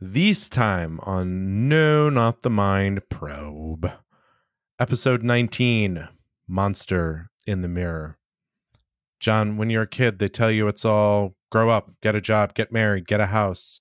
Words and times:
This 0.00 0.48
time 0.48 0.98
on 1.02 1.68
No 1.68 2.08
Not 2.08 2.42
the 2.42 2.50
Mind 2.50 3.02
Probe. 3.10 3.90
Episode 4.78 5.22
19 5.22 6.08
Monster 6.48 7.30
in 7.46 7.60
the 7.60 7.68
Mirror. 7.68 8.16
John, 9.18 9.58
when 9.58 9.68
you're 9.68 9.82
a 9.82 9.86
kid, 9.86 10.18
they 10.18 10.28
tell 10.28 10.50
you 10.50 10.66
it's 10.68 10.84
all 10.86 11.34
grow 11.50 11.68
up, 11.68 11.90
get 12.02 12.14
a 12.16 12.20
job, 12.20 12.54
get 12.54 12.72
married, 12.72 13.06
get 13.06 13.20
a 13.20 13.26
house, 13.26 13.80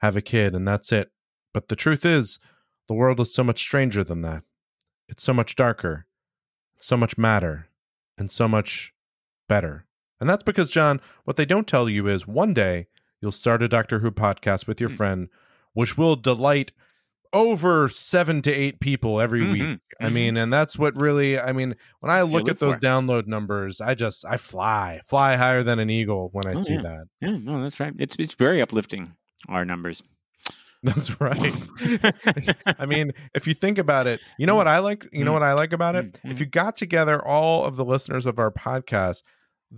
have 0.00 0.16
a 0.16 0.20
kid, 0.22 0.54
and 0.54 0.68
that's 0.68 0.92
it. 0.92 1.10
But 1.54 1.68
the 1.68 1.76
truth 1.76 2.04
is, 2.04 2.38
the 2.86 2.94
world 2.94 3.18
is 3.20 3.32
so 3.32 3.42
much 3.42 3.58
stranger 3.60 4.04
than 4.04 4.20
that. 4.20 4.42
It's 5.08 5.22
so 5.22 5.32
much 5.32 5.56
darker, 5.56 6.06
so 6.78 6.96
much 6.98 7.16
madder, 7.16 7.68
and 8.18 8.30
so 8.30 8.46
much 8.48 8.92
better. 9.48 9.86
And 10.20 10.28
that's 10.28 10.42
because, 10.42 10.68
John, 10.70 11.00
what 11.24 11.36
they 11.36 11.46
don't 11.46 11.66
tell 11.66 11.88
you 11.88 12.06
is 12.06 12.26
one 12.26 12.52
day 12.52 12.88
you'll 13.22 13.32
start 13.32 13.62
a 13.62 13.68
Doctor 13.68 14.00
Who 14.00 14.10
podcast 14.10 14.66
with 14.66 14.78
your 14.80 14.90
Hmm. 14.90 14.96
friend, 14.96 15.28
which 15.74 15.98
will 15.98 16.16
delight 16.16 16.72
over 17.32 17.88
seven 17.88 18.40
to 18.42 18.52
eight 18.52 18.78
people 18.80 19.20
every 19.20 19.40
Mhm, 19.40 19.52
week. 19.52 19.80
I 20.00 20.06
mhm. 20.08 20.12
mean, 20.12 20.36
and 20.36 20.52
that's 20.52 20.78
what 20.78 20.94
really, 20.96 21.38
I 21.38 21.52
mean, 21.52 21.74
when 22.00 22.10
I 22.12 22.22
look 22.22 22.44
live 22.44 22.52
at 22.54 22.58
those 22.60 22.76
download 22.76 23.26
numbers, 23.26 23.80
I 23.80 23.94
just, 23.94 24.24
I 24.24 24.36
fly, 24.36 25.00
fly 25.04 25.34
higher 25.36 25.62
than 25.64 25.78
an 25.80 25.90
eagle 25.90 26.28
when 26.32 26.46
I 26.46 26.52
Oh, 26.54 26.60
see 26.60 26.74
yeah. 26.74 26.82
that. 26.82 27.04
Yeah, 27.20 27.36
no, 27.38 27.60
that's 27.60 27.80
right. 27.80 27.92
It's 27.98 28.14
it's 28.18 28.34
very 28.34 28.62
uplifting. 28.62 29.12
Our 29.48 29.64
numbers. 29.64 30.02
That's 30.84 31.18
right. 31.20 31.54
I 32.78 32.84
mean, 32.86 33.12
if 33.34 33.46
you 33.46 33.54
think 33.54 33.78
about 33.78 34.06
it, 34.06 34.20
you 34.38 34.46
know 34.46 34.54
what 34.54 34.68
I 34.68 34.78
like? 34.80 35.06
You 35.12 35.24
know 35.24 35.30
Mm. 35.30 35.34
what 35.34 35.42
I 35.42 35.54
like 35.54 35.72
about 35.72 35.96
it? 35.96 36.12
Mm, 36.22 36.30
If 36.32 36.40
you 36.40 36.46
got 36.46 36.76
together 36.76 37.24
all 37.24 37.64
of 37.64 37.76
the 37.76 37.84
listeners 37.86 38.26
of 38.26 38.38
our 38.38 38.50
podcast, 38.50 39.22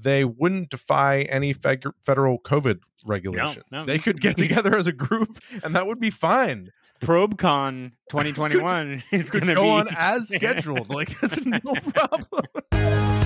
they 0.02 0.24
wouldn't 0.24 0.70
defy 0.70 1.20
any 1.22 1.54
feg- 1.54 1.92
federal 2.02 2.38
COVID 2.40 2.80
regulations. 3.06 3.64
no, 3.70 3.84
they 3.84 3.98
could 3.98 4.20
get 4.20 4.36
together 4.44 4.76
as 4.76 4.86
a 4.86 4.92
group 4.92 5.38
and 5.62 5.74
that 5.74 5.86
would 5.86 6.00
be 6.00 6.10
fine. 6.10 6.70
ProbeCon 7.00 7.92
2021 8.10 9.02
is 9.12 9.28
going 9.30 9.46
to 9.46 9.54
go 9.54 9.62
be 9.62 9.68
on 9.68 9.86
as 9.96 10.28
scheduled. 10.28 10.88
Like, 10.90 11.18
that's 11.20 11.36
no 11.44 11.58
problem. 11.94 13.25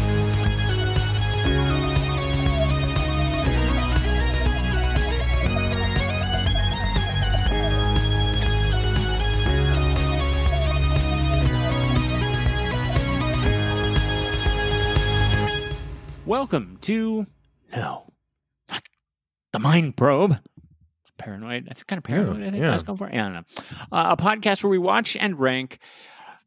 Welcome 16.31 16.79
to 16.83 17.27
no, 17.75 18.13
not 18.71 18.83
the 19.53 19.59
Mind 19.59 19.97
Probe. 19.97 20.31
It's 21.03 21.11
paranoid. 21.19 21.67
That's 21.67 21.83
kind 21.83 21.99
of 21.99 22.05
paranoid. 22.05 22.43
I 22.43 22.51
think 22.53 22.63
yeah. 22.63 22.71
I 22.71 22.75
was 22.75 22.85
going 22.85 22.99
for. 22.99 23.11
Yeah, 23.13 23.27
I 23.27 23.31
don't 23.31 23.33
know. 23.33 23.65
Uh, 23.91 24.15
a 24.17 24.17
podcast 24.17 24.63
where 24.63 24.71
we 24.71 24.79
watch 24.79 25.17
and 25.17 25.41
rank 25.41 25.81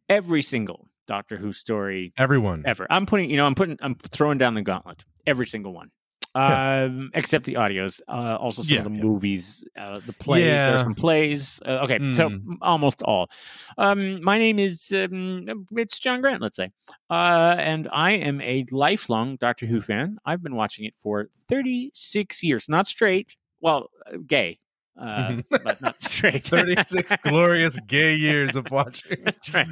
every 0.07 0.41
single 0.41 0.87
Doctor 1.05 1.35
Who 1.35 1.51
story 1.51 2.13
Everyone. 2.17 2.63
ever. 2.65 2.87
I'm 2.89 3.05
putting, 3.05 3.29
you 3.29 3.35
know, 3.35 3.45
I'm 3.45 3.55
putting, 3.55 3.77
I'm 3.81 3.95
throwing 3.95 4.37
down 4.37 4.53
the 4.53 4.61
gauntlet. 4.61 5.03
Every 5.27 5.47
single 5.47 5.73
one. 5.73 5.91
Yeah. 6.35 6.83
Um, 6.85 7.11
except 7.13 7.45
the 7.45 7.53
audios, 7.55 8.01
uh, 8.07 8.37
also 8.39 8.63
some 8.63 8.73
Yeah, 8.73 8.79
of 8.79 8.83
the 8.85 8.97
yeah. 8.97 9.03
movies, 9.03 9.63
uh, 9.77 9.99
the 10.03 10.13
plays. 10.13 10.45
There 10.45 10.75
are 10.75 10.79
some 10.83 10.95
plays. 10.95 11.59
Uh, 11.63 11.83
okay, 11.83 11.99
so 12.11 12.29
Mm. 12.29 12.57
almost 12.61 13.03
all. 13.03 13.29
Um, 13.77 14.23
my 14.23 14.39
name 14.39 14.57
is 14.57 14.91
um, 14.91 15.45
it's 15.77 15.99
John 15.99 16.21
Grant. 16.21 16.41
Let's 16.41 16.55
say, 16.57 16.71
uh, 17.11 17.55
and 17.59 17.87
I 17.93 18.13
am 18.13 18.41
a 18.41 18.65
lifelong 18.71 19.35
Doctor 19.37 19.67
Who 19.67 19.79
fan. 19.79 20.17
I've 20.25 20.41
been 20.41 20.55
watching 20.55 20.85
it 20.85 20.95
for 20.97 21.29
36 21.49 22.41
years, 22.41 22.67
not 22.67 22.87
straight. 22.87 23.35
Well, 23.61 23.89
uh, 24.07 24.17
gay, 24.25 24.57
uh, 24.99 25.35
but 25.63 25.79
not 25.81 26.01
straight. 26.01 26.45
36 26.45 27.13
glorious 27.23 27.77
gay 27.85 28.15
years 28.15 28.55
of 28.55 28.71
watching. 28.71 29.17
That's 29.25 29.53
right. 29.53 29.67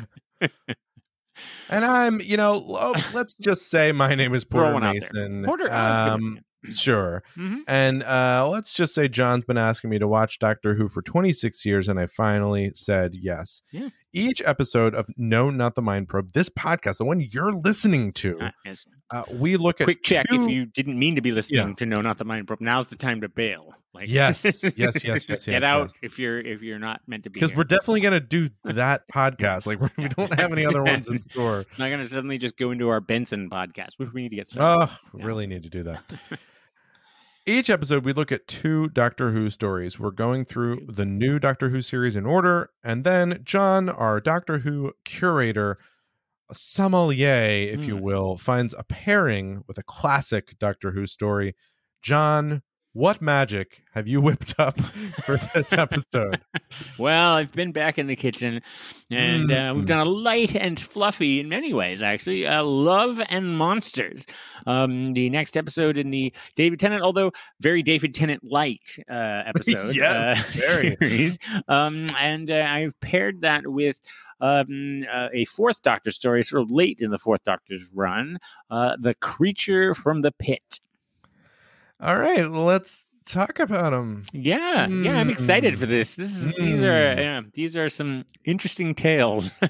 And 1.70 1.86
I'm, 1.86 2.20
you 2.22 2.38
know, 2.38 2.58
let's 3.14 3.34
just 3.36 3.70
say 3.70 3.92
my 3.94 4.14
name 4.14 4.34
is 4.36 4.44
Porter. 4.52 4.80
Mason. 4.80 5.44
Porter, 5.46 5.64
good. 5.66 5.74
um, 5.74 6.40
sure. 6.70 7.24
Mhm. 7.38 7.60
And 7.68 8.04
uh, 8.04 8.48
let's 8.50 8.74
just 8.74 8.94
say 8.94 9.08
John's 9.08 9.46
been 9.46 9.58
asking 9.58 9.90
me 9.90 10.00
to 10.00 10.08
watch 10.08 10.40
Doctor 10.40 10.76
Who 10.76 10.88
for 10.88 11.02
26 11.02 11.66
years, 11.66 11.88
and 11.88 12.00
I 12.00 12.06
finally 12.06 12.72
said 12.76 13.14
yes. 13.16 13.62
Yeah. 13.72 13.90
Each 14.14 14.42
episode 14.46 14.94
of 14.94 15.08
No, 15.18 15.50
Not 15.50 15.76
the 15.76 15.82
Mind 15.82 16.10
Probe, 16.10 16.34
this 16.34 16.50
podcast, 16.50 16.98
the 16.98 17.06
one 17.06 17.22
you're 17.22 17.54
listening 17.54 18.12
to, 18.14 18.40
Uh, 18.42 18.50
yes. 18.66 18.86
uh, 19.10 19.24
we 19.32 19.56
look 19.56 19.80
at 19.80 19.86
quick 19.86 20.04
check 20.04 20.26
two- 20.28 20.44
if 20.44 20.50
you 20.50 20.66
didn't 20.66 21.00
mean 21.00 21.16
to 21.16 21.22
be 21.22 21.32
listening 21.32 21.70
Yeah. 21.70 21.74
to 21.76 21.86
no 21.86 22.02
not 22.02 22.18
the 22.18 22.26
mind 22.26 22.46
probe 22.48 22.60
now's 22.62 22.88
the 22.88 22.96
time 22.98 23.22
to 23.22 23.30
bail 23.30 23.74
like 23.94 24.10
Yes, 24.10 24.44
yes, 24.44 24.64
yes, 24.76 25.04
yes, 25.06 25.26
get 25.26 25.48
yes, 25.48 25.64
out 25.64 25.82
yes. 25.84 25.94
if 26.02 26.20
you're 26.20 26.40
if 26.42 26.62
you're 26.62 26.80
not 26.80 27.00
meant 27.08 27.24
to 27.24 27.30
be 27.30 27.40
because 27.40 27.56
we're 27.56 27.64
definitely 27.64 28.02
going 28.02 28.14
to 28.14 28.20
do 28.20 28.50
that 28.66 29.04
podcast. 29.14 29.66
Like, 29.66 29.80
we 29.98 30.08
don't 30.10 30.34
have 30.38 30.52
any 30.52 30.66
other 30.66 30.84
ones 30.84 31.08
in 31.08 31.22
store. 31.22 31.66
not 31.78 31.90
gonna 31.90 32.04
suddenly 32.06 32.38
just 32.38 32.58
go 32.58 32.72
into 32.72 32.90
our 32.90 33.00
benson 33.00 33.50
podcast 33.50 33.94
which 33.98 34.10
we 34.14 34.24
need 34.24 34.30
to 34.30 34.36
get 34.36 34.50
started 34.50 34.92
Oh, 34.92 35.18
Yeah. 35.18 35.26
really 35.26 35.48
need 35.48 35.64
to 35.64 35.70
do 35.70 35.84
that. 35.84 36.04
Each 37.48 37.72
episode, 37.72 38.06
we 38.06 38.14
look 38.14 38.32
at 38.32 38.48
two 38.48 38.88
Doctor 38.90 39.32
Who 39.32 39.50
stories. 39.50 40.00
We're 40.00 40.12
going 40.12 40.46
through 40.46 40.86
the 40.88 41.06
new 41.06 41.40
Doctor 41.40 41.70
Who 41.70 41.82
series 41.82 42.16
in 42.16 42.26
order, 42.26 42.70
and 42.84 43.04
then 43.04 43.42
John, 43.44 43.90
our 43.90 44.20
Doctor 44.20 44.60
Who 44.60 44.94
curator, 45.06 45.80
sommelier, 46.54 47.68
if 47.74 47.86
you 47.86 47.96
Mm. 47.98 48.02
will, 48.02 48.38
finds 48.38 48.76
a 48.78 48.84
pairing 48.84 49.64
with 49.68 49.80
a 49.80 49.84
classic 49.84 50.58
Doctor 50.60 50.92
Who 50.92 51.08
story. 51.08 51.56
John, 52.04 52.62
what 52.94 53.22
magic 53.22 53.84
have 53.94 54.08
you 54.08 54.20
whipped 54.26 54.56
up 54.60 54.80
for 55.26 55.38
this 55.54 55.72
episode? 55.86 56.40
well 56.98 57.34
i've 57.36 57.52
been 57.52 57.72
back 57.72 57.98
in 57.98 58.08
the 58.08 58.16
kitchen 58.16 58.62
and 59.10 59.52
uh, 59.52 59.72
we've 59.76 59.86
Mm. 59.86 59.88
done 59.88 60.00
a 60.08 60.10
light 60.10 60.56
and 60.56 60.80
fluffy 60.80 61.40
in 61.40 61.48
many 61.50 61.74
ways 61.74 62.02
actually 62.04 62.46
uh, 62.46 62.64
love 62.64 63.22
and 63.30 63.58
monsters 63.58 64.26
um 64.68 65.14
the 65.14 65.30
next 65.30 65.56
episode 65.58 65.98
in 65.98 66.10
the 66.12 66.34
david 66.56 66.80
tennant 66.80 67.02
although 67.02 67.32
very 67.60 67.82
david 67.84 68.14
tennant 68.14 68.44
light 68.44 68.98
uh 69.10 69.14
episode 69.46 69.96
Yes, 69.96 70.40
uh, 70.40 70.52
very. 70.74 70.98
series. 71.00 71.38
um 71.68 72.08
and 72.20 72.52
uh, 72.52 72.56
i've 72.70 73.00
paired 73.00 73.42
that 73.42 73.68
with 73.68 73.98
um, 74.44 75.04
uh, 75.14 75.28
a 75.36 75.46
fourth 75.46 75.84
Doctor 75.84 76.10
story, 76.10 76.42
sort 76.42 76.64
of 76.64 76.72
late 76.72 76.98
in 77.00 77.12
the 77.12 77.20
fourth 77.20 77.44
Doctor's 77.44 77.88
run, 77.94 78.40
uh, 78.72 78.96
the 79.00 79.14
creature 79.14 79.94
from 79.94 80.24
the 80.24 80.32
pit. 80.32 80.80
All 82.02 82.18
right, 82.18 82.50
let's 82.50 83.06
talk 83.28 83.60
about 83.60 83.92
them. 83.92 84.26
Yeah, 84.34 84.88
yeah, 84.88 85.20
I'm 85.20 85.30
excited 85.30 85.78
for 85.80 85.86
this. 85.86 86.16
This 86.16 86.36
is 86.36 86.56
these 86.56 86.82
are 86.82 87.16
Mm. 87.16 87.18
yeah, 87.18 87.42
these 87.54 87.78
are 87.78 87.90
some 87.90 88.26
interesting 88.44 88.96
tales. 88.96 89.52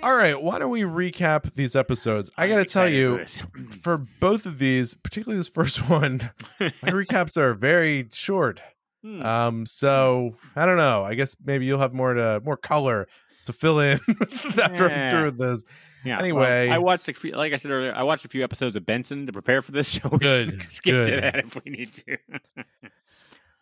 All 0.00 0.14
right, 0.14 0.40
why 0.40 0.58
don't 0.58 0.70
we 0.70 0.82
recap 0.82 1.54
these 1.54 1.74
episodes? 1.74 2.30
I 2.36 2.48
got 2.48 2.58
to 2.58 2.64
tell 2.64 2.88
you, 2.88 3.24
for 3.26 3.72
for 3.82 3.98
both 4.20 4.44
of 4.46 4.58
these, 4.58 4.94
particularly 4.94 5.38
this 5.38 5.48
first 5.48 5.78
one, 5.90 6.30
my 6.60 6.70
recaps 6.90 7.36
are 7.36 7.54
very 7.54 8.08
short. 8.12 8.60
Hmm. 9.02 9.22
Um, 9.22 9.66
so 9.66 10.36
I 10.54 10.66
don't 10.66 10.76
know. 10.76 11.02
I 11.02 11.14
guess 11.14 11.34
maybe 11.44 11.64
you'll 11.66 11.78
have 11.80 11.94
more 11.94 12.12
to 12.14 12.42
more 12.44 12.56
color 12.56 13.06
to 13.46 13.52
fill 13.54 13.80
in 13.80 14.00
after 14.62 14.90
I'm 14.90 15.10
through 15.10 15.24
with 15.24 15.38
this. 15.38 15.64
Yeah, 16.04 16.16
well, 16.16 16.24
anyway. 16.24 16.68
I 16.68 16.78
watched 16.78 17.08
a 17.08 17.12
few, 17.12 17.32
like 17.32 17.52
I 17.52 17.56
said 17.56 17.70
earlier, 17.70 17.94
I 17.94 18.02
watched 18.02 18.24
a 18.24 18.28
few 18.28 18.44
episodes 18.44 18.76
of 18.76 18.86
Benson 18.86 19.26
to 19.26 19.32
prepare 19.32 19.62
for 19.62 19.72
this. 19.72 19.88
So 20.02 20.08
we 20.10 20.18
Good, 20.18 20.60
can 20.60 20.70
skip 20.70 21.06
to 21.06 21.20
that 21.20 21.36
if 21.36 21.64
we 21.64 21.70
need 21.70 21.92
to. 21.94 22.18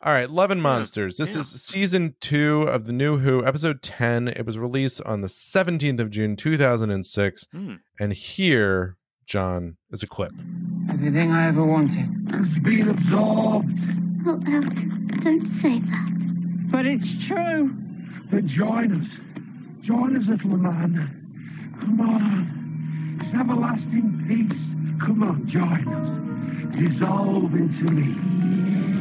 All 0.02 0.12
right, 0.12 0.28
Love 0.28 0.50
and 0.50 0.62
Monsters. 0.62 1.16
This 1.16 1.34
yeah. 1.34 1.40
is 1.40 1.62
season 1.62 2.14
two 2.20 2.62
of 2.62 2.84
the 2.84 2.92
New 2.92 3.18
Who, 3.18 3.44
episode 3.44 3.82
ten. 3.82 4.28
It 4.28 4.44
was 4.44 4.58
released 4.58 5.00
on 5.02 5.22
the 5.22 5.28
17th 5.28 6.00
of 6.00 6.10
June, 6.10 6.36
2006. 6.36 7.46
Hmm. 7.50 7.74
And 7.98 8.12
here, 8.12 8.96
John, 9.24 9.78
is 9.90 10.02
a 10.02 10.06
clip. 10.06 10.32
Everything 10.90 11.32
I 11.32 11.48
ever 11.48 11.64
wanted. 11.64 12.08
has 12.32 12.58
been 12.58 12.88
absorbed. 12.88 13.80
Oh, 14.26 14.40
Elf, 14.46 15.20
don't 15.20 15.46
say 15.46 15.78
that. 15.78 16.68
But 16.70 16.84
it's 16.84 17.26
true. 17.26 17.74
Then 18.30 18.46
join 18.46 19.00
us. 19.00 19.18
Join 19.80 20.16
us, 20.16 20.28
little 20.28 20.56
man. 20.56 21.25
Come 21.80 22.00
on. 22.00 23.18
It's 23.20 23.34
everlasting 23.34 24.24
peace. 24.26 24.74
Come 25.00 25.22
on, 25.22 25.46
join 25.46 25.88
us. 25.88 26.76
Dissolve 26.76 27.54
into 27.54 27.84
me. 27.84 28.95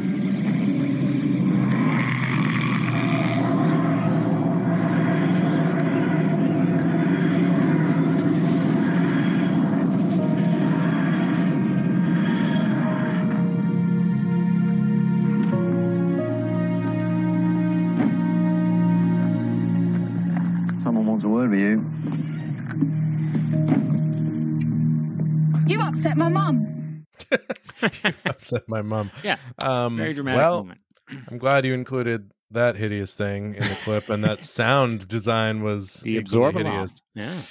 Upset 28.46 28.68
my 28.68 28.82
mum. 28.82 29.12
upset 29.14 29.24
my 29.24 29.30
mom. 29.32 29.38
Yeah, 29.60 29.86
Um, 29.86 29.98
Very 29.98 30.14
dramatic 30.14 30.38
well, 30.38 30.58
moment. 30.58 30.80
I'm 31.30 31.38
glad 31.38 31.66
you 31.66 31.74
included 31.74 32.32
that 32.52 32.76
hideous 32.78 33.14
thing 33.14 33.56
in 33.56 33.64
the 33.64 33.78
clip, 33.84 34.10
and 34.10 34.24
that 34.24 34.44
sound 34.60 35.08
design 35.08 35.64
was 35.64 36.02
The 36.02 36.18
absorb 36.18 36.56
hideous. 36.56 36.92
Yeah. 37.14 37.42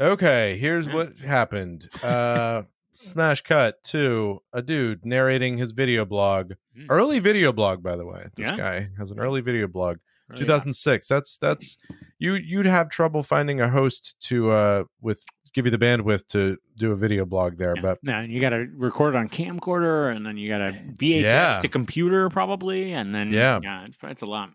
Okay, 0.00 0.56
here's 0.58 0.86
Yeah. 0.86 0.94
what 0.94 1.18
happened. 1.20 1.88
Uh 2.02 2.62
smash 2.96 3.42
cut 3.42 3.82
to 3.82 4.40
a 4.52 4.62
dude 4.62 5.04
narrating 5.04 5.58
his 5.58 5.72
video 5.72 6.04
blog. 6.04 6.52
Mm. 6.78 6.86
Early 6.88 7.18
video 7.18 7.52
blog, 7.52 7.82
by 7.82 7.96
the 7.96 8.06
way. 8.06 8.26
This 8.36 8.48
Yeah. 8.50 8.56
guy 8.56 8.88
has 8.98 9.10
an 9.10 9.18
early 9.18 9.40
video 9.40 9.66
blog. 9.66 9.98
Really 10.28 10.40
2006. 10.44 11.08
That's 11.08 11.36
that's 11.38 11.76
you 12.18 12.34
you'd 12.34 12.66
have 12.66 12.88
trouble 12.88 13.22
finding 13.22 13.60
a 13.60 13.68
host 13.68 14.16
to 14.28 14.50
uh 14.50 14.84
with 15.00 15.24
give 15.54 15.64
you 15.64 15.70
the 15.70 15.78
bandwidth 15.78 16.26
to 16.28 16.56
do 16.76 16.92
a 16.92 16.96
video 16.96 17.24
blog 17.24 17.56
there, 17.58 17.74
Yeah. 17.76 17.82
but 17.82 17.98
now 18.02 18.20
you 18.20 18.40
got 18.40 18.50
to 18.50 18.66
record 18.76 19.14
it 19.14 19.18
on 19.18 19.28
camcorder, 19.28 20.14
and 20.14 20.26
then 20.26 20.36
you 20.36 20.48
got 20.48 20.58
to 20.58 20.72
VHS 21.00 21.22
Yeah. 21.22 21.58
to 21.62 21.68
computer 21.68 22.28
probably, 22.28 22.92
and 22.92 23.14
then 23.14 23.30
Yeah. 23.32 23.60
yeah, 23.62 23.84
it's, 23.86 23.96
it's 24.02 24.22
a 24.22 24.26
lot. 24.26 24.50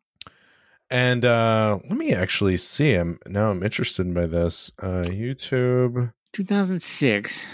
and 0.91 1.23
uh 1.23 1.77
let 1.87 1.97
me 1.97 2.13
actually 2.13 2.57
see 2.57 2.91
him. 2.91 3.19
Now 3.27 3.51
I'm 3.51 3.63
interested 3.63 4.11
by 4.13 4.25
this. 4.27 4.71
Uh 4.81 5.05
YouTube 5.07 6.11
2006. 6.33 7.47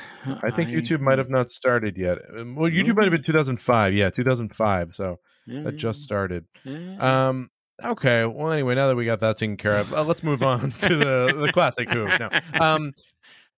I 0.43 0.49
think 0.51 0.69
YouTube 0.71 1.01
might 1.01 1.17
have 1.19 1.29
not 1.29 1.51
started 1.51 1.97
yet. 1.97 2.17
Um, 2.37 2.55
Well, 2.55 2.69
YouTube 2.71 2.95
might 2.95 3.03
have 3.03 3.11
been 3.11 3.23
2005. 3.23 3.93
Yeah, 3.93 4.09
2005. 4.09 4.93
So 4.95 5.19
that 5.47 5.75
just 5.75 6.01
started. 6.01 6.45
Yeah. 6.63 7.27
Um. 7.27 7.49
Okay. 7.83 8.25
Well, 8.25 8.51
anyway, 8.51 8.73
now 8.73 8.87
that 8.87 8.95
we 8.95 9.05
got 9.05 9.19
that 9.19 9.37
taken 9.37 9.57
care 9.57 9.77
of, 9.77 9.93
uh, 9.93 10.03
let's 10.03 10.23
move 10.23 10.41
on 10.41 10.71
to 10.71 10.95
the 10.95 11.33
the 11.45 11.51
classic 11.51 11.89
Who. 11.89 12.05
No. 12.07 12.29
Um. 12.59 12.93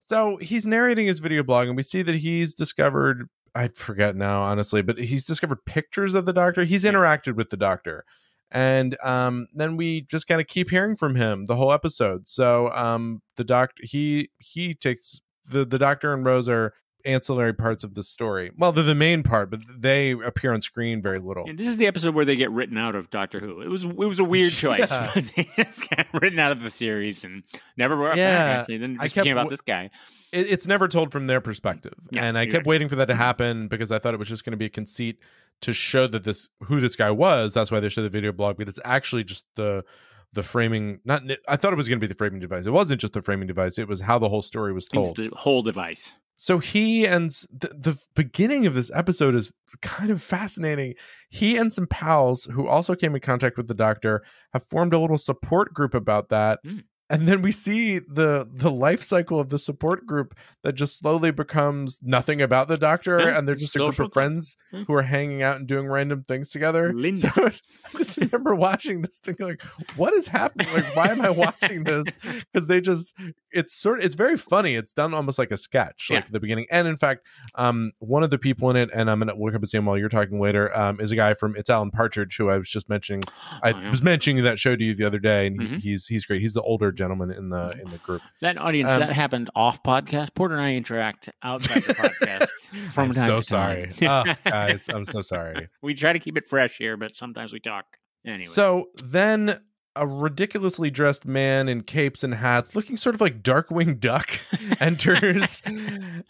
So 0.07 0.37
he's 0.37 0.65
narrating 0.65 1.05
his 1.05 1.19
video 1.19 1.43
blog, 1.43 1.67
and 1.67 1.75
we 1.75 1.83
see 1.83 2.01
that 2.01 2.15
he's 2.15 2.53
discovered. 2.53 3.27
I 3.53 3.67
forget 3.67 4.15
now, 4.15 4.41
honestly, 4.41 4.81
but 4.81 4.97
he's 4.97 5.25
discovered 5.25 5.65
pictures 5.65 6.13
of 6.13 6.25
the 6.25 6.31
doctor. 6.31 6.63
He's 6.63 6.85
interacted 6.85 7.35
with 7.35 7.49
the 7.49 7.57
doctor, 7.57 8.05
and 8.49 8.97
um, 9.03 9.47
then 9.53 9.75
we 9.75 10.03
just 10.03 10.25
kind 10.25 10.39
of 10.39 10.47
keep 10.47 10.69
hearing 10.69 10.95
from 10.95 11.15
him 11.15 11.47
the 11.47 11.57
whole 11.57 11.73
episode. 11.73 12.29
So 12.29 12.71
um, 12.71 13.21
the 13.35 13.43
doctor 13.43 13.83
he 13.85 14.29
he 14.37 14.73
takes 14.73 15.19
the 15.51 15.65
the 15.65 15.77
doctor 15.77 16.13
and 16.13 16.25
Rose 16.25 16.47
are 16.47 16.73
ancillary 17.05 17.53
parts 17.53 17.83
of 17.83 17.93
the 17.95 18.03
story. 18.03 18.51
Well, 18.57 18.71
they're 18.71 18.83
the 18.83 18.95
main 18.95 19.23
part, 19.23 19.49
but 19.49 19.61
they 19.77 20.11
appear 20.11 20.53
on 20.53 20.61
screen 20.61 21.01
very 21.01 21.19
little. 21.19 21.45
And 21.47 21.57
this 21.57 21.67
is 21.67 21.77
the 21.77 21.87
episode 21.87 22.13
where 22.15 22.25
they 22.25 22.35
get 22.35 22.51
written 22.51 22.77
out 22.77 22.95
of 22.95 23.09
Doctor 23.09 23.39
Who. 23.39 23.61
It 23.61 23.69
was 23.69 23.83
it 23.83 23.95
was 23.95 24.19
a 24.19 24.23
weird 24.23 24.51
choice. 24.53 24.89
Yeah. 24.91 25.13
they 25.35 25.49
just 25.57 25.89
got 25.89 26.07
written 26.13 26.39
out 26.39 26.51
of 26.51 26.61
the 26.61 26.71
series 26.71 27.23
and 27.23 27.43
never 27.77 27.95
brought 27.95 28.17
Yeah, 28.17 28.35
back. 28.37 28.59
Actually, 28.61 28.77
then 28.79 28.91
it 28.95 28.99
I 28.99 29.03
just 29.03 29.15
kept 29.15 29.27
about 29.27 29.41
w- 29.43 29.51
this 29.51 29.61
guy. 29.61 29.89
it, 30.33 30.51
it's 30.51 30.67
never 30.67 30.87
told 30.87 31.11
from 31.11 31.27
their 31.27 31.39
perspective 31.41 31.93
Yeah, 32.11 32.23
and 32.25 32.37
i 32.37 32.41
kept 32.45 32.49
exactly. 32.49 32.69
waiting 32.69 32.89
for 32.89 32.95
that 32.97 33.05
to 33.05 33.15
happen 33.15 33.67
because 33.69 33.91
i 33.91 33.99
thought 33.99 34.13
it 34.13 34.17
was 34.17 34.27
just 34.27 34.43
going 34.43 34.51
to 34.51 34.57
be 34.57 34.65
a 34.65 34.69
conceit 34.69 35.19
to 35.61 35.71
show 35.73 36.05
that 36.07 36.23
this 36.25 36.49
who 36.63 36.81
this 36.81 36.95
guy 36.97 37.09
was 37.11 37.53
that's 37.53 37.71
why 37.71 37.79
they 37.79 37.87
showed 37.89 38.01
the 38.03 38.09
video 38.09 38.31
blog 38.33 38.57
but 38.57 38.67
it's 38.67 38.79
actually 38.83 39.23
just 39.23 39.45
the 39.55 39.83
the 40.33 40.43
framing 40.43 40.99
not 41.05 41.23
i 41.47 41.55
thought 41.55 41.71
it 41.71 41.77
was 41.77 41.87
going 41.87 41.97
to 41.97 42.01
be 42.05 42.07
the 42.07 42.13
framing 42.17 42.39
device 42.41 42.65
it 42.65 42.71
wasn't 42.71 42.99
just 42.99 43.13
the 43.13 43.21
framing 43.21 43.47
device 43.47 43.77
it 43.79 43.87
was 43.87 44.01
how 44.01 44.19
the 44.19 44.27
whole 44.29 44.41
story 44.41 44.73
was 44.73 44.85
It's 44.85 44.93
told 44.93 45.15
the 45.15 45.29
whole 45.35 45.61
device. 45.63 46.15
So 46.37 46.59
he 46.59 47.05
and 47.05 47.31
the, 47.51 47.67
the 47.67 47.99
beginning 48.15 48.65
of 48.65 48.73
this 48.73 48.91
episode 48.93 49.35
is 49.35 49.51
kind 49.81 50.09
of 50.11 50.21
fascinating 50.21 50.93
he 51.29 51.57
and 51.57 51.73
some 51.73 51.87
pals 51.87 52.47
who 52.53 52.67
also 52.67 52.95
came 52.95 53.13
in 53.15 53.21
contact 53.21 53.57
with 53.57 53.67
the 53.67 53.73
doctor 53.73 54.23
have 54.53 54.63
formed 54.63 54.93
a 54.93 54.99
little 54.99 55.17
support 55.17 55.73
group 55.73 55.93
about 55.93 56.29
that 56.29 56.59
Mm. 56.65 56.83
And 57.09 57.27
then 57.27 57.41
we 57.41 57.51
see 57.51 57.99
the 57.99 58.47
the 58.51 58.71
life 58.71 59.01
cycle 59.01 59.39
of 59.39 59.49
the 59.49 59.57
support 59.59 60.05
group 60.05 60.35
that 60.63 60.73
just 60.73 60.97
slowly 60.97 61.31
becomes 61.31 61.99
nothing 62.03 62.41
about 62.41 62.67
the 62.67 62.77
doctor 62.77 63.19
Yeah, 63.19 63.37
and 63.37 63.47
they're 63.47 63.55
just 63.55 63.75
a 63.75 63.79
group 63.79 63.97
of 63.99 64.11
friends 64.11 64.57
Yeah. 64.73 64.83
who 64.85 64.93
are 64.93 65.03
hanging 65.03 65.41
out 65.41 65.57
and 65.57 65.67
doing 65.67 65.87
random 65.87 66.23
things 66.27 66.49
together 66.49 66.93
Linda. 66.93 67.19
so 67.19 67.29
i 67.45 67.97
just 67.97 68.17
remember 68.17 68.55
watching 68.55 69.01
this 69.01 69.19
thing 69.19 69.35
like 69.39 69.61
what 69.95 70.13
is 70.13 70.27
happening 70.27 70.67
like 70.73 70.95
why 70.95 71.07
am 71.07 71.21
i 71.21 71.29
watching 71.29 71.83
this 71.85 72.17
because 72.53 72.67
they 72.67 72.81
just 72.81 73.13
it's 73.51 73.73
sort 73.73 73.99
of 73.99 74.05
it's 74.05 74.15
very 74.15 74.35
funny 74.37 74.75
it's 74.75 74.91
done 74.93 75.13
almost 75.13 75.39
like 75.39 75.51
a 75.51 75.57
sketch 75.57 76.07
like 76.09 76.19
Yeah. 76.19 76.25
at 76.25 76.31
the 76.33 76.39
beginning 76.41 76.65
and 76.69 76.87
in 76.87 76.97
fact 76.97 77.25
um 77.55 77.93
one 77.99 78.23
of 78.23 78.29
the 78.31 78.37
people 78.37 78.69
in 78.69 78.75
it 78.75 78.89
and 78.93 79.09
i'm 79.09 79.19
gonna 79.19 79.33
look 79.35 79.55
up 79.55 79.61
and 79.61 79.69
see 79.69 79.77
him 79.77 79.85
while 79.85 79.97
you're 79.97 80.09
talking 80.09 80.39
later 80.41 80.77
um 80.77 80.99
is 80.99 81.11
a 81.11 81.15
guy 81.15 81.33
from 81.33 81.55
it's 81.55 81.69
alan 81.69 81.91
partridge 81.91 82.35
who 82.37 82.49
i 82.49 82.57
was 82.57 82.69
just 82.69 82.89
mentioning 82.89 83.23
i 83.63 83.71
Oh, 83.71 83.89
was 83.91 84.03
mentioning 84.03 84.43
that 84.43 84.59
show 84.59 84.75
to 84.75 84.83
you 84.83 84.93
the 84.93 85.05
other 85.05 85.19
day 85.19 85.47
and 85.47 85.61
he, 85.61 85.67
Mhm. 85.67 85.77
he's 85.79 86.07
he's 86.07 86.25
great 86.25 86.41
he's 86.41 86.53
the 86.53 86.61
older 86.61 86.91
gentleman 86.97 87.31
in 87.31 87.49
the 87.49 87.77
in 87.81 87.89
the 87.91 87.97
group. 87.99 88.21
That 88.41 88.57
audience, 88.57 88.91
Um, 88.91 88.99
that 88.99 89.11
happened 89.11 89.49
off 89.55 89.83
podcast. 89.83 90.33
Porter 90.35 90.55
and 90.55 90.63
I 90.63 90.73
interact 90.75 91.29
outside 91.43 91.83
the 91.83 91.93
podcast 91.93 92.47
from 92.91 93.05
i'm 93.05 93.11
time 93.11 93.25
so 93.25 93.41
sorry. 93.41 93.91
Oh, 94.01 94.23
guys 94.45 94.89
i'm 94.89 95.05
so 95.05 95.21
sorry. 95.21 95.69
We 95.81 95.93
try 95.93 96.13
to 96.13 96.19
keep 96.19 96.37
it 96.37 96.47
fresh 96.47 96.77
here, 96.77 96.97
but 96.97 97.15
sometimes 97.15 97.53
we 97.53 97.59
talk. 97.59 97.85
Anyway. 98.25 98.43
So 98.43 98.89
then 99.03 99.61
a 99.95 100.05
ridiculously 100.05 100.91
dressed 100.91 101.25
man 101.25 101.67
in 101.67 101.81
capes 101.81 102.23
and 102.23 102.35
hats, 102.35 102.75
looking 102.75 102.97
sort 102.97 103.15
of 103.15 103.21
like 103.21 103.41
Darkwing 103.41 103.99
Duck, 103.99 104.39
enters 104.79 105.63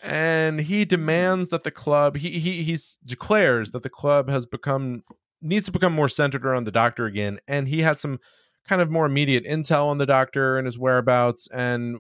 and 0.02 0.62
he 0.62 0.86
demands 0.86 1.50
that 1.50 1.64
the 1.64 1.72
club 1.72 2.18
he 2.18 2.30
he 2.40 2.64
he 2.64 2.78
declares 3.06 3.72
that 3.72 3.84
the 3.84 3.90
club 3.90 4.30
has 4.30 4.46
become 4.46 5.04
needs 5.42 5.66
to 5.66 5.72
become 5.72 5.94
more 5.94 6.08
centered 6.08 6.46
around 6.46 6.64
the 6.64 6.72
doctor 6.72 7.06
again 7.06 7.40
and 7.48 7.68
he 7.68 7.82
had 7.82 8.00
some 8.00 8.20
kind 8.68 8.82
of 8.82 8.90
more 8.92 9.06
immediate 9.06 9.46
intel 9.46 9.88
on 9.88 9.98
the 9.98 10.06
doctor 10.06 10.58
and 10.58 10.66
his 10.66 10.78
whereabouts 10.78 11.48
and 11.54 12.00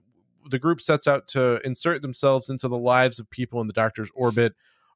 the 0.50 0.60
group 0.60 0.80
sets 0.82 1.08
out 1.08 1.28
to 1.30 1.60
insert 1.66 2.02
themselves 2.02 2.50
into 2.50 2.68
the 2.68 2.78
lives 2.78 3.20
of 3.20 3.30
people 3.30 3.60
in 3.62 3.68
the 3.68 3.74
doctor's 3.74 4.10
orbit 4.16 4.54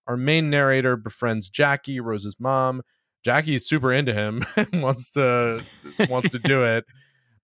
our 0.07 0.17
main 0.17 0.49
narrator 0.49 0.97
befriends 0.97 1.47
Jackie, 1.49 1.99
Rose's 1.99 2.37
mom. 2.39 2.81
Jackie 3.23 3.53
is 3.55 3.67
super 3.67 3.93
into 3.93 4.13
him 4.13 4.43
and 4.55 4.81
wants 4.81 5.11
to 5.11 5.63
wants 6.09 6.31
to 6.31 6.39
do 6.39 6.63
it. 6.63 6.85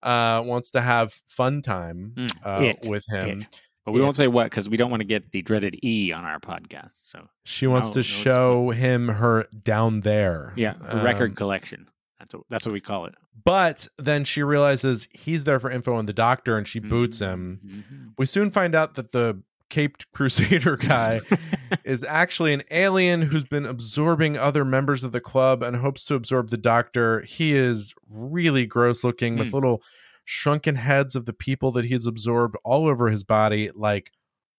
Uh, 0.01 0.41
wants 0.45 0.71
to 0.71 0.81
have 0.81 1.13
fun 1.27 1.61
time 1.61 2.13
Mm, 2.17 2.31
uh, 2.43 2.63
it, 2.63 2.89
with 2.89 3.05
him. 3.07 3.41
it. 3.41 3.61
but 3.85 3.91
we 3.91 4.01
won't 4.01 4.15
say 4.15 4.27
what 4.27 4.45
because 4.49 4.67
we 4.69 4.75
don't 4.77 4.89
want 4.91 5.01
to 5.01 5.05
get 5.07 5.31
the 5.31 5.41
dreaded 5.43 5.79
E 5.83 6.11
on 6.11 6.23
our 6.23 6.39
podcast. 6.39 6.91
So 7.03 7.27
She 7.43 7.67
wants 7.67 7.89
No, 7.89 7.93
to 7.93 7.99
no, 7.99 8.01
show 8.01 8.69
him 8.71 9.07
her 9.09 9.45
down 9.63 10.01
there. 10.01 10.53
yeah, 10.55 10.73
the 10.91 11.01
record 11.01 11.31
Um, 11.31 11.35
collection. 11.35 11.87
That's 12.27 12.35
what, 12.35 12.43
that's 12.49 12.65
what 12.65 12.73
we 12.73 12.81
call 12.81 13.05
it. 13.05 13.15
but 13.43 13.87
then 13.97 14.23
she 14.23 14.43
realizes 14.43 15.07
he's 15.11 15.43
there 15.45 15.59
for 15.59 15.69
info 15.71 15.95
on 15.95 16.05
the 16.05 16.13
doctor, 16.13 16.57
and 16.57 16.67
she 16.67 16.79
boots 16.79 17.19
him. 17.19 17.61
Mhm. 17.65 18.13
We 18.17 18.25
soon 18.25 18.49
find 18.51 18.75
out 18.75 18.95
that 18.95 19.11
the 19.13 19.41
caped 19.69 20.11
crusader 20.13 20.75
guy 20.77 21.21
is 21.83 22.03
actually 22.03 22.53
an 22.53 22.63
alien 22.71 23.23
who's 23.23 23.43
been 23.45 23.65
absorbing 23.65 24.37
other 24.37 24.63
members 24.65 25.03
of 25.03 25.11
the 25.11 25.19
club 25.21 25.61
and 25.63 25.77
hopes 25.77 26.05
to 26.05 26.15
absorb 26.15 26.49
the 26.49 26.57
doctor. 26.57 27.21
He 27.21 27.53
is 27.53 27.93
really 28.09 28.65
gross 28.65 29.03
looking 29.03 29.37
with 29.37 29.49
Hmm. 29.49 29.55
little 29.55 29.83
shrunken 30.25 30.75
heads 30.75 31.15
of 31.15 31.25
the 31.25 31.33
people 31.33 31.71
that 31.71 31.85
he's 31.85 32.05
absorbed 32.07 32.55
all 32.65 32.87
over 32.87 33.09
his 33.09 33.23
body, 33.23 33.69
like 33.73 34.11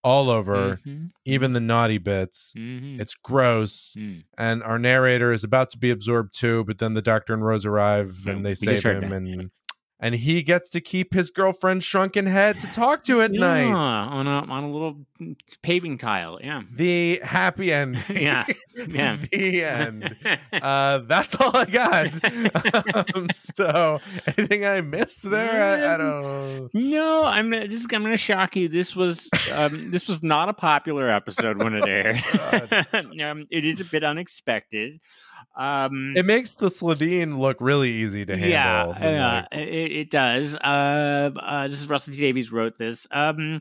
all 0.04 0.30
over, 0.30 0.78
Mhm. 0.86 1.10
even 1.24 1.52
the 1.52 1.60
naughty 1.60 1.98
bits. 1.98 2.52
Mhm. 2.56 3.00
It's 3.00 3.14
gross. 3.14 3.94
Mm. 3.98 4.24
And 4.36 4.62
our 4.62 4.78
narrator 4.78 5.32
is 5.32 5.44
about 5.44 5.70
to 5.70 5.78
be 5.78 5.90
absorbed 5.90 6.32
too, 6.34 6.64
but 6.64 6.78
then 6.78 6.94
the 6.94 7.02
doctor 7.02 7.34
and 7.34 7.44
Rose 7.44 7.66
arrive 7.66 8.26
and 8.26 8.44
they 8.46 8.54
save 8.54 8.82
him 8.84 9.12
and 9.12 9.50
and 10.00 10.14
he 10.14 10.42
gets 10.42 10.68
to 10.70 10.80
keep 10.80 11.12
his 11.12 11.30
girlfriend's 11.30 11.84
shrunken 11.84 12.26
head 12.26 12.60
to 12.60 12.66
talk 12.68 13.02
to 13.04 13.20
at 13.20 13.32
Yeah, 13.34 13.40
night. 13.40 13.72
on 13.72 14.26
a 14.26 14.30
on 14.50 14.64
a 14.64 14.70
little 14.70 14.96
paving 15.62 15.98
tile. 15.98 16.38
Yeah, 16.42 16.62
The 16.72 17.20
happy 17.22 17.72
end. 17.72 17.98
yeah, 18.08 18.46
yeah. 18.86 19.16
the 19.32 19.64
end. 19.64 20.16
uh 20.52 20.98
that's 20.98 21.34
all 21.36 21.56
i 21.56 21.64
got 21.64 23.14
um, 23.16 23.28
so 23.32 24.00
anything 24.36 24.64
i 24.64 24.80
missed 24.80 25.28
there 25.28 25.62
I, 25.62 25.94
I 25.94 25.96
don't 25.98 26.72
No, 26.74 27.24
I'm 27.24 27.50
this 27.50 27.82
I'm 27.92 28.02
going 28.02 28.12
to 28.14 28.16
shock 28.16 28.54
you. 28.56 28.68
This 28.68 28.94
was 28.94 29.28
um, 29.52 29.90
this 29.90 30.06
was 30.06 30.22
not 30.22 30.48
a 30.48 30.52
popular 30.52 31.10
episode 31.10 31.62
when 31.62 31.74
it 31.74 31.86
aired. 31.86 32.22
um, 33.22 33.46
it 33.50 33.64
is 33.64 33.80
a 33.80 33.84
bit 33.84 34.04
unexpected. 34.04 35.00
Um, 35.56 36.14
it 36.16 36.24
makes 36.24 36.54
the 36.54 36.68
Slitheen 36.68 37.38
look 37.38 37.56
really 37.60 37.90
easy 37.90 38.24
to 38.24 38.32
handle 38.36 38.50
yeah, 38.50 39.46
yeah, 39.52 39.58
it, 39.58 39.92
it 39.92 40.10
does. 40.10 40.54
Uh, 40.54 41.30
uh, 41.36 41.64
this 41.64 41.80
is 41.80 41.88
Russell 41.88 42.14
T 42.14 42.20
Davies 42.20 42.52
wrote 42.52 42.78
this. 42.78 43.06
Um, 43.10 43.60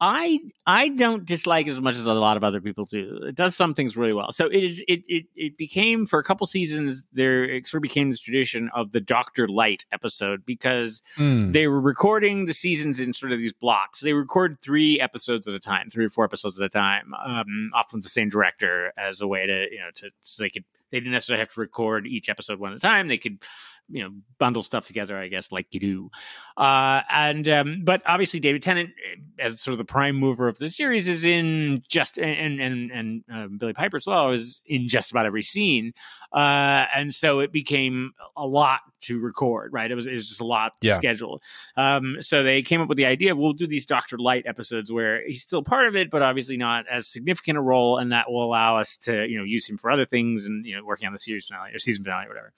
I 0.00 0.40
I 0.66 0.90
don't 0.90 1.24
dislike 1.24 1.66
it 1.66 1.70
as 1.70 1.80
much 1.80 1.94
as 1.94 2.04
a 2.04 2.12
lot 2.12 2.36
of 2.36 2.44
other 2.44 2.60
people 2.60 2.84
do. 2.84 3.18
It 3.28 3.34
does 3.34 3.56
some 3.56 3.72
things 3.72 3.96
really 3.96 4.12
well. 4.12 4.30
So 4.30 4.46
it 4.46 4.62
is 4.62 4.84
it 4.86 5.02
it 5.08 5.24
it 5.34 5.56
became 5.56 6.04
for 6.04 6.18
a 6.18 6.22
couple 6.22 6.46
seasons 6.46 7.08
there 7.14 7.44
it 7.44 7.66
sort 7.66 7.78
of 7.78 7.82
became 7.82 8.10
this 8.10 8.20
tradition 8.20 8.70
of 8.74 8.92
the 8.92 9.00
Doctor 9.00 9.48
Light 9.48 9.86
episode 9.92 10.44
because 10.44 11.00
mm, 11.16 11.50
they 11.52 11.66
were 11.66 11.80
recording 11.80 12.44
the 12.44 12.52
seasons 12.52 13.00
in 13.00 13.14
sort 13.14 13.32
of 13.32 13.38
these 13.38 13.54
blocks. 13.54 14.00
They 14.00 14.12
record 14.12 14.60
three 14.60 15.00
episodes 15.00 15.48
at 15.48 15.54
a 15.54 15.60
time, 15.60 15.88
three 15.88 16.04
or 16.04 16.10
four 16.10 16.24
episodes 16.24 16.60
at 16.60 16.66
a 16.66 16.68
time, 16.68 17.14
um, 17.14 17.70
often 17.74 18.00
the 18.00 18.10
same 18.10 18.28
director 18.28 18.92
as 18.98 19.22
a 19.22 19.26
way 19.26 19.46
to, 19.46 19.68
you 19.72 19.78
know, 19.78 19.90
to 19.94 20.10
so 20.20 20.42
they 20.42 20.50
could 20.50 20.64
they 20.90 20.98
didn't 20.98 21.12
necessarily 21.12 21.40
have 21.40 21.52
to 21.52 21.60
record 21.60 22.06
each 22.06 22.28
episode 22.28 22.58
one 22.58 22.72
at 22.72 22.78
a 22.78 22.80
time. 22.80 23.08
They 23.08 23.18
could 23.18 23.42
you 23.88 24.02
know 24.02 24.10
bundle 24.38 24.62
stuff 24.62 24.84
together 24.86 25.16
i 25.16 25.28
guess 25.28 25.52
like 25.52 25.66
you 25.70 25.80
do. 25.80 26.10
Uh 26.56 27.02
and 27.10 27.48
um 27.48 27.82
but 27.84 28.02
obviously 28.06 28.40
david 28.40 28.62
tennant 28.62 28.90
eh, 28.90 29.20
as 29.44 29.60
sort 29.60 29.72
of 29.72 29.78
the 29.78 29.84
prime 29.84 30.16
mover 30.16 30.48
of 30.48 30.58
the 30.58 30.68
series 30.68 31.06
is 31.06 31.24
in 31.24 31.78
just 31.88 32.18
and 32.18 32.60
and 32.60 32.90
and 32.90 33.24
uh, 33.32 33.46
billie 33.58 33.72
piper 33.72 33.96
as 33.98 34.06
well 34.06 34.30
is 34.30 34.60
in 34.66 34.88
just 34.88 35.10
about 35.10 35.26
every 35.26 35.42
scene. 35.42 35.92
Uh 36.32 36.86
and 36.94 37.14
so 37.14 37.40
it 37.40 37.52
became 37.52 38.12
a 38.36 38.46
lot 38.46 38.80
to 39.02 39.20
record 39.20 39.72
right? 39.72 39.90
It 39.90 39.94
was 39.94 40.06
it 40.06 40.12
was 40.12 40.28
just 40.28 40.40
a 40.40 40.44
lot 40.44 40.72
to 40.80 40.88
Yeah. 40.88 40.94
schedule. 40.94 41.40
Um 41.76 42.16
so 42.20 42.42
they 42.42 42.62
came 42.62 42.80
up 42.80 42.88
with 42.88 42.96
the 42.96 43.06
idea 43.06 43.32
of 43.32 43.38
we'll 43.38 43.52
do 43.52 43.66
these 43.66 43.86
dr 43.86 44.18
light 44.18 44.44
episodes 44.46 44.90
where 44.90 45.24
he's 45.26 45.42
still 45.42 45.62
part 45.62 45.86
of 45.86 45.94
it 45.94 46.10
but 46.10 46.22
obviously 46.22 46.56
not 46.56 46.86
as 46.90 47.06
significant 47.06 47.58
a 47.58 47.60
role 47.60 47.98
and 47.98 48.10
that 48.12 48.30
will 48.30 48.44
allow 48.44 48.78
us 48.78 48.96
to 48.96 49.26
you 49.28 49.38
know 49.38 49.44
use 49.44 49.68
him 49.68 49.76
for 49.78 49.90
other 49.90 50.06
things 50.06 50.46
and 50.46 50.64
you 50.66 50.74
know 50.76 50.84
working 50.84 51.06
on 51.06 51.12
the 51.12 51.18
series 51.18 51.46
finale 51.46 51.72
or 51.72 51.78
season 51.78 52.02
finale 52.04 52.26
or 52.26 52.28
whatever 52.30 52.52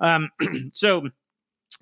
um 0.00 0.30
so 0.72 1.08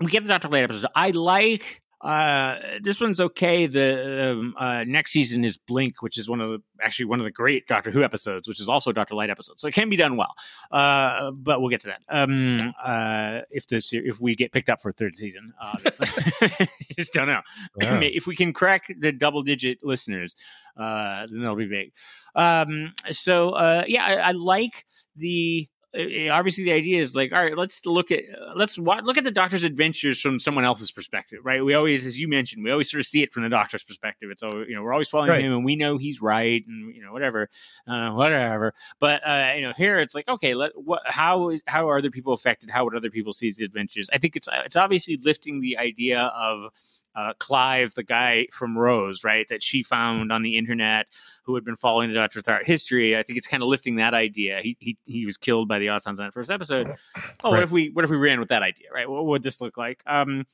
we 0.00 0.10
get 0.10 0.22
the 0.22 0.28
Doctor 0.28 0.48
Light 0.48 0.64
episode. 0.64 0.90
I 0.94 1.10
like 1.10 1.82
uh 2.00 2.54
this 2.80 3.00
one's 3.00 3.18
okay. 3.18 3.66
The 3.66 4.30
um, 4.30 4.54
uh, 4.56 4.84
next 4.84 5.10
season 5.10 5.44
is 5.44 5.56
Blink, 5.56 6.00
which 6.00 6.16
is 6.16 6.28
one 6.28 6.40
of 6.40 6.50
the 6.50 6.62
actually 6.80 7.06
one 7.06 7.18
of 7.18 7.24
the 7.24 7.32
great 7.32 7.66
Doctor 7.66 7.90
Who 7.90 8.04
episodes, 8.04 8.46
which 8.46 8.60
is 8.60 8.68
also 8.68 8.92
Doctor 8.92 9.16
Light 9.16 9.30
episode. 9.30 9.58
So 9.58 9.66
it 9.66 9.74
can 9.74 9.88
be 9.88 9.96
done 9.96 10.16
well. 10.16 10.32
Uh, 10.70 11.32
but 11.32 11.60
we'll 11.60 11.70
get 11.70 11.80
to 11.80 11.88
that. 11.88 12.02
Um, 12.08 12.58
uh, 12.80 13.40
if 13.50 13.66
this 13.66 13.90
if 13.92 14.20
we 14.20 14.36
get 14.36 14.52
picked 14.52 14.68
up 14.68 14.80
for 14.80 14.90
a 14.90 14.92
third 14.92 15.16
season, 15.16 15.52
uh, 15.60 15.76
just 16.96 17.12
don't 17.12 17.26
know. 17.26 17.40
Yeah. 17.80 17.98
if 18.00 18.28
we 18.28 18.36
can 18.36 18.52
crack 18.52 18.94
the 18.96 19.10
double 19.10 19.42
digit 19.42 19.78
listeners, 19.82 20.36
uh, 20.76 21.26
then 21.26 21.40
that'll 21.40 21.56
be 21.56 21.66
big. 21.66 21.92
Um, 22.36 22.92
so 23.10 23.50
uh, 23.50 23.82
yeah, 23.88 24.04
I, 24.04 24.14
I 24.14 24.30
like 24.32 24.86
the. 25.16 25.68
Uh, 25.96 26.30
Obviously, 26.32 26.64
the 26.64 26.72
idea 26.72 27.00
is 27.00 27.16
like, 27.16 27.32
all 27.32 27.42
right, 27.42 27.56
let's 27.56 27.84
look 27.86 28.10
at 28.10 28.24
uh, 28.24 28.52
let's 28.56 28.78
wa- 28.78 29.00
look 29.02 29.16
at 29.16 29.24
the 29.24 29.30
Doctor's 29.30 29.64
adventures 29.64 30.20
from 30.20 30.38
someone 30.38 30.64
else's 30.64 30.90
perspective, 30.90 31.38
right? 31.44 31.64
We 31.64 31.74
always, 31.74 32.04
as 32.04 32.18
you 32.18 32.28
mentioned, 32.28 32.62
we 32.64 32.70
always 32.70 32.90
sort 32.90 33.00
of 33.00 33.06
see 33.06 33.22
it 33.22 33.32
from 33.32 33.42
the 33.44 33.48
Doctor's 33.48 33.84
perspective. 33.84 34.30
It's 34.30 34.42
all 34.42 34.66
you 34.66 34.74
know, 34.74 34.82
we're 34.82 34.92
always 34.92 35.08
following 35.08 35.30
Right. 35.30 35.40
him, 35.42 35.52
and 35.52 35.64
we 35.64 35.76
know 35.76 35.96
he's 35.98 36.20
right, 36.20 36.62
and 36.66 36.94
you 36.94 37.02
know, 37.02 37.12
whatever, 37.12 37.48
uh, 37.86 38.10
whatever. 38.10 38.74
But 39.00 39.26
uh, 39.26 39.52
you 39.56 39.62
know, 39.62 39.72
here 39.76 39.98
it's 39.98 40.14
like, 40.14 40.28
okay, 40.28 40.54
let 40.54 40.72
what 40.74 41.02
how 41.06 41.50
is 41.50 41.62
how 41.66 41.88
are 41.88 41.98
other 41.98 42.10
people 42.10 42.32
affected? 42.32 42.70
How 42.70 42.84
would 42.84 42.94
other 42.94 43.10
people 43.10 43.32
see 43.32 43.46
these 43.46 43.60
adventures? 43.60 44.08
I 44.12 44.18
think 44.18 44.36
it's 44.36 44.48
it's 44.64 44.76
obviously 44.76 45.18
lifting 45.22 45.60
the 45.60 45.78
idea 45.78 46.20
of 46.20 46.70
uh, 47.14 47.32
Clive, 47.38 47.94
the 47.94 48.04
guy 48.04 48.46
from 48.52 48.78
Rose, 48.78 49.24
right, 49.24 49.46
that 49.48 49.62
she 49.62 49.82
found 49.82 50.30
on 50.30 50.42
the 50.42 50.56
internet, 50.56 51.06
who 51.42 51.54
had 51.54 51.64
been 51.64 51.76
following 51.76 52.08
the 52.08 52.14
Doctor 52.14 52.40
throughout 52.40 52.64
history. 52.64 53.16
I 53.16 53.22
think 53.22 53.36
it's 53.36 53.46
kind 53.46 53.62
of 53.62 53.68
lifting 53.68 53.96
that 53.96 54.14
idea. 54.14 54.60
He 54.62 54.76
he, 54.80 54.96
he 55.04 55.26
was 55.26 55.36
killed 55.36 55.68
by 55.68 55.78
the 55.78 55.86
Autons 55.86 56.18
in 56.18 56.24
that 56.24 56.34
first 56.34 56.50
episode. 56.50 56.88
Oh, 57.44 57.50
what 57.50 57.62
if 57.62 57.70
we 57.70 57.90
what 57.90 58.04
if 58.04 58.10
we 58.10 58.16
ran 58.16 58.40
with 58.40 58.48
that 58.48 58.62
idea, 58.62 58.88
right? 58.92 59.08
What 59.08 59.26
would 59.26 59.42
this 59.44 59.60
look 59.60 59.76
like? 59.76 60.02
Um, 60.06 60.44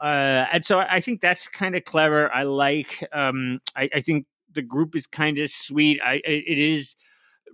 uh, 0.00 0.46
and 0.52 0.64
so 0.64 0.80
I 0.80 1.00
think 1.00 1.20
that's 1.20 1.46
kind 1.46 1.76
of 1.76 1.84
clever. 1.84 2.32
I 2.32 2.42
like. 2.42 3.06
Um, 3.12 3.60
I, 3.76 3.88
I 3.94 4.00
think 4.00 4.26
the 4.52 4.62
group 4.62 4.96
is 4.96 5.06
kind 5.06 5.38
of 5.38 5.48
sweet. 5.50 6.00
I 6.04 6.14
it 6.24 6.44
it 6.46 6.58
is. 6.58 6.96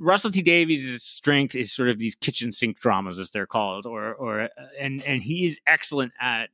Russell 0.01 0.31
T 0.31 0.43
Davies' 0.43 1.03
strength 1.03 1.55
is 1.55 1.73
sort 1.73 1.91
of 1.91 1.99
these 1.99 2.15
kitchen 2.15 2.53
sink 2.53 2.79
dramas, 2.79 3.19
as 3.19 3.31
they're 3.31 3.47
called, 3.47 3.85
or 3.85 4.15
or 4.15 4.49
and 4.81 5.03
and 5.03 5.23
he 5.23 5.45
is 5.45 5.61
excellent 5.67 6.13
at 6.21 6.49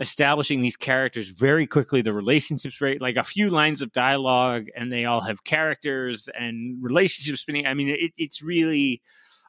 establishing 0.00 0.62
these 0.62 0.76
characters 0.76 1.28
very 1.28 1.66
quickly. 1.66 2.02
The 2.02 2.12
relationships, 2.12 2.80
right, 2.80 3.00
like 3.00 3.16
a 3.16 3.24
few 3.24 3.50
lines 3.50 3.82
of 3.82 3.92
dialogue, 3.92 4.66
and 4.76 4.90
they 4.90 5.04
all 5.04 5.20
have 5.20 5.44
characters 5.44 6.28
and 6.38 6.82
relationships 6.82 7.42
spinning. 7.42 7.66
I 7.66 7.74
mean, 7.74 7.90
it, 7.90 8.12
it's 8.16 8.42
really, 8.42 9.02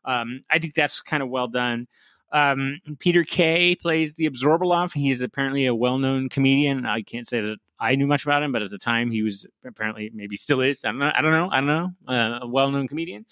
um, 0.05 0.41
I 0.49 0.59
think 0.59 0.73
that's 0.73 1.01
kind 1.01 1.23
of 1.23 1.29
well 1.29 1.47
done. 1.47 1.87
Um, 2.33 2.79
Peter 2.99 3.23
Kay 3.23 3.75
plays 3.75 4.13
the 4.13 4.29
Abzorbaloff. 4.29 4.93
He 4.93 5.11
is 5.11 5.21
apparently 5.21 5.65
a 5.65 5.75
well-known 5.75 6.29
comedian. 6.29 6.85
I 6.85 7.01
can't 7.01 7.27
say 7.27 7.41
that 7.41 7.57
I 7.79 7.95
knew 7.95 8.07
much 8.07 8.23
about 8.23 8.43
him, 8.43 8.51
but 8.51 8.61
at 8.61 8.69
the 8.69 8.77
time 8.77 9.11
he 9.11 9.21
was 9.21 9.45
apparently 9.65 10.11
maybe 10.13 10.37
still 10.37 10.61
is. 10.61 10.85
I 10.85 10.89
don't 10.89 10.99
know. 10.99 11.11
I 11.13 11.21
don't 11.21 11.31
know. 11.31 11.49
I 11.51 11.55
don't 11.57 11.67
know. 11.67 11.89
Uh, 12.07 12.39
a 12.43 12.47
well-known 12.47 12.87
comedian. 12.87 13.25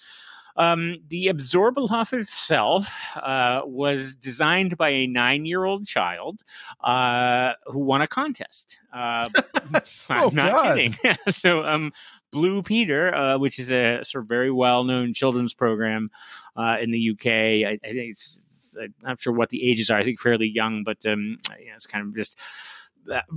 Um, 0.60 0.98
the 1.08 1.28
Abzorbaloff 1.28 2.12
itself 2.14 2.88
uh, 3.16 3.62
was 3.66 4.14
designed 4.16 4.78
by 4.78 4.90
a 4.90 5.08
nine-year-old 5.08 5.88
child 5.88 6.44
uh, 6.84 7.54
who 7.68 7.80
won 7.80 8.02
a 8.02 8.08
contest. 8.08 8.80
Uh, 8.94 9.30
I'm 10.10 10.24
Oh, 10.24 10.30
not 10.34 10.52
God. 10.52 10.76
kidding. 10.76 10.96
so, 11.30 11.64
um, 11.66 11.92
Blue 12.32 12.62
Peter, 12.62 13.16
uh, 13.16 13.38
which 13.40 13.58
is 13.58 13.72
a 13.72 14.02
sort 14.04 14.24
of 14.26 14.30
very 14.30 14.52
well-known 14.52 15.14
children's 15.14 15.54
program 15.54 16.12
uh, 16.56 16.78
in 16.82 16.92
the 16.92 17.12
UK. 17.12 17.26
I, 17.26 17.80
I 17.84 17.88
think 17.88 18.12
it's, 18.12 18.46
it's 18.56 18.78
I'm 18.78 18.94
not 19.02 19.22
sure 19.22 19.34
what 19.34 19.50
the 19.50 19.68
ages 19.68 19.90
are. 19.90 19.98
I 19.98 20.04
think 20.04 20.20
fairly 20.20 20.48
young, 20.48 20.84
but 20.84 21.06
um, 21.06 21.40
you 21.60 21.68
know, 21.68 21.74
it's 21.76 21.88
kind 21.88 22.06
of 22.06 22.16
just 22.16 22.38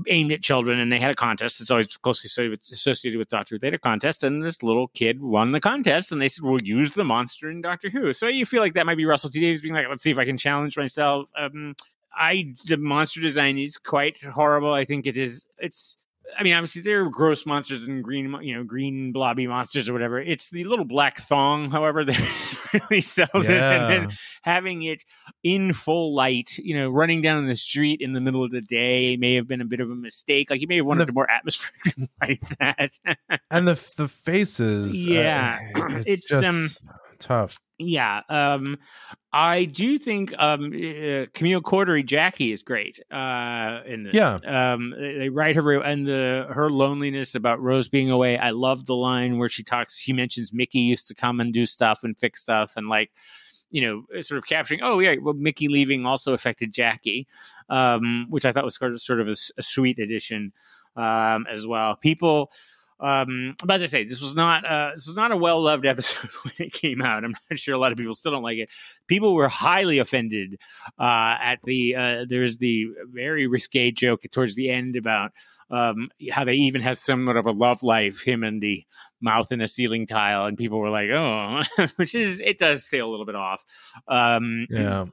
aimed 0.09 0.33
at 0.33 0.43
children. 0.43 0.79
And 0.79 0.91
they 0.93 0.99
had 0.99 1.11
a 1.11 1.15
contest. 1.15 1.61
It's 1.61 1.71
always 1.71 1.97
closely 1.97 2.29
associated 2.29 3.19
with, 3.19 3.29
Doctor 3.29 3.55
Who. 3.55 3.59
They 3.59 3.69
had 3.69 3.75
a 3.75 3.79
contest, 3.79 4.25
and 4.25 4.43
this 4.43 4.63
little 4.63 4.89
kid 4.89 5.21
won 5.21 5.53
the 5.53 5.61
contest. 5.61 6.13
And 6.13 6.21
they 6.21 6.29
said, 6.29 6.45
"We'll 6.45 6.63
use 6.63 6.95
the 6.95 7.05
monster 7.05 7.51
in 7.51 7.61
Doctor 7.63 7.91
Who." 7.91 8.13
So 8.13 8.27
you 8.27 8.47
feel 8.47 8.61
like 8.61 8.75
that 8.75 8.87
might 8.87 8.97
be 8.97 9.05
Russell 9.05 9.31
T 9.31 9.41
Davies 9.41 9.61
being 9.61 9.75
like, 9.75 9.89
"Let's 9.89 10.03
see 10.03 10.11
if 10.11 10.19
I 10.19 10.25
can 10.25 10.37
challenge 10.37 10.77
myself." 10.77 11.31
Um, 11.39 11.75
I 12.15 12.55
the 12.67 12.77
monster 12.77 13.21
design 13.21 13.59
is 13.59 13.79
quite 13.79 14.19
horrible. 14.23 14.73
I 14.73 14.85
think 14.85 15.07
it 15.07 15.17
is. 15.17 15.47
It's. 15.59 15.97
I 16.39 16.43
mean, 16.43 16.55
obviously 16.55 16.81
they're 16.83 17.09
gross 17.11 17.45
monsters 17.45 17.87
and 17.87 18.03
green, 18.03 18.35
you 18.43 18.55
know, 18.55 18.65
green 18.65 19.13
blobby 19.13 19.47
monsters 19.47 19.89
or 19.89 19.93
whatever. 19.93 20.19
It's 20.21 20.49
the 20.51 20.65
little 20.65 20.85
black 20.87 21.19
thong, 21.19 21.71
however, 21.71 22.05
that 22.07 22.19
really 22.73 23.01
sells 23.03 23.49
it, 23.49 23.61
and 23.61 23.91
then 24.09 24.17
having 24.43 24.83
it 24.85 25.05
in 25.43 25.73
full 25.75 26.15
light, 26.15 26.57
you 26.59 26.75
know, 26.77 26.89
running 26.89 27.21
down 27.21 27.47
the 27.47 27.55
street 27.57 28.01
in 28.01 28.13
the 28.15 28.21
middle 28.21 28.43
of 28.43 28.51
the 28.51 28.63
day 28.63 29.17
may 29.19 29.35
have 29.35 29.47
been 29.47 29.61
a 29.61 29.65
bit 29.67 29.81
of 29.81 29.91
a 29.91 29.95
mistake. 29.95 30.49
Like 30.51 30.61
you 30.63 30.69
may 30.69 30.77
have 30.77 30.87
wanted 30.87 31.07
The- 31.07 31.13
a 31.13 31.15
more 31.15 31.31
atmospheric 31.31 32.09
like 32.23 32.41
that. 32.61 32.91
and 33.51 33.69
the 33.69 33.93
the 33.97 34.09
faces. 34.09 35.07
uh, 35.07 35.11
Yeah. 35.13 35.59
it's, 35.75 36.07
It's, 36.07 36.29
just 36.29 36.49
um, 36.49 36.69
tough. 37.19 37.59
Yeah, 37.87 38.21
um, 38.29 38.79
I 39.33 39.65
do 39.65 39.99
think 39.99 40.35
um, 40.39 40.67
uh, 40.67 41.27
Camille 41.33 41.63
Coduri 41.63 42.05
Jackie 42.05 42.53
is 42.53 42.63
great 42.63 43.01
uh, 43.11 43.81
in 43.87 44.05
this. 44.05 44.15
Yeah. 44.15 44.39
um, 44.47 44.95
they, 44.99 45.29
write 45.31 45.57
her 45.57 45.81
and 45.81 46.07
the 46.07 46.47
her 46.51 46.71
loneliness 46.71 47.35
about 47.35 47.61
Rose 47.61 47.89
being 47.89 48.11
away. 48.11 48.37
I 48.37 48.51
love 48.51 48.87
the 48.87 48.95
line 48.95 49.39
where 49.39 49.49
she 49.49 49.63
talks. 49.63 49.99
She 49.99 50.13
mentions 50.13 50.53
Mickey 50.53 50.81
used 50.81 51.09
to 51.09 51.15
come 51.15 51.41
and 51.41 51.53
do 51.53 51.65
stuff 51.67 52.01
and 52.05 52.19
fix 52.19 52.41
stuff 52.41 52.75
and 52.77 52.89
like 52.89 53.11
you 53.71 53.81
know, 53.81 54.21
sort 54.21 54.37
of 54.37 54.47
capturing. 54.47 54.81
Oh 54.83 55.01
yeah, 55.01 55.15
well, 55.21 55.35
Mickey 55.35 55.67
leaving 55.67 56.05
also 56.07 56.35
affected 56.35 56.73
Jackie, 56.73 57.27
um, 57.71 58.27
which 58.29 58.45
I 58.45 58.53
thought 58.53 58.65
was 58.65 58.77
sort 58.77 58.93
of 58.93 59.01
sort 59.01 59.21
of 59.21 59.29
a, 59.29 59.35
a 59.59 59.63
sweet 59.63 59.99
addition 59.99 60.53
um, 60.95 61.47
as 61.51 61.67
well. 61.67 61.97
People. 61.97 62.51
Um, 63.03 63.57
but 63.65 63.75
as 63.75 63.83
I 63.83 63.87
say, 63.87 64.05
this 64.05 64.23
was 64.23 64.37
not 64.37 64.65
uh, 64.65 64.91
this 64.95 65.07
was 65.07 65.17
not 65.17 65.33
a 65.33 65.37
well 65.37 65.61
loved 65.61 65.85
episode 65.93 66.31
when 66.45 66.55
it 66.59 66.73
came 66.73 67.03
out. 67.03 67.25
I'm 67.25 67.35
not 67.51 67.59
sure 67.59 67.75
a 67.75 67.79
lot 67.79 67.93
of 67.93 67.99
people 67.99 68.15
still 68.15 68.33
don't 68.33 68.43
like 68.43 68.59
it. 68.59 68.71
People 69.09 69.35
were 69.35 69.49
highly 69.49 69.99
offended 69.99 70.61
uh, 70.99 71.37
at 71.41 71.59
the 71.65 71.97
uh, 71.97 72.25
there's 72.29 72.59
the 72.59 72.87
very 73.13 73.47
risque 73.47 73.91
joke 73.91 74.23
towards 74.31 74.55
the 74.55 74.71
end 74.71 74.97
about 74.97 75.33
um, 75.71 76.11
how 76.31 76.45
they 76.45 76.55
even 76.55 76.81
have 76.81 76.97
somewhat 76.97 77.37
of 77.37 77.47
a 77.47 77.53
love 77.53 77.83
life, 77.83 78.23
him 78.23 78.45
and 78.45 78.63
the 78.63 78.85
mouth 79.21 79.51
in 79.51 79.61
a 79.61 79.69
ceiling 79.69 80.07
tile, 80.07 80.45
and 80.45 80.57
people 80.57 80.79
were 80.79 80.91
like, 80.91 81.11
oh, 81.11 81.63
which 81.97 82.15
is 82.15 82.41
it 82.41 82.59
does 82.59 82.89
say 82.89 82.99
a 82.99 83.07
little 83.07 83.27
bit 83.27 83.35
off. 83.35 83.65
Um, 84.07 84.67
Yeah. 84.71 85.07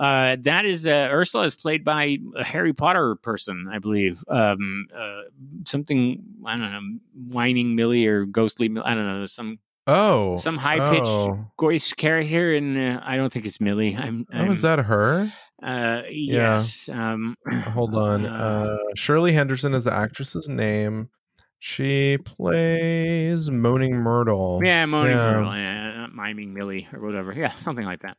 Uh, 0.00 0.36
that 0.40 0.64
is 0.64 0.86
uh, 0.86 1.08
Ursula 1.12 1.44
is 1.44 1.54
played 1.54 1.84
by 1.84 2.16
a 2.34 2.42
Harry 2.42 2.72
Potter 2.72 3.16
person, 3.16 3.68
I 3.70 3.78
believe. 3.78 4.24
Um, 4.28 4.86
uh, 4.96 5.22
something 5.66 6.22
I 6.46 6.56
don't 6.56 6.72
know, 6.72 6.98
whining 7.28 7.76
Millie 7.76 8.06
or 8.06 8.24
ghostly. 8.24 8.74
I 8.82 8.94
don't 8.94 9.06
know, 9.06 9.26
some 9.26 9.58
Oh. 9.86 10.36
some 10.36 10.56
high 10.56 10.90
pitched 10.90 11.06
oh. 11.06 11.46
voice 11.60 11.92
character, 11.92 12.54
and 12.54 12.78
uh, 12.78 13.00
I 13.04 13.16
don't 13.16 13.32
think 13.32 13.44
it's 13.44 13.60
Millie. 13.60 13.96
I'm. 13.96 14.26
Oh, 14.32 14.38
I'm 14.38 14.50
is 14.52 14.62
that 14.62 14.78
her? 14.78 15.32
Uh, 15.62 16.02
Yeah. 16.08 16.54
yes. 16.54 16.88
Um, 16.88 17.34
Hold 17.74 17.94
on. 17.94 18.24
Uh, 18.24 18.78
Shirley 18.94 19.32
Henderson 19.32 19.74
is 19.74 19.84
the 19.84 19.92
actress's 19.92 20.48
name. 20.48 21.10
She 21.58 22.16
plays 22.16 23.50
Moaning 23.50 23.96
Myrtle. 23.96 24.60
yeah, 24.64 24.86
Moaning 24.86 25.16
yeah. 25.16 25.30
Myrtle, 25.30 25.56
yeah, 25.56 26.06
miming 26.14 26.54
Millie 26.54 26.88
or 26.90 27.00
whatever. 27.00 27.34
Yeah, 27.34 27.54
something 27.56 27.84
like 27.84 28.00
that. 28.00 28.16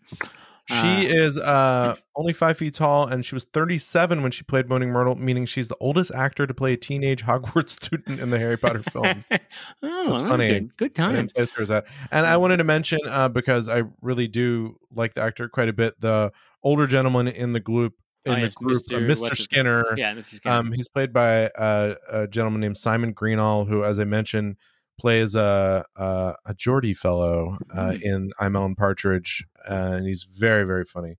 She 0.70 0.75
Uh, 0.75 1.24
is 1.25 1.38
uh, 1.38 1.96
only 2.15 2.34
five 2.34 2.58
feet 2.58 2.74
tall, 2.75 3.08
and 3.08 3.25
she 3.25 3.36
was 3.36 3.46
37 3.46 4.22
when 4.22 4.32
she 4.32 4.44
played 4.44 4.70
Moaning 4.70 4.89
Myrtle, 4.89 5.15
meaning 5.15 5.46
she's 5.46 5.68
the 5.68 5.75
oldest 5.80 6.12
actor 6.13 6.46
to 6.48 6.53
play 6.53 6.74
a 6.74 6.77
teenage 6.77 7.24
Hogwarts 7.25 7.70
student 7.70 8.20
in 8.20 8.30
the 8.30 8.38
Harry 8.39 8.58
Potter 8.58 8.84
films. 8.84 9.25
oh, 9.84 10.10
That's 10.10 10.22
funny. 10.22 10.48
Good, 10.50 10.77
good 10.77 10.96
time. 10.96 11.15
didn't 11.15 11.34
place 11.36 11.51
her 11.51 11.63
as 11.63 11.70
that. 11.70 11.86
And 12.12 12.25
I 12.25 12.38
wanted 12.38 12.58
to 12.58 12.63
mention 12.63 13.00
uh, 13.08 13.27
because 13.30 13.68
I 13.68 13.84
really 14.01 14.27
do 14.27 14.77
like 14.94 15.13
the 15.13 15.22
actor 15.24 15.50
quite 15.50 15.68
a 15.70 15.74
bit. 15.74 16.00
The 16.00 16.32
older 16.63 16.86
gentleman 16.88 17.27
in 17.27 17.53
the 17.53 17.60
group 17.60 17.94
in 18.25 18.34
Oh, 18.34 18.36
the 18.36 18.41
yes, 18.41 18.53
group, 18.56 18.84
uh, 18.91 18.96
Mr. 18.96 19.08
Mr. 19.08 19.22
what's 19.22 19.38
his- 19.38 19.44
Skinner. 19.46 19.84
Yeah, 19.98 20.13
is 20.15 20.39
kind 20.41 20.68
Um, 20.68 20.72
he's 20.74 20.88
played 20.88 21.12
by 21.12 21.48
uh, 21.48 21.96
a 22.12 22.27
gentleman 22.27 22.62
named 22.62 22.77
Simon 22.77 23.13
Greenall, 23.15 23.68
who, 23.68 23.84
as 23.84 24.00
I 24.00 24.03
mentioned, 24.03 24.58
plays 25.00 25.36
a 25.36 25.84
a, 25.96 26.34
a 26.46 26.54
Geordie 26.54 26.94
fellow 26.94 27.58
uh, 27.74 27.92
Mm. 27.92 28.02
in 28.02 28.32
I'm 28.40 28.56
Alan 28.56 28.76
Partridge, 28.76 29.46
uh, 29.70 29.74
and 29.98 30.08
he's 30.08 30.24
very 30.24 30.64
very 30.64 30.86
funny. 30.86 31.18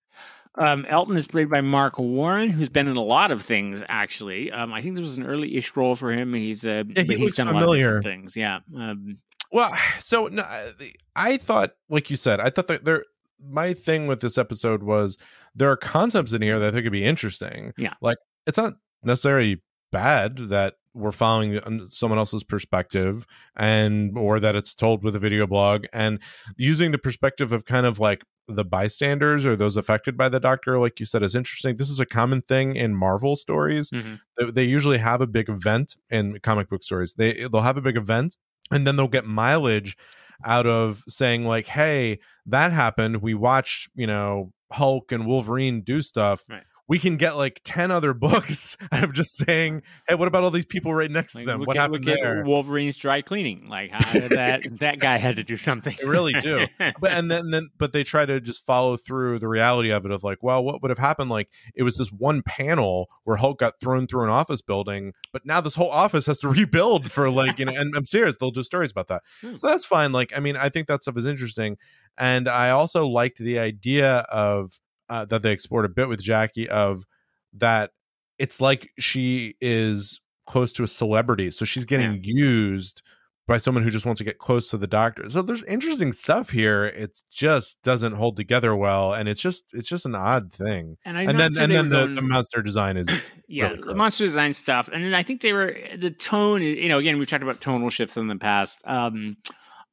Um, 0.59 0.85
Elton 0.87 1.17
is 1.17 1.27
played 1.27 1.49
by 1.49 1.63
Marc 1.63 1.99
Warren, 1.99 2.51
who's 2.51 2.69
been 2.69 2.87
in 2.87 2.97
a 2.97 3.03
lot 3.03 3.31
of 3.31 3.41
things. 3.43 3.83
Actually, 3.89 4.53
um, 4.53 4.73
I 4.73 4.83
think 4.83 4.97
this 4.97 5.03
was 5.05 5.17
an 5.17 5.25
early-ish 5.25 5.75
role 5.77 5.95
for 5.95 6.13
him. 6.13 6.35
He's 6.35 6.65
uh, 6.67 6.85
Yeah, 6.95 7.05
he 7.05 7.17
he's 7.17 7.37
done 7.37 7.47
familiar. 7.47 7.89
a 7.89 7.91
lot 7.93 7.97
of 7.99 8.05
things. 8.05 8.37
Yeah, 8.37 8.59
um, 8.77 9.17
Well, 9.51 9.73
so 10.01 10.27
no, 10.29 10.43
I- 10.43 10.73
I 11.17 11.37
thought, 11.39 11.73
like 11.89 12.11
you 12.11 12.17
said, 12.17 12.39
I 12.41 12.51
thought 12.51 12.67
that 12.69 12.85
there. 12.85 13.05
My 13.45 13.75
thing 13.75 14.07
with 14.07 14.21
this 14.21 14.39
episode 14.39 14.85
was 14.85 15.19
there 15.53 15.69
are 15.69 15.77
concepts 15.77 16.33
in 16.33 16.43
here 16.43 16.61
that 16.61 16.69
I 16.69 16.71
think 16.71 16.85
could 16.85 16.93
be 16.93 17.05
interesting. 17.05 17.73
Yeah. 17.77 17.95
like 18.01 18.19
it's 18.47 18.57
not 18.57 18.75
necessarily 19.03 19.63
bad 19.91 20.37
that 20.51 20.75
we're 20.95 21.13
following 21.13 21.87
someone 21.87 22.19
else's 22.19 22.45
perspective 22.45 23.27
and 23.57 24.17
or 24.17 24.39
that 24.41 24.55
it's 24.57 24.75
told 24.75 25.03
with 25.03 25.17
a 25.17 25.19
video 25.19 25.47
blog 25.47 25.87
and 25.93 26.21
using 26.57 26.91
the 26.91 26.99
perspective 26.99 27.53
of 27.53 27.65
kind 27.65 27.87
of 27.87 27.99
like 27.99 28.23
the 28.49 28.65
bystanders 28.65 29.47
or 29.47 29.57
those 29.57 29.77
affected 29.77 30.17
by 30.17 30.29
the 30.29 30.41
doctor 30.41 30.79
like 30.79 30.99
you 31.01 31.07
said 31.07 31.23
is 31.23 31.35
interesting 31.35 31.77
this 31.77 31.89
is 31.89 32.01
a 32.01 32.07
common 32.07 32.43
thing 32.43 32.77
in 32.77 32.95
marvel 32.95 33.37
stories 33.37 33.91
mhm. 33.91 34.21
they, 34.37 34.51
they 34.51 34.65
usually 34.65 34.99
have 34.99 35.21
a 35.21 35.27
big 35.27 35.49
event 35.49 35.97
in 36.11 36.39
comic 36.41 36.69
book 36.69 36.83
stories 36.83 37.15
they 37.15 37.33
they'll 37.33 37.63
have 37.63 37.77
a 37.77 37.83
big 37.83 37.97
event 37.97 38.37
and 38.71 38.87
then 38.87 38.97
they'll 38.97 39.09
get 39.09 39.25
mileage 39.25 39.97
out 40.45 40.67
of 40.67 41.05
saying 41.09 41.47
like 41.47 41.69
hey 41.69 42.19
that 42.45 42.73
happened 42.73 43.23
we 43.23 43.33
watched 43.33 43.89
you 43.95 44.07
know 44.07 44.53
hulk 44.73 45.13
and 45.13 45.27
wolverine 45.27 45.81
do 45.81 46.03
stuff 46.03 46.43
Right. 46.51 46.63
We 46.89 46.99
can 46.99 47.17
get 47.17 47.37
like 47.37 47.61
10 47.65 47.91
other 47.91 48.13
books 48.27 48.77
out 48.91 49.05
of 49.05 49.13
just 49.13 49.37
saying 49.39 49.83
hey 50.09 50.15
what 50.15 50.29
about 50.29 50.43
all 50.43 50.51
these 50.51 50.67
people 50.67 50.93
right 50.93 51.11
next 51.11 51.35
Like, 51.35 51.45
to 51.45 51.51
them 51.53 51.61
what 51.61 51.77
at- 51.77 51.83
happened 51.83 52.05
there 52.05 52.43
Wolverine's 52.45 52.97
dry 52.97 53.23
cleaning. 53.23 53.67
Like 53.69 53.91
how 53.93 54.13
did 54.13 54.31
that 54.33 54.63
that 54.81 54.99
guy 54.99 55.17
had 55.19 55.37
to 55.37 55.45
do 55.45 55.57
something. 55.57 55.97
They 56.01 56.07
really 56.09 56.33
do. 56.35 56.67
but 57.01 57.13
and 57.13 57.31
then, 57.31 57.51
then 57.51 57.71
but 57.79 57.93
they 57.93 58.05
try 58.05 58.27
to 58.27 58.41
just 58.41 58.67
follow 58.67 58.97
through 58.97 59.39
the 59.39 59.49
reality 59.49 59.91
of 59.91 60.05
it 60.05 60.11
of 60.11 60.23
like 60.25 60.43
well 60.43 60.63
what 60.65 60.83
would 60.83 60.91
have 60.91 60.99
happened 60.99 61.31
like 61.31 61.49
it 61.75 61.83
was 61.85 61.97
this 61.97 62.09
one 62.11 62.43
panel 62.43 63.09
where 63.25 63.37
hulk 63.37 63.59
got 63.61 63.79
thrown 63.81 64.07
through 64.07 64.25
an 64.25 64.31
office 64.31 64.61
building 64.61 65.13
but 65.33 65.47
now 65.47 65.61
this 65.61 65.75
whole 65.77 65.91
office 65.91 66.27
has 66.27 66.39
to 66.39 66.49
rebuild 66.49 67.11
for 67.13 67.31
like 67.31 67.59
you 67.59 67.65
know 67.65 67.73
and 67.75 67.95
i'm 67.97 68.05
serious 68.05 68.37
they'll 68.39 68.51
do 68.51 68.63
stories 68.63 68.91
about 68.91 69.09
that 69.09 69.23
Hmm. 69.41 69.57
so 69.57 69.67
that's 69.69 69.87
fine 69.87 70.13
like 70.13 70.37
i 70.37 70.41
mean 70.41 70.57
i 70.57 70.69
think 70.69 70.89
that 70.89 71.03
stuff 71.03 71.17
is 71.17 71.27
interesting 71.27 71.77
and 72.19 72.49
i 72.49 72.71
also 72.71 73.07
liked 73.07 73.39
the 73.39 73.59
idea 73.59 74.19
of 74.31 74.79
uh, 75.13 75.25
that 75.27 75.43
they 75.43 75.53
explored 75.53 75.85
a 75.85 75.89
bit 75.89 76.09
with 76.09 76.21
jackie 76.21 76.69
of 76.69 77.05
that 77.53 77.91
it's 78.39 78.61
like 78.61 78.91
she 78.99 79.55
is 79.61 80.21
close 80.47 80.73
to 80.73 80.83
a 80.83 80.87
celebrity 80.89 81.51
so 81.51 81.65
she's 81.65 81.85
getting 81.85 82.21
used 82.23 83.03
by 83.47 83.59
someone 83.59 83.83
who 83.83 83.91
just 83.91 84.07
wants 84.07 84.19
to 84.19 84.25
get 84.25 84.39
close 84.39 84.71
to 84.71 84.77
the 84.77 84.87
doctor. 84.87 85.29
So 85.29 85.43
there's 85.43 85.65
interesting 85.65 86.13
stuff 86.13 86.51
here. 86.51 86.85
It 86.85 87.19
just 87.31 87.83
doesn't 87.83 88.15
hold 88.15 88.37
together 88.37 88.75
well, 88.75 89.13
and 89.13 89.29
it's 89.29 89.41
just 89.41 89.65
it's 89.73 89.89
just 89.89 90.07
an 90.07 90.15
odd 90.15 90.53
thing. 90.53 90.97
and, 91.05 91.19
and 91.19 91.39
then 91.39 91.55
sure 91.55 91.63
and 91.63 91.75
then 91.75 91.89
the, 91.89 92.07
going- 92.07 92.15
the 92.15 92.23
monster 92.23 92.63
design 92.63 92.97
is 92.97 93.09
yeah, 93.49 93.71
really 93.71 93.83
the 93.83 93.95
monster 93.95 94.25
design 94.25 94.53
stuff, 94.53 94.89
and 94.93 95.05
then 95.05 95.15
I 95.15 95.23
think 95.23 95.41
they 95.41 95.53
were 95.53 95.77
the 95.97 96.11
tone. 96.11 96.63
You 96.63 96.89
know, 96.89 96.99
again, 96.99 97.19
we've 97.19 97.29
talked 97.29 97.43
about 97.43 97.61
tonal 97.61 97.91
shifts 97.91 98.17
in 98.17 98.29
the 98.29 98.37
past. 98.37 98.81
Um, 98.85 99.37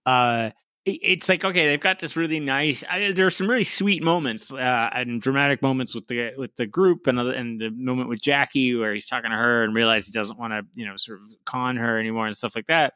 uh, 0.05 0.51
it's 0.95 1.29
like 1.29 1.43
okay, 1.43 1.67
they've 1.67 1.79
got 1.79 1.99
this 1.99 2.15
really 2.15 2.39
nice. 2.39 2.83
I, 2.89 3.11
there 3.11 3.25
are 3.25 3.31
some 3.31 3.49
really 3.49 3.63
sweet 3.63 4.03
moments 4.03 4.51
uh, 4.51 4.89
and 4.93 5.21
dramatic 5.21 5.61
moments 5.61 5.95
with 5.95 6.07
the 6.07 6.31
with 6.37 6.55
the 6.55 6.65
group, 6.65 7.07
and 7.07 7.19
and 7.19 7.59
the 7.59 7.69
moment 7.71 8.09
with 8.09 8.21
Jackie 8.21 8.75
where 8.75 8.93
he's 8.93 9.07
talking 9.07 9.31
to 9.31 9.37
her 9.37 9.63
and 9.63 9.75
realizes 9.75 10.07
he 10.07 10.13
doesn't 10.13 10.39
want 10.39 10.53
to, 10.53 10.61
you 10.75 10.85
know, 10.85 10.95
sort 10.95 11.19
of 11.21 11.35
con 11.45 11.77
her 11.77 11.99
anymore 11.99 12.27
and 12.27 12.35
stuff 12.35 12.55
like 12.55 12.67
that. 12.67 12.93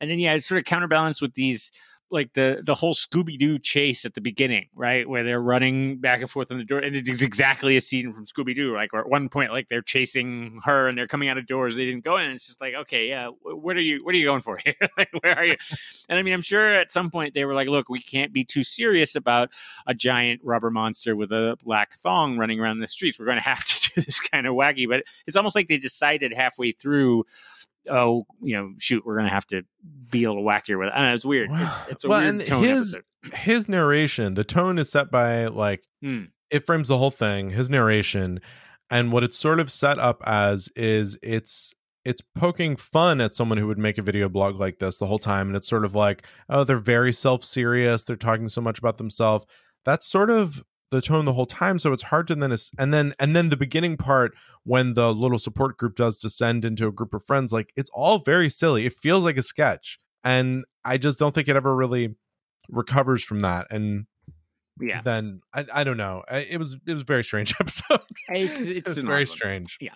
And 0.00 0.10
then 0.10 0.18
yeah, 0.18 0.34
it's 0.34 0.46
sort 0.46 0.58
of 0.58 0.64
counterbalanced 0.64 1.22
with 1.22 1.34
these 1.34 1.70
like 2.12 2.34
the 2.34 2.62
the 2.64 2.74
whole 2.74 2.94
Scooby 2.94 3.38
Doo 3.38 3.58
chase 3.58 4.04
at 4.04 4.14
the 4.14 4.20
beginning, 4.20 4.68
right, 4.74 5.08
where 5.08 5.24
they're 5.24 5.40
running 5.40 5.98
back 5.98 6.20
and 6.20 6.30
forth 6.30 6.50
in 6.50 6.58
the 6.58 6.64
door, 6.64 6.78
and 6.78 6.94
it's 6.94 7.22
exactly 7.22 7.76
a 7.76 7.80
scene 7.80 8.12
from 8.12 8.26
Scooby 8.26 8.54
Doo. 8.54 8.74
Like, 8.74 8.92
or 8.92 9.00
at 9.00 9.08
one 9.08 9.28
point, 9.28 9.50
like 9.52 9.68
they're 9.68 9.82
chasing 9.82 10.60
her 10.64 10.88
and 10.88 10.96
they're 10.96 11.06
coming 11.06 11.28
out 11.28 11.38
of 11.38 11.46
doors 11.46 11.76
they 11.76 11.84
didn't 11.84 12.04
go 12.04 12.16
in. 12.18 12.24
And 12.24 12.34
it's 12.34 12.46
just 12.46 12.60
like, 12.60 12.74
okay, 12.74 13.08
yeah, 13.08 13.28
wh- 13.28 13.62
what 13.62 13.76
are 13.76 13.80
you, 13.80 14.00
what 14.02 14.14
are 14.14 14.18
you 14.18 14.26
going 14.26 14.42
for 14.42 14.58
here? 14.62 14.74
like, 14.96 15.10
where 15.22 15.36
are 15.36 15.44
you? 15.44 15.56
And 16.08 16.18
I 16.18 16.22
mean, 16.22 16.34
I'm 16.34 16.42
sure 16.42 16.68
at 16.74 16.92
some 16.92 17.10
point 17.10 17.34
they 17.34 17.44
were 17.44 17.54
like, 17.54 17.68
look, 17.68 17.88
we 17.88 18.00
can't 18.00 18.32
be 18.32 18.44
too 18.44 18.64
serious 18.64 19.14
about 19.14 19.50
a 19.86 19.94
giant 19.94 20.40
rubber 20.44 20.70
monster 20.70 21.16
with 21.16 21.32
a 21.32 21.56
black 21.64 21.94
thong 21.94 22.38
running 22.38 22.60
around 22.60 22.80
the 22.80 22.88
streets. 22.88 23.18
We're 23.18 23.26
going 23.26 23.38
to 23.38 23.42
have 23.42 23.64
to 23.64 23.90
do 23.94 24.02
this 24.02 24.20
kind 24.20 24.46
of 24.46 24.54
wacky. 24.54 24.88
But 24.88 25.04
it's 25.26 25.36
almost 25.36 25.54
like 25.54 25.68
they 25.68 25.78
decided 25.78 26.32
halfway 26.32 26.72
through. 26.72 27.24
Oh, 27.90 28.24
you 28.40 28.56
know, 28.56 28.72
shoot, 28.78 29.04
we're 29.04 29.16
gonna 29.16 29.28
have 29.28 29.46
to 29.48 29.62
be 30.10 30.24
a 30.24 30.28
little 30.30 30.44
wackier 30.44 30.78
with 30.78 30.88
it. 30.88 30.92
I 30.94 31.02
know, 31.08 31.14
it's 31.14 31.24
weird. 31.24 31.50
It's, 31.52 31.74
it's 31.88 32.04
a 32.04 32.08
Well, 32.08 32.20
weird 32.20 32.34
and 32.34 32.46
tone 32.46 32.62
his- 32.64 32.94
episode. 32.94 33.34
his 33.38 33.68
narration. 33.68 34.34
The 34.34 34.44
tone 34.44 34.78
is 34.78 34.90
set 34.90 35.10
by 35.10 35.46
like 35.46 35.84
Hmm. 36.02 36.24
it 36.50 36.64
frames 36.66 36.88
the 36.88 36.98
whole 36.98 37.10
thing. 37.10 37.50
His 37.50 37.68
narration 37.70 38.40
and 38.90 39.10
what 39.12 39.22
it's 39.22 39.38
sort 39.38 39.58
of 39.60 39.70
set 39.70 39.98
up 39.98 40.22
as 40.26 40.68
is 40.76 41.16
it's 41.22 41.72
it's 42.04 42.20
poking 42.34 42.74
fun 42.76 43.20
at 43.20 43.34
someone 43.34 43.58
who 43.58 43.66
would 43.68 43.78
make 43.78 43.96
a 43.96 44.02
video 44.02 44.28
blog 44.28 44.58
like 44.58 44.78
this 44.80 44.98
the 44.98 45.06
whole 45.06 45.20
time 45.20 45.46
and 45.46 45.56
it's 45.56 45.68
sort 45.68 45.84
of 45.84 45.94
like 45.94 46.26
oh 46.48 46.64
they're 46.64 46.76
very 46.76 47.12
self-serious 47.12 48.02
they're 48.04 48.16
talking 48.16 48.48
so 48.48 48.60
much 48.60 48.78
about 48.80 48.98
themselves 48.98 49.46
that's 49.84 50.06
sort 50.06 50.28
of 50.30 50.64
the 50.92 51.00
tone 51.00 51.24
the 51.24 51.32
whole 51.32 51.46
time 51.46 51.78
so 51.78 51.92
it's 51.92 52.04
hard 52.04 52.28
to 52.28 52.34
then 52.34 52.54
and 52.78 52.94
then 52.94 53.14
and 53.18 53.34
then 53.34 53.48
the 53.48 53.56
beginning 53.56 53.96
part 53.96 54.32
when 54.64 54.92
the 54.94 55.12
little 55.12 55.38
support 55.38 55.76
group 55.78 55.96
does 55.96 56.18
descend 56.18 56.64
into 56.64 56.86
a 56.86 56.92
group 56.92 57.14
of 57.14 57.24
friends 57.24 57.52
like 57.52 57.72
it's 57.76 57.90
all 57.94 58.18
very 58.18 58.48
silly. 58.50 58.84
It 58.86 58.92
feels 58.92 59.24
like 59.24 59.36
a 59.38 59.42
sketch 59.42 59.98
and 60.22 60.64
i 60.84 60.98
just 60.98 61.18
don't 61.18 61.34
think 61.34 61.48
it 61.48 61.56
ever 61.56 61.74
really 61.74 62.14
recovers 62.68 63.24
from 63.24 63.40
that 63.40 63.66
and 63.70 64.06
Yeah, 64.80 65.00
then 65.02 65.40
I, 65.52 65.64
I 65.72 65.84
don't 65.84 65.96
know. 65.96 66.22
It 66.30 66.58
was 66.58 66.76
it 66.86 66.92
was 66.92 67.02
a 67.02 67.06
very 67.06 67.24
strange 67.24 67.54
episode. 67.60 68.00
It's, 68.28 68.60
it 68.60 68.86
was 68.86 68.98
very 68.98 69.26
strange. 69.26 69.78
Yeah. 69.80 69.94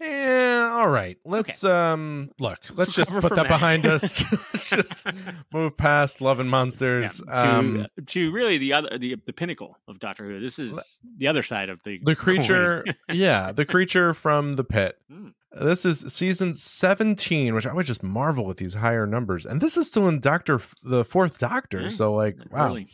Yeah 0.00 0.54
all 0.74 0.88
right. 0.88 1.16
Let's 1.24 1.64
um 1.64 2.30
look 2.38 2.58
let's 2.74 2.92
just 2.94 3.10
Recover 3.10 3.28
put 3.28 3.36
that 3.36 3.48
behind 3.48 3.86
us. 3.86 4.22
Just 4.66 5.06
move 5.52 5.76
past 5.76 6.20
love 6.20 6.40
and 6.40 6.50
monsters 6.50 7.20
to, 7.20 7.46
um 7.46 7.86
to 8.06 8.32
really 8.32 8.58
the 8.58 8.72
other 8.72 8.98
the, 8.98 9.16
the 9.26 9.32
pinnacle 9.32 9.78
of 9.86 9.98
Doctor 9.98 10.24
Who. 10.24 10.40
This 10.40 10.58
is 10.58 10.98
the 11.16 11.28
other 11.28 11.42
side 11.42 11.68
of 11.68 11.80
the 11.84 12.00
the 12.02 12.16
creature 12.16 12.84
yeah 13.10 13.52
the 13.52 13.64
creature 13.64 14.14
from 14.14 14.56
the 14.56 14.64
pit. 14.64 14.98
Hmm. 15.08 15.28
this 15.52 15.84
is 15.84 16.00
season 16.12 16.54
17 16.54 17.54
which 17.54 17.66
i 17.66 17.72
would 17.72 17.86
just 17.86 18.02
marvel 18.02 18.44
with 18.44 18.56
these 18.56 18.74
higher 18.74 19.06
numbers. 19.06 19.46
And 19.46 19.60
this 19.60 19.76
is 19.76 19.86
still 19.86 20.08
in 20.08 20.20
doctor 20.20 20.60
the 20.82 21.04
fourth 21.04 21.38
doctor. 21.38 21.82
Yeah, 21.82 21.88
so 21.90 22.14
like 22.14 22.36
wow. 22.50 22.68
Early. 22.68 22.88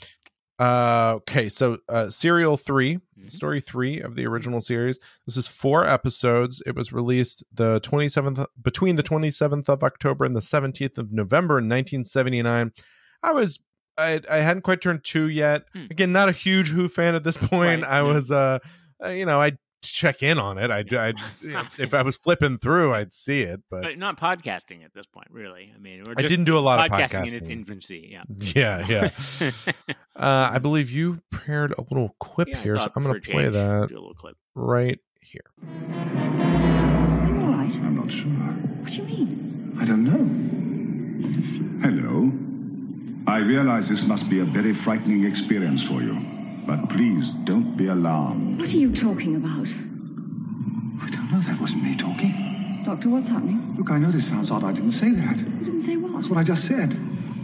Uh 0.60 1.12
okay 1.16 1.48
so 1.48 1.78
uh 1.88 2.10
serial 2.10 2.56
3 2.56 2.98
Mhm. 3.18 3.30
story 3.30 3.60
3 3.60 4.00
of 4.00 4.14
the 4.16 4.26
original 4.26 4.60
series. 4.60 4.98
This 5.26 5.36
is 5.36 5.46
four 5.46 5.84
episodes. 5.86 6.62
It 6.66 6.74
was 6.74 6.90
released 6.92 7.42
the 7.52 7.80
27th 7.80 8.46
between 8.62 8.96
the 8.96 9.02
27th 9.02 9.68
of 9.68 9.82
october 9.82 10.24
and 10.24 10.34
the 10.36 10.40
17th 10.40 10.96
of 10.98 11.12
november 11.12 11.58
in 11.58 11.68
1979 11.68 12.72
i 13.22 13.32
was 13.32 13.60
i 13.98 14.20
i 14.30 14.36
hadn't 14.38 14.62
quite 14.62 14.80
turned 14.80 15.04
two 15.04 15.28
yet. 15.28 15.64
Hmm. 15.74 15.86
again 15.90 16.12
not 16.12 16.28
a 16.28 16.32
huge 16.32 16.68
who 16.70 16.88
fan 16.88 17.14
at 17.14 17.24
this 17.24 17.36
point. 17.52 17.82
Right, 17.82 17.90
i 17.98 18.02
was 18.02 18.30
uh 18.30 18.58
uh, 19.04 19.08
you 19.10 19.26
know 19.26 19.40
i'd 19.40 19.58
check 19.82 20.22
in 20.22 20.38
on 20.38 20.58
it 20.58 20.70
i'd, 20.70 20.92
I'd 20.92 21.16
if 21.78 21.94
i 21.94 22.02
was 22.02 22.16
flipping 22.16 22.58
through 22.58 22.92
i'd 22.94 23.12
see 23.12 23.42
it 23.42 23.60
but 23.70 23.82
but 23.82 23.98
not 23.98 24.18
podcasting 24.20 24.84
at 24.84 24.92
this 24.94 25.06
point, 25.06 25.28
really. 25.30 25.72
I 25.74 25.78
mean, 25.78 26.02
we're 26.06 26.14
i 26.16 26.22
didn't 26.22 26.44
do 26.44 26.56
a 26.56 26.60
lot 26.60 26.78
of 26.78 26.90
podcasting, 26.92 27.08
podcasting 27.24 27.28
in 27.28 27.34
its 27.34 27.48
infancy. 27.48 28.08
Yeah, 28.12 28.22
yeah 28.88 29.10
yeah 29.40 29.50
uh 30.16 30.50
i 30.52 30.58
believe 30.58 30.90
you 30.90 31.20
prepared 31.30 31.72
a 31.78 31.82
little 31.82 32.14
clip 32.20 32.48
Yeah, 32.48 32.62
here 32.62 32.78
so 32.78 32.90
i'm 32.94 33.02
gonna 33.02 33.20
play 33.20 33.44
change, 33.44 33.54
that 33.54 33.88
Do 33.88 33.94
a 33.96 34.00
little 34.00 34.14
clip. 34.14 34.36
right 34.54 34.98
here 35.20 35.44
Are 35.62 37.26
you 37.28 37.40
all 37.46 37.52
right? 37.52 37.76
I'm 37.82 37.96
not 37.96 38.10
sure. 38.10 38.30
What 38.30 38.90
do 38.90 38.96
you 38.96 39.04
mean? 39.04 39.76
I 39.80 39.84
don't 39.84 40.04
know. 40.04 40.24
Hello. 41.88 42.32
I 43.26 43.38
realize 43.38 43.88
this 43.88 44.06
must 44.06 44.28
be 44.28 44.40
a 44.40 44.44
very 44.44 44.72
frightening 44.72 45.24
experience 45.24 45.82
for 45.82 46.02
you, 46.02 46.14
but 46.66 46.88
please 46.88 47.30
don't 47.30 47.76
be 47.76 47.86
alarmed. 47.86 48.58
What 48.60 48.72
are 48.72 48.76
you 48.76 48.92
talking 48.92 49.36
about? 49.36 49.68
I 51.02 51.08
don't 51.10 51.30
know, 51.32 51.40
that 51.40 51.60
wasn't 51.60 51.84
me 51.84 51.94
talking. 51.94 52.82
Doctor, 52.84 53.08
what's 53.10 53.28
happening? 53.28 53.74
Look, 53.76 53.90
I 53.90 53.98
know 53.98 54.10
this 54.10 54.26
sounds 54.28 54.50
odd. 54.50 54.64
I 54.64 54.72
didn't 54.72 54.92
say 54.92 55.10
that. 55.10 55.38
You 55.38 55.44
didn't 55.64 55.80
say 55.82 55.96
what? 55.96 56.12
That's 56.14 56.28
what 56.28 56.38
I 56.38 56.42
just 56.44 56.66
said. 56.66 56.90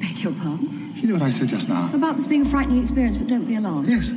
Beg 0.00 0.18
your 0.22 0.32
pardon? 0.32 0.92
You 0.96 1.08
know 1.08 1.14
what 1.14 1.22
I 1.22 1.30
said 1.30 1.48
just 1.48 1.68
now? 1.68 1.90
About 1.94 2.16
this 2.16 2.26
being 2.26 2.42
a 2.42 2.44
frightening 2.44 2.80
experience, 2.80 3.16
but 3.16 3.28
don't 3.28 3.44
be 3.46 3.54
alarmed. 3.54 3.88
Yes. 3.88 4.12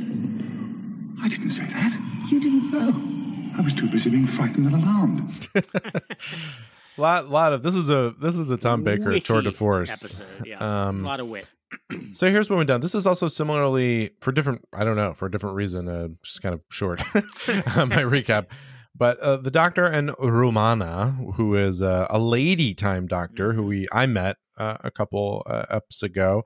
I 1.22 1.28
didn't 1.28 1.50
say 1.50 1.64
that. 1.66 2.26
You 2.30 2.40
didn't. 2.40 2.70
No. 2.70 3.56
I 3.58 3.62
was 3.62 3.74
too 3.74 3.88
busy 3.90 4.10
being 4.10 4.26
frightened 4.26 4.66
and 4.66 4.74
alarmed. 4.82 5.48
lot 6.96 7.28
lot 7.28 7.52
of 7.52 7.62
this 7.62 7.74
is 7.74 7.88
a 7.90 8.14
this 8.18 8.36
is 8.36 8.46
the 8.46 8.56
tom 8.56 8.82
baker 8.82 9.18
tour 9.20 9.42
de 9.42 9.52
force 9.52 9.90
episode. 9.90 10.26
Yeah, 10.46 10.88
um 10.88 11.04
a 11.04 11.08
lot 11.08 11.20
of 11.20 11.28
wit. 11.28 11.46
so 12.12 12.28
here's 12.28 12.50
what 12.50 12.56
went 12.56 12.68
down 12.68 12.80
this 12.80 12.94
is 12.94 13.06
also 13.06 13.28
similarly 13.28 14.10
for 14.20 14.32
different 14.32 14.64
i 14.72 14.84
don't 14.84 14.96
know 14.96 15.12
for 15.12 15.26
a 15.26 15.30
different 15.30 15.56
reason 15.56 15.88
uh 15.88 16.08
just 16.22 16.42
kind 16.42 16.54
of 16.54 16.60
short 16.70 17.02
uh, 17.14 17.86
my 17.86 18.02
recap 18.02 18.46
but 18.94 19.18
uh, 19.20 19.36
the 19.36 19.50
doctor 19.50 19.84
and 19.84 20.12
romana 20.18 21.16
who 21.34 21.54
is 21.54 21.82
uh, 21.82 22.06
a 22.10 22.18
lady 22.18 22.74
time 22.74 23.06
doctor 23.06 23.52
who 23.52 23.62
we 23.62 23.86
i 23.92 24.06
met 24.06 24.36
uh, 24.60 24.76
a 24.84 24.90
couple 24.90 25.42
uh, 25.46 25.64
eps 25.80 26.02
ago. 26.02 26.44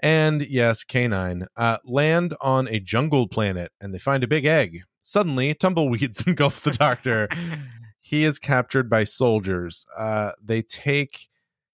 And 0.00 0.42
yes, 0.42 0.84
K9 0.84 1.46
uh, 1.56 1.78
land 1.84 2.34
on 2.40 2.68
a 2.68 2.78
jungle 2.78 3.28
planet 3.28 3.72
and 3.80 3.92
they 3.92 3.98
find 3.98 4.22
a 4.22 4.28
big 4.28 4.44
egg. 4.46 4.82
Suddenly, 5.02 5.54
tumbleweeds 5.54 6.20
engulf 6.26 6.62
the 6.62 6.70
doctor. 6.70 7.28
he 8.00 8.24
is 8.24 8.38
captured 8.38 8.88
by 8.88 9.04
soldiers. 9.04 9.84
Uh, 9.96 10.32
they 10.42 10.62
take 10.62 11.28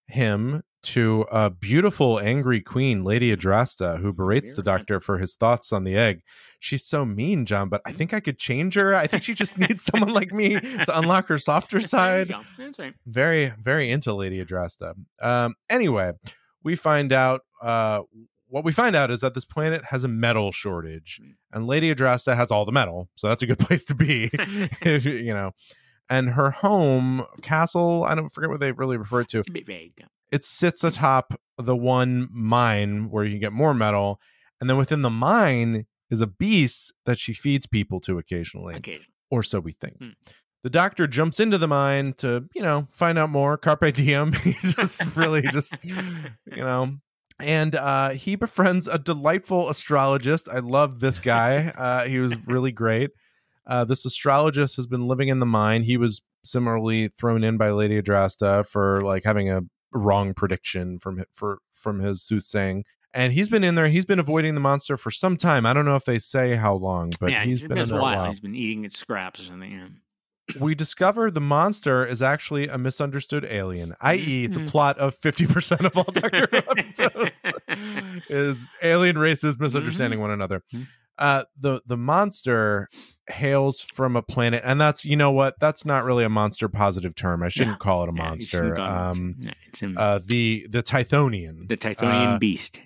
him 0.07 0.63
to 0.83 1.25
a 1.31 1.49
beautiful, 1.51 2.19
angry 2.19 2.61
queen, 2.61 3.05
Lady 3.05 3.35
Adrasta, 3.35 4.01
who 4.01 4.13
berates 4.13 4.53
the 4.53 4.63
doctor 4.63 4.99
for 5.01 5.19
his 5.19 5.35
thoughts 5.35 5.73
on 5.73 5.85
the 5.85 5.95
egg. 5.97 6.23
She's 6.59 6.85
so 6.85 7.05
mean, 7.05 7.47
John, 7.47 7.69
but 7.69 7.81
I 7.87 7.93
think 7.93 8.13
I 8.13 8.21
could 8.21 8.39
change 8.39 8.75
her. 8.75 8.95
I 8.95 9.07
think 9.07 9.23
she 9.23 9.35
just 9.35 9.59
needs 9.59 9.83
someone 9.93 10.13
like 10.13 10.33
me 10.33 10.59
to 10.61 10.99
unlock 10.99 11.29
her 11.29 11.39
softer 11.39 11.81
side. 11.95 12.33
right. 12.79 12.95
Very, 13.07 13.53
very 13.61 13.91
into 13.91 14.13
Lady 14.13 14.45
Adrasta. 14.45 14.95
Um, 15.21 15.55
anyway, 15.71 16.13
we 16.65 16.77
find 16.77 17.13
out 17.13 17.43
uh, 17.61 18.03
what 18.49 18.65
we 18.65 18.73
find 18.73 18.95
out 18.95 19.11
is 19.11 19.21
that 19.23 19.35
this 19.35 19.45
planet 19.45 19.85
has 19.87 20.05
a 20.05 20.09
metal 20.09 20.53
shortage, 20.53 21.19
Hmm. 21.23 21.31
and 21.53 21.67
Lady 21.67 21.95
Adrasta 21.95 22.37
has 22.37 22.51
all 22.51 22.65
the 22.65 22.73
metal, 22.73 23.09
so 23.17 23.29
that's 23.29 23.43
a 23.43 23.47
good 23.47 23.59
place 23.67 23.85
to 23.87 23.95
be. 23.95 24.31
if 24.83 25.05
you 25.05 25.33
know, 25.35 25.53
and 26.11 26.31
her 26.31 26.51
home 26.51 27.25
castle, 27.41 28.05
I 28.05 28.15
don't 28.15 28.29
forget 28.31 28.51
what 28.51 28.61
they 28.61 28.73
really 28.73 28.97
refer 28.99 29.25
to. 29.25 29.43
It's 30.33 30.63
a 30.63 30.67
bit 30.67 30.71
vague. 30.71 30.83
yeah. 30.83 30.89
It 30.89 30.93
sits 30.93 30.97
atop 30.99 31.41
the 31.59 31.77
one 31.77 32.29
mine 32.33 33.11
where 33.11 33.25
you 33.25 33.33
can 33.33 33.41
get 33.41 33.53
more 33.53 33.75
metal, 33.75 34.21
and 34.61 34.69
then 34.71 34.77
within 34.77 35.03
the 35.03 35.11
mine 35.11 35.87
is 36.11 36.21
a 36.21 36.27
beast 36.27 36.93
that 37.07 37.19
she 37.19 37.33
feeds 37.33 37.67
people 37.67 38.01
to 38.01 38.19
occasionally 38.19 38.75
Occasionally. 38.75 39.07
or 39.31 39.43
so 39.43 39.61
we 39.61 39.73
think. 39.73 39.97
Hmm. 39.99 40.11
The 40.63 40.71
doctor 40.71 41.07
jumps 41.09 41.41
into 41.41 41.59
the 41.59 41.67
mine 41.67 42.13
to, 42.19 42.45
you 42.55 42.63
know, 42.63 42.87
find 42.93 43.19
out 43.19 43.31
more. 43.31 43.57
Carpe 43.57 43.93
diem. 43.95 44.33
he 44.45 44.55
just 44.63 45.17
really 45.17 45.43
just, 45.43 45.75
you 45.85 45.95
know, 46.57 46.97
and 47.41 47.75
uh, 47.75 48.11
he 48.11 48.37
befriends 48.37 48.87
a 48.87 48.99
delightful 48.99 49.69
astrologist. 49.69 50.49
I 50.49 50.59
love 50.61 51.01
this 51.01 51.19
guy. 51.19 51.73
Uh, 51.77 52.05
he 52.05 52.19
was 52.21 52.37
really 52.47 52.71
great. 52.71 53.11
Uh, 53.67 53.85
this 53.85 54.05
astrologist 54.07 54.77
has 54.77 54.87
been 54.87 55.09
living 55.09 55.29
in 55.29 55.41
the 55.41 55.47
mine. 55.47 55.83
He 55.83 55.97
was 55.97 56.23
similarly 56.45 57.09
thrown 57.09 57.43
in 57.43 57.57
by 57.57 57.71
Lady 57.71 58.01
Adrasta 58.01 58.65
for 58.67 59.01
like 59.03 59.25
having 59.25 59.51
a 59.51 59.63
wrong 59.93 60.35
prediction 60.35 60.99
from 60.99 61.25
for 61.33 61.59
from 61.73 62.01
his 62.01 62.23
soothsaying. 62.23 62.85
And 63.15 63.35
he's 63.35 63.51
been 63.51 63.63
in 63.63 63.75
there. 63.75 63.89
He's 63.89 64.07
been 64.07 64.19
avoiding 64.19 64.55
the 64.55 64.61
monster 64.61 64.97
for 64.97 65.11
some 65.11 65.37
time. 65.37 65.67
I 65.67 65.75
don't 65.75 65.85
know 65.85 65.97
if 65.97 66.07
they 66.07 66.19
say 66.19 66.55
how 66.57 66.75
long, 66.75 67.11
but 67.21 67.31
yeah, 67.31 67.45
he's 67.45 67.61
been 67.61 67.69
been 67.71 67.79
in 67.79 67.85
a 67.85 67.87
there 67.89 67.99
a 67.99 68.03
while. 68.03 68.19
while 68.21 68.29
He's 68.29 68.41
been 68.41 68.55
eating 68.55 68.85
its 68.87 68.99
scraps 68.99 69.39
or 69.41 69.45
something. 69.45 69.71
Yeah. 69.71 69.89
we 70.61 70.75
discover 70.75 71.31
the 71.31 71.41
monster 71.41 72.05
is 72.05 72.21
actually 72.23 72.69
a 72.69 72.77
misunderstood 72.77 73.45
alien, 73.45 73.95
i.e., 74.01 74.47
the 74.49 74.61
Mhm. 74.61 74.69
plot 74.69 74.99
of 74.99 75.15
50% 75.21 75.87
of 75.87 75.97
all 75.97 76.05
Doctor 76.05 76.47
Who 76.51 76.57
episodes 76.71 77.31
is 78.29 78.67
alien 78.83 79.19
races 79.19 79.59
misunderstanding 79.59 80.21
one 80.21 80.31
another. 80.31 80.63
Mhm. 80.75 80.87
Uh, 81.19 81.45
the 81.59 81.81
the 81.87 81.97
monster 81.97 82.89
hails 83.29 83.81
from 83.81 84.17
a 84.17 84.23
planet, 84.23 84.63
and 84.65 84.81
that's 84.81 85.05
you 85.05 85.15
know 85.17 85.31
what 85.31 85.59
that's 85.61 85.85
not 85.85 86.05
really 86.05 86.25
a 86.25 86.29
monster 86.29 86.69
positive 86.69 87.15
term. 87.15 87.43
I 87.43 87.49
shouldn't 87.49 87.79
call 87.79 88.03
it 88.05 88.09
a 88.09 88.13
monster. 88.13 88.47
shouldn't 88.59 88.77
call 88.77 88.87
it 88.87 88.89
a. 88.89 89.11
Um, 89.11 89.37
it's 89.69 89.83
uh, 89.83 90.21
the 90.25 90.67
the 90.71 90.83
Tythonian. 90.83 91.69
the 91.69 91.77
Tythonian 91.77 92.35
uh, 92.35 92.39
beast. 92.39 92.81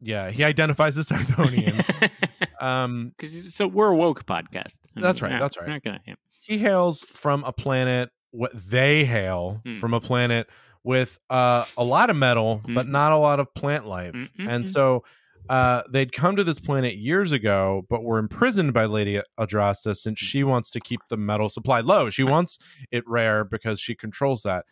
yeah, 0.00 0.30
he 0.30 0.42
identifies 0.42 0.96
as 0.98 1.06
Tythonian. 1.08 1.84
um, 2.60 3.12
Because 3.16 3.54
so 3.54 3.66
we're 3.66 3.88
a 3.90 3.96
woke 3.96 4.24
podcast. 4.26 4.74
I 4.96 5.00
That's 5.00 5.20
mean, 5.22 5.32
right, 5.32 5.40
that's 5.40 5.58
right. 5.58 5.82
gonna, 5.82 6.00
yeah. 6.06 6.14
he 6.40 6.58
hails 6.58 7.02
from 7.04 7.44
a 7.44 7.52
planet 7.52 8.10
what 8.30 8.52
they 8.54 9.04
hail 9.04 9.60
Hmm. 9.64 9.78
from 9.78 9.94
a 9.94 10.00
planet 10.00 10.48
with 10.82 11.18
uh, 11.30 11.64
a 11.76 11.84
lot 11.84 12.10
of 12.10 12.16
metal 12.16 12.60
but 12.66 12.86
Mhm. 12.86 12.90
not 12.90 13.12
a 13.12 13.16
lot 13.18 13.40
of 13.40 13.52
plant 13.54 13.86
life 13.86 14.12
Mm-mm-mm. 14.14 14.48
and 14.48 14.66
so 14.66 15.04
uh, 15.48 15.82
they'd 15.90 16.12
come 16.12 16.36
to 16.36 16.44
this 16.44 16.58
planet 16.58 16.96
years 16.96 17.32
ago 17.32 17.84
but 17.88 18.02
were 18.02 18.18
imprisoned 18.18 18.72
by 18.72 18.84
lady 18.84 19.20
adrasta 19.38 19.96
since 19.96 20.18
she 20.18 20.42
wants 20.44 20.70
to 20.70 20.80
keep 20.80 21.00
the 21.08 21.16
metal 21.16 21.48
supply 21.48 21.80
low 21.80 22.10
she 22.10 22.22
wants 22.24 22.58
it 22.90 23.04
rare 23.06 23.44
because 23.44 23.80
she 23.80 23.94
controls 23.94 24.42
that 24.42 24.64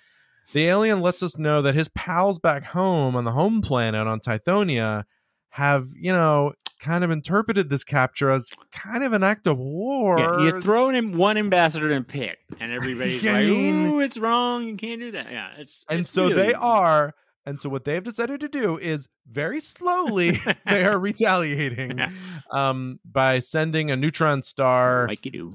the 0.53 0.67
alien 0.67 1.01
lets 1.01 1.23
us 1.23 1.39
know 1.39 1.63
that 1.63 1.75
his 1.75 1.89
pals 1.91 2.39
back 2.39 2.65
home 2.65 3.17
on 3.17 3.25
the 3.25 3.33
home 3.33 3.61
planet 3.63 4.07
on 4.07 4.21
tithonia 4.21 5.05
have 5.51 5.87
you 5.95 6.13
know 6.13 6.53
kind 6.81 7.05
of 7.05 7.11
interpreted 7.11 7.71
this 7.71 7.85
capture 7.85 8.29
as 8.31 8.51
kind 8.73 9.05
of 9.05 9.13
an 9.13 9.23
act 9.23 9.47
of 9.47 9.57
war 9.57 10.19
Yeah, 10.19 10.41
you're 10.43 10.61
throwing 10.61 10.95
him 10.97 11.17
one 11.17 11.39
ambassador 11.39 11.91
in 11.91 11.99
a 11.99 12.05
pit, 12.05 12.37
and 12.61 12.73
everybody's 12.73 13.23
like, 13.25 13.47
mean- 13.47 13.87
"Ooh, 13.93 14.01
it's 14.01 14.19
wrong. 14.19 14.65
You 14.67 14.77
can't 14.77 15.01
do 15.01 15.13
that." 15.13 15.31
Yeah, 15.31 15.51
it's 15.57 15.85
and 15.89 16.01
it's 16.01 16.11
so 16.11 16.25
really- 16.29 16.35
they 16.35 16.53
are 16.55 17.15
and 17.47 17.61
so 17.61 17.69
what 17.69 17.85
they've 17.85 18.03
decided 18.03 18.41
to 18.41 18.49
do 18.49 18.79
is 18.79 19.09
very 19.31 19.61
slowly 19.61 20.41
they 20.67 20.85
are 20.85 20.99
retaliating 20.99 21.99
um, 22.53 22.99
by 23.05 23.39
sending 23.39 23.91
a 23.91 23.97
neutron 23.97 24.43
star 24.43 25.09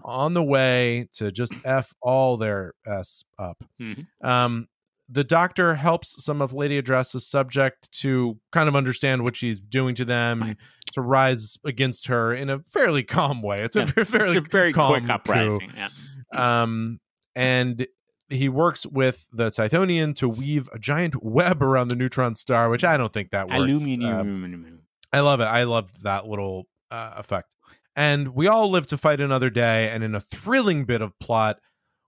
on 0.03 0.33
the 0.33 0.43
way 0.43 1.07
to 1.13 1.31
just 1.31 1.53
f 1.65 1.93
all 2.01 2.37
their 2.37 2.73
s 2.87 3.23
up 3.37 3.63
Mhm. 3.81 4.05
um, 4.23 4.67
the 5.11 5.23
doctor 5.23 5.73
helps 5.73 6.23
some 6.23 6.39
of 6.39 6.53
lady 6.53 6.79
Adrasta's 6.79 7.25
subject 7.25 7.91
to 8.01 8.37
kind 8.51 8.69
of 8.69 8.75
understand 8.75 9.23
what 9.23 9.35
she's 9.35 9.59
doing 9.59 9.95
to 9.95 10.05
them 10.05 10.41
Right. 10.41 10.57
to 10.93 11.01
rise 11.01 11.57
against 11.65 12.05
her 12.07 12.31
in 12.33 12.49
a 12.49 12.59
fairly 12.71 13.01
calm 13.03 13.41
way 13.41 13.61
it's 13.61 13.75
Yeah, 13.75 13.83
a 13.97 14.05
fairly 14.05 14.37
It's 14.37 14.47
a 14.47 14.49
very 14.51 14.71
calm 14.71 14.91
quick 14.99 15.09
uprising. 15.09 15.71
Yeah. 15.75 16.61
um, 16.61 16.99
and 17.35 17.87
he 18.29 18.49
works 18.49 18.85
with 18.85 19.27
the 19.33 19.49
Tythonian 19.49 20.15
to 20.17 20.29
weave 20.29 20.69
a 20.71 20.79
giant 20.79 21.23
web 21.23 21.63
around 21.63 21.87
the 21.87 21.95
neutron 21.95 22.35
star, 22.35 22.69
which 22.69 22.83
I 22.83 22.97
don't 22.97 23.11
think 23.11 23.31
that 23.31 23.47
works. 23.47 23.59
Aluminum. 23.59 24.19
Um, 24.19 24.79
I 25.11 25.21
love 25.21 25.39
it. 25.39 25.45
I 25.45 25.63
loved 25.63 26.03
that 26.03 26.27
little 26.27 26.67
uh, 26.91 27.13
effect. 27.17 27.55
And 27.95 28.29
we 28.29 28.47
all 28.47 28.69
live 28.69 28.87
to 28.87 28.97
fight 28.97 29.19
another 29.19 29.49
day. 29.49 29.89
And 29.89 30.03
in 30.03 30.15
a 30.15 30.19
thrilling 30.19 30.85
bit 30.85 31.01
of 31.01 31.17
plot, 31.19 31.59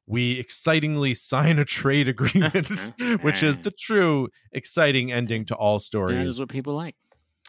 we 0.05 0.39
excitingly 0.39 1.13
sign 1.15 1.59
a 1.59 1.65
trade 1.65 2.07
agreement, 2.07 2.67
which 3.21 3.43
is 3.43 3.59
the 3.59 3.71
true 3.71 4.29
exciting 4.51 5.11
ending 5.11 5.45
to 5.45 5.55
all 5.55 5.77
that 5.77 5.83
stories. 5.83 6.27
is 6.27 6.39
what 6.39 6.49
people 6.49 6.75
like. 6.75 6.95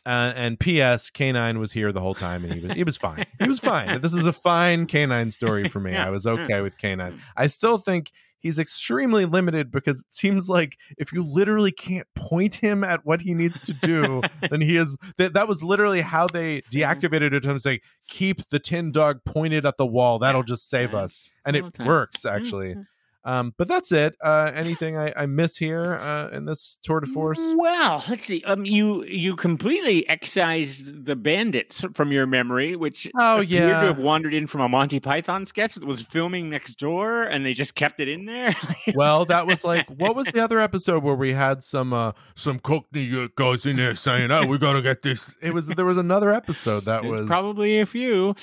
Uh, 0.05 0.33
and 0.35 0.59
P.S. 0.59 1.11
K9 1.11 1.61
was 1.61 1.71
here 1.71 1.93
the 1.93 2.01
whole 2.01 2.17
time, 2.17 2.43
and 2.43 2.53
he 2.53 2.67
was 2.67 2.77
he 2.77 2.83
was 2.83 2.97
fine. 2.97 3.25
He 3.39 3.47
was 3.47 3.61
fine. 3.61 4.01
This 4.01 4.15
is 4.15 4.27
a 4.27 4.33
fine 4.33 4.89
K9 4.89 5.33
story 5.33 5.69
for 5.69 5.79
me. 5.79 5.95
I 5.95 6.11
was 6.11 6.27
okay 6.27 6.61
with 6.61 6.77
K9. 6.77 7.21
I 7.37 7.47
still 7.47 7.79
think 7.79 8.11
he's 8.43 8.59
extremely 8.59 9.25
limited 9.25 9.71
because 9.71 10.01
it 10.01 10.13
seems 10.13 10.49
like 10.49 10.77
if 10.99 11.13
you 11.13 11.23
literally 11.23 11.73
can't 11.73 12.07
point 12.15 12.57
him 12.57 12.85
at 12.85 13.07
what 13.07 13.23
he 13.23 13.33
needs 13.33 13.61
to 13.61 13.73
do, 13.73 14.21
then 14.51 14.61
he 14.61 14.77
is 14.77 14.99
that 15.17 15.35
that 15.35 15.49
was 15.49 15.63
literally 15.63 16.01
how 16.01 16.27
they 16.27 16.61
deactivated 16.63 17.33
it. 17.33 17.45
Him 17.45 17.59
saying, 17.59 17.81
"Keep 18.09 18.49
the 18.51 18.59
tin 18.59 18.93
dog 18.93 19.21
pointed 19.25 19.65
at 19.65 19.77
the 19.79 19.87
wall. 19.87 20.19
That'll 20.19 20.43
just 20.43 20.69
save 20.69 20.93
Yeah, 20.93 21.01
us," 21.01 21.31
and 21.47 21.57
it 21.57 21.79
works 21.79 22.27
actually. 22.27 22.77
Um, 23.25 23.55
but 23.57 23.69
that's 23.69 23.93
it. 23.93 24.15
Uh, 24.21 24.51
anything 24.55 24.99
I, 24.99 25.13
I 25.17 25.27
miss 25.27 25.57
here 25.57 25.95
uh, 26.01 26.29
in 26.33 26.45
this 26.45 26.79
tour 26.83 26.99
de 27.01 27.07
force? 27.07 27.41
Well, 27.57 28.03
let's 28.09 28.25
see. 28.27 28.43
Um, 28.45 28.65
you 28.65 29.05
you 29.05 29.37
completely 29.37 30.09
excised 30.09 31.05
the 31.07 31.15
bandits 31.15 31.85
from 31.95 32.11
your 32.11 32.27
memory, 32.27 32.75
which 32.75 33.09
Oh, 33.17 33.37
appeared 33.37 33.49
yeah. 33.51 33.81
to 33.81 33.87
have 33.89 33.99
wandered 33.99 34.35
in 34.35 34.47
from 34.49 34.61
a 34.61 34.69
Monty 34.69 34.99
Python 34.99 35.47
sketch 35.47 35.75
that 35.77 35.85
was 35.85 36.01
filming 36.01 36.51
next 36.51 36.75
door, 36.79 37.23
and 37.23 37.47
they 37.47 37.53
just 37.53 37.75
kept 37.77 38.01
it 38.01 38.09
in 38.09 38.25
there. 38.27 38.57
well, 38.95 39.25
that 39.27 39.47
was 39.47 39.63
like 39.65 39.89
what 39.89 40.17
was 40.17 40.27
the 40.27 40.41
other 40.43 40.59
episode 40.59 41.05
where 41.05 41.15
we 41.15 41.33
had 41.33 41.63
some 41.63 41.93
uh 41.93 42.13
some 42.35 42.59
cockney 42.59 43.09
uh, 43.23 43.29
guys 43.37 43.67
in 43.67 43.77
there 43.77 43.95
saying, 43.95 44.33
"Oh, 44.33 44.47
we 44.47 44.59
got 44.59 44.73
to 44.73 44.83
get 44.83 45.03
this." 45.03 45.37
It 45.43 45.55
was 45.55 45.69
there 45.69 45.85
was 45.87 45.97
another 45.99 46.33
episode 46.33 46.87
that 46.87 47.03
There's 47.03 47.15
was 47.15 47.27
probably 47.27 47.79
a 47.81 47.87
few. 47.87 48.35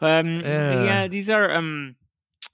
Um, 0.00 0.40
Yeah. 0.40 0.84
yeah, 0.84 1.08
these 1.08 1.28
are. 1.28 1.50
Um, 1.50 1.96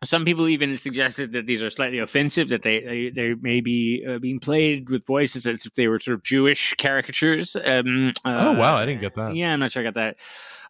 some 0.05 0.25
people 0.25 0.49
even 0.49 0.77
suggested 0.77 1.33
that 1.33 1.47
these 1.47 1.63
are 1.63 1.71
slightly 1.71 1.99
offensive, 1.99 2.49
that 2.51 2.63
they 2.63 2.81
they, 2.81 3.11
they 3.11 3.35
may 3.35 3.61
be 3.61 4.05
uh, 4.09 4.19
being 4.19 4.39
played 4.41 4.89
with 4.91 5.05
voices 5.07 5.47
as 5.47 5.67
if 5.67 5.75
they 5.75 5.89
were 5.89 5.99
sort 5.99 6.17
of 6.17 6.23
Jewish 6.23 6.75
caricatures. 6.79 7.57
Um, 7.57 8.13
Oh, 8.25 8.53
wow, 8.53 8.77
uh, 8.77 8.79
I 8.81 8.87
didn't 8.87 9.01
get 9.01 9.15
that. 9.17 9.35
Yeah, 9.35 9.53
I'm 9.53 9.61
not 9.61 9.73
sure 9.73 9.83
I 9.83 9.91
got 9.91 9.95
that. 9.95 10.17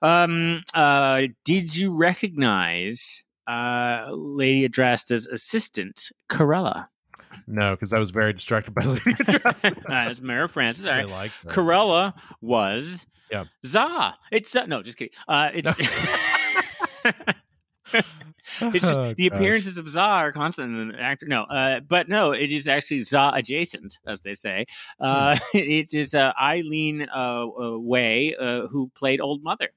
Um, 0.01 0.63
uh, 0.75 1.23
did 1.45 1.77
you 1.77 1.93
recognize 1.95 3.25
uh, 3.47 4.05
Lady 4.11 4.69
Adrasta's 4.69 5.27
assistant, 5.27 6.11
Karela? 6.31 6.89
no, 7.47 7.73
because 7.75 7.93
I 7.93 7.99
was 7.99 8.11
very 8.11 8.33
distracted 8.33 8.75
by 8.75 8.83
Lady 8.85 9.01
Adrasta. 9.15 9.77
Uh, 9.91 10.11
it's 10.11 10.21
Mara 10.21 10.49
Francis. 10.49 10.87
All 10.87 10.93
I 10.93 10.97
right. 10.99 11.09
like 11.09 11.33
that. 11.45 11.55
Karela 11.55 12.15
was 12.41 13.07
Yeah. 13.31 13.45
Za. 13.67 14.15
It's 14.33 14.55
uh, 14.57 14.67
no, 14.67 14.83
just 14.83 14.97
kidding. 14.97 15.13
Uh, 15.27 15.51
it's 15.53 15.69
it's 18.73 18.87
just 18.87 19.01
Oh, 19.01 19.15
the 19.15 19.29
gosh. 19.29 19.37
appearances 19.37 19.79
of 19.79 19.89
Za 19.89 20.01
are 20.01 20.33
constant 20.33 20.75
in 20.77 20.89
the 20.89 21.01
actor. 21.01 21.27
No, 21.27 21.43
uh, 21.45 21.81
but 21.81 22.09
no, 22.09 22.33
it 22.33 22.51
is 22.53 22.69
actually 22.69 23.01
Za 23.01 23.33
adjacent, 23.35 23.99
as 24.07 24.21
they 24.23 24.35
say. 24.35 24.67
Uh, 25.01 25.37
Hmm. 25.37 25.45
it 25.59 25.95
is 25.95 26.15
uh, 26.15 26.33
Eileen 26.41 27.07
uh, 27.15 27.47
uh, 27.47 27.79
Way 27.79 28.35
uh, 28.39 28.67
who 28.69 28.91
played 28.95 29.21
Old 29.21 29.43
Mother. 29.43 29.71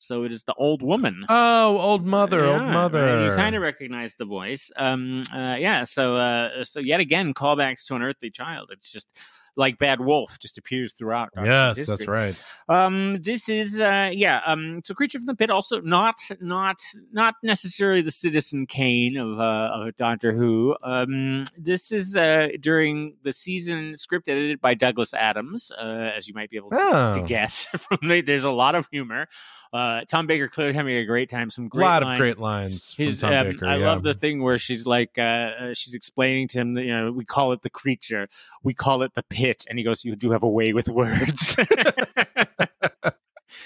So 0.00 0.22
it 0.22 0.30
is 0.30 0.44
the 0.44 0.54
old 0.54 0.80
woman. 0.80 1.24
Oh, 1.28 1.76
old 1.78 2.06
mother, 2.06 2.44
old 2.44 2.62
Yeah, 2.62 2.72
mother. 2.72 3.04
right, 3.04 3.24
You 3.24 3.30
kind 3.36 3.56
of 3.56 3.62
recognize 3.62 4.14
the 4.14 4.24
voice. 4.26 4.70
Um, 4.76 5.24
uh, 5.34 5.56
yeah. 5.58 5.82
So, 5.84 6.16
uh, 6.16 6.64
so 6.64 6.78
yet 6.78 7.00
again, 7.00 7.34
callbacks 7.34 7.84
to 7.86 7.94
An 7.96 8.02
Unearthly 8.02 8.30
Child. 8.30 8.70
It's 8.72 8.92
just 8.92 9.08
like 9.58 9.78
Bad 9.78 10.00
Wolf, 10.00 10.38
just 10.38 10.56
appears 10.56 10.94
throughout. 10.94 11.30
Doctor 11.34 11.50
yes, 11.50 11.84
that's 11.86 12.06
right. 12.06 12.40
Um, 12.68 13.20
this 13.20 13.48
is 13.48 13.80
uh, 13.80 14.10
yeah. 14.12 14.40
Um, 14.46 14.80
so 14.84 14.94
creature 14.94 15.18
from 15.18 15.26
the 15.26 15.34
pit, 15.34 15.50
also 15.50 15.80
not 15.80 16.14
not 16.40 16.80
not 17.12 17.34
necessarily 17.42 18.00
the 18.00 18.10
Citizen 18.10 18.66
Kane 18.66 19.16
of 19.18 19.38
uh, 19.38 19.70
of 19.74 19.96
Doctor 19.96 20.32
Who. 20.32 20.76
Um, 20.82 21.44
this 21.58 21.92
is 21.92 22.16
uh 22.16 22.48
during 22.60 23.14
the 23.24 23.32
season 23.32 23.96
script 23.96 24.28
edited 24.28 24.60
by 24.60 24.74
Douglas 24.74 25.12
Adams, 25.12 25.70
uh, 25.78 25.84
as 26.16 26.28
you 26.28 26.34
might 26.34 26.50
be 26.50 26.56
able 26.56 26.70
to, 26.70 26.76
to 26.76 27.20
Oh. 27.20 27.24
guess. 27.26 27.64
From 27.76 27.98
the, 28.08 28.20
there's 28.20 28.44
a 28.44 28.50
lot 28.50 28.74
of 28.76 28.86
humor. 28.92 29.26
Uh, 29.72 30.00
Tom 30.08 30.26
Baker 30.26 30.48
clearly 30.48 30.72
having 30.74 30.96
a 30.96 31.04
great 31.04 31.28
time. 31.28 31.50
Some 31.50 31.68
great 31.68 31.82
A 31.82 31.84
lot 31.84 32.02
lines. 32.02 32.12
of 32.12 32.18
great 32.18 32.38
lines 32.38 32.94
from 32.94 33.04
His, 33.04 33.20
Tom 33.20 33.32
um, 33.34 33.46
Baker. 33.48 33.66
I 33.66 33.76
yeah. 33.76 33.86
love 33.88 34.02
the 34.02 34.14
thing 34.14 34.42
where 34.42 34.56
she's 34.56 34.86
like, 34.86 35.18
uh, 35.18 35.22
uh, 35.22 35.74
she's 35.74 35.94
explaining 35.94 36.48
to 36.48 36.58
him 36.60 36.74
that 36.74 36.84
you 36.84 36.96
know 36.96 37.12
we 37.12 37.24
call 37.24 37.52
it 37.52 37.62
the 37.62 37.68
creature, 37.70 38.28
we 38.62 38.72
call 38.72 39.02
it 39.02 39.12
the 39.14 39.22
pit, 39.24 39.47
and 39.68 39.78
he 39.78 39.84
goes, 39.84 40.04
"You 40.04 40.14
do 40.16 40.30
have 40.32 40.42
a 40.42 40.48
way 40.48 40.72
with 40.72 40.88
words." 40.88 41.56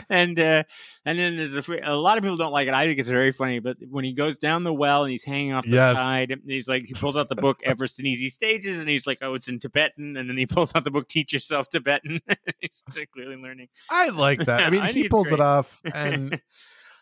and 0.09 0.39
uh, 0.39 0.63
and 1.05 1.19
then 1.19 1.37
there's 1.37 1.55
a, 1.57 1.63
a 1.85 1.95
lot 1.97 2.17
of 2.19 2.23
people 2.23 2.37
don't 2.37 2.53
like 2.53 2.69
it. 2.69 2.75
I 2.75 2.87
think 2.87 2.99
it's 2.99 3.09
very 3.09 3.33
funny, 3.33 3.59
but 3.59 3.77
when 3.91 4.05
he 4.05 4.13
goes 4.13 4.39
down 4.39 4.65
the 4.65 4.73
well 4.73 5.03
and 5.03 5.11
he's 5.11 5.25
hanging 5.25 5.53
off 5.53 5.65
the 5.65 5.71
Yes. 5.71 5.97
side, 5.97 6.31
and 6.31 6.43
he's 6.47 6.69
like, 6.69 6.85
he 6.87 6.95
pulls 6.95 7.17
out 7.17 7.29
the 7.29 7.35
book 7.37 7.61
Everest 7.65 7.99
and 7.99 8.07
Easy 8.07 8.29
Stages, 8.29 8.79
and 8.81 8.89
he's 8.89 9.07
like, 9.07 9.19
"Oh, 9.23 9.35
it's 9.35 9.49
in 9.49 9.59
Tibetan," 9.59 10.17
and 10.17 10.29
then 10.29 10.37
he 10.37 10.47
pulls 10.47 10.75
out 10.75 10.85
the 10.85 10.91
book 10.91 11.09
Teach 11.09 11.33
Yourself 11.33 11.69
Tibetan. 11.71 12.21
he's 12.61 12.85
clearly 13.13 13.37
learning. 13.37 13.69
I 13.91 14.09
like 14.09 14.45
that. 14.47 14.63
I 14.63 14.71
mean, 14.71 14.81
I 14.83 14.93
he 14.93 15.09
pulls 15.09 15.33
it 15.33 15.41
off, 15.41 15.81
and 15.93 16.41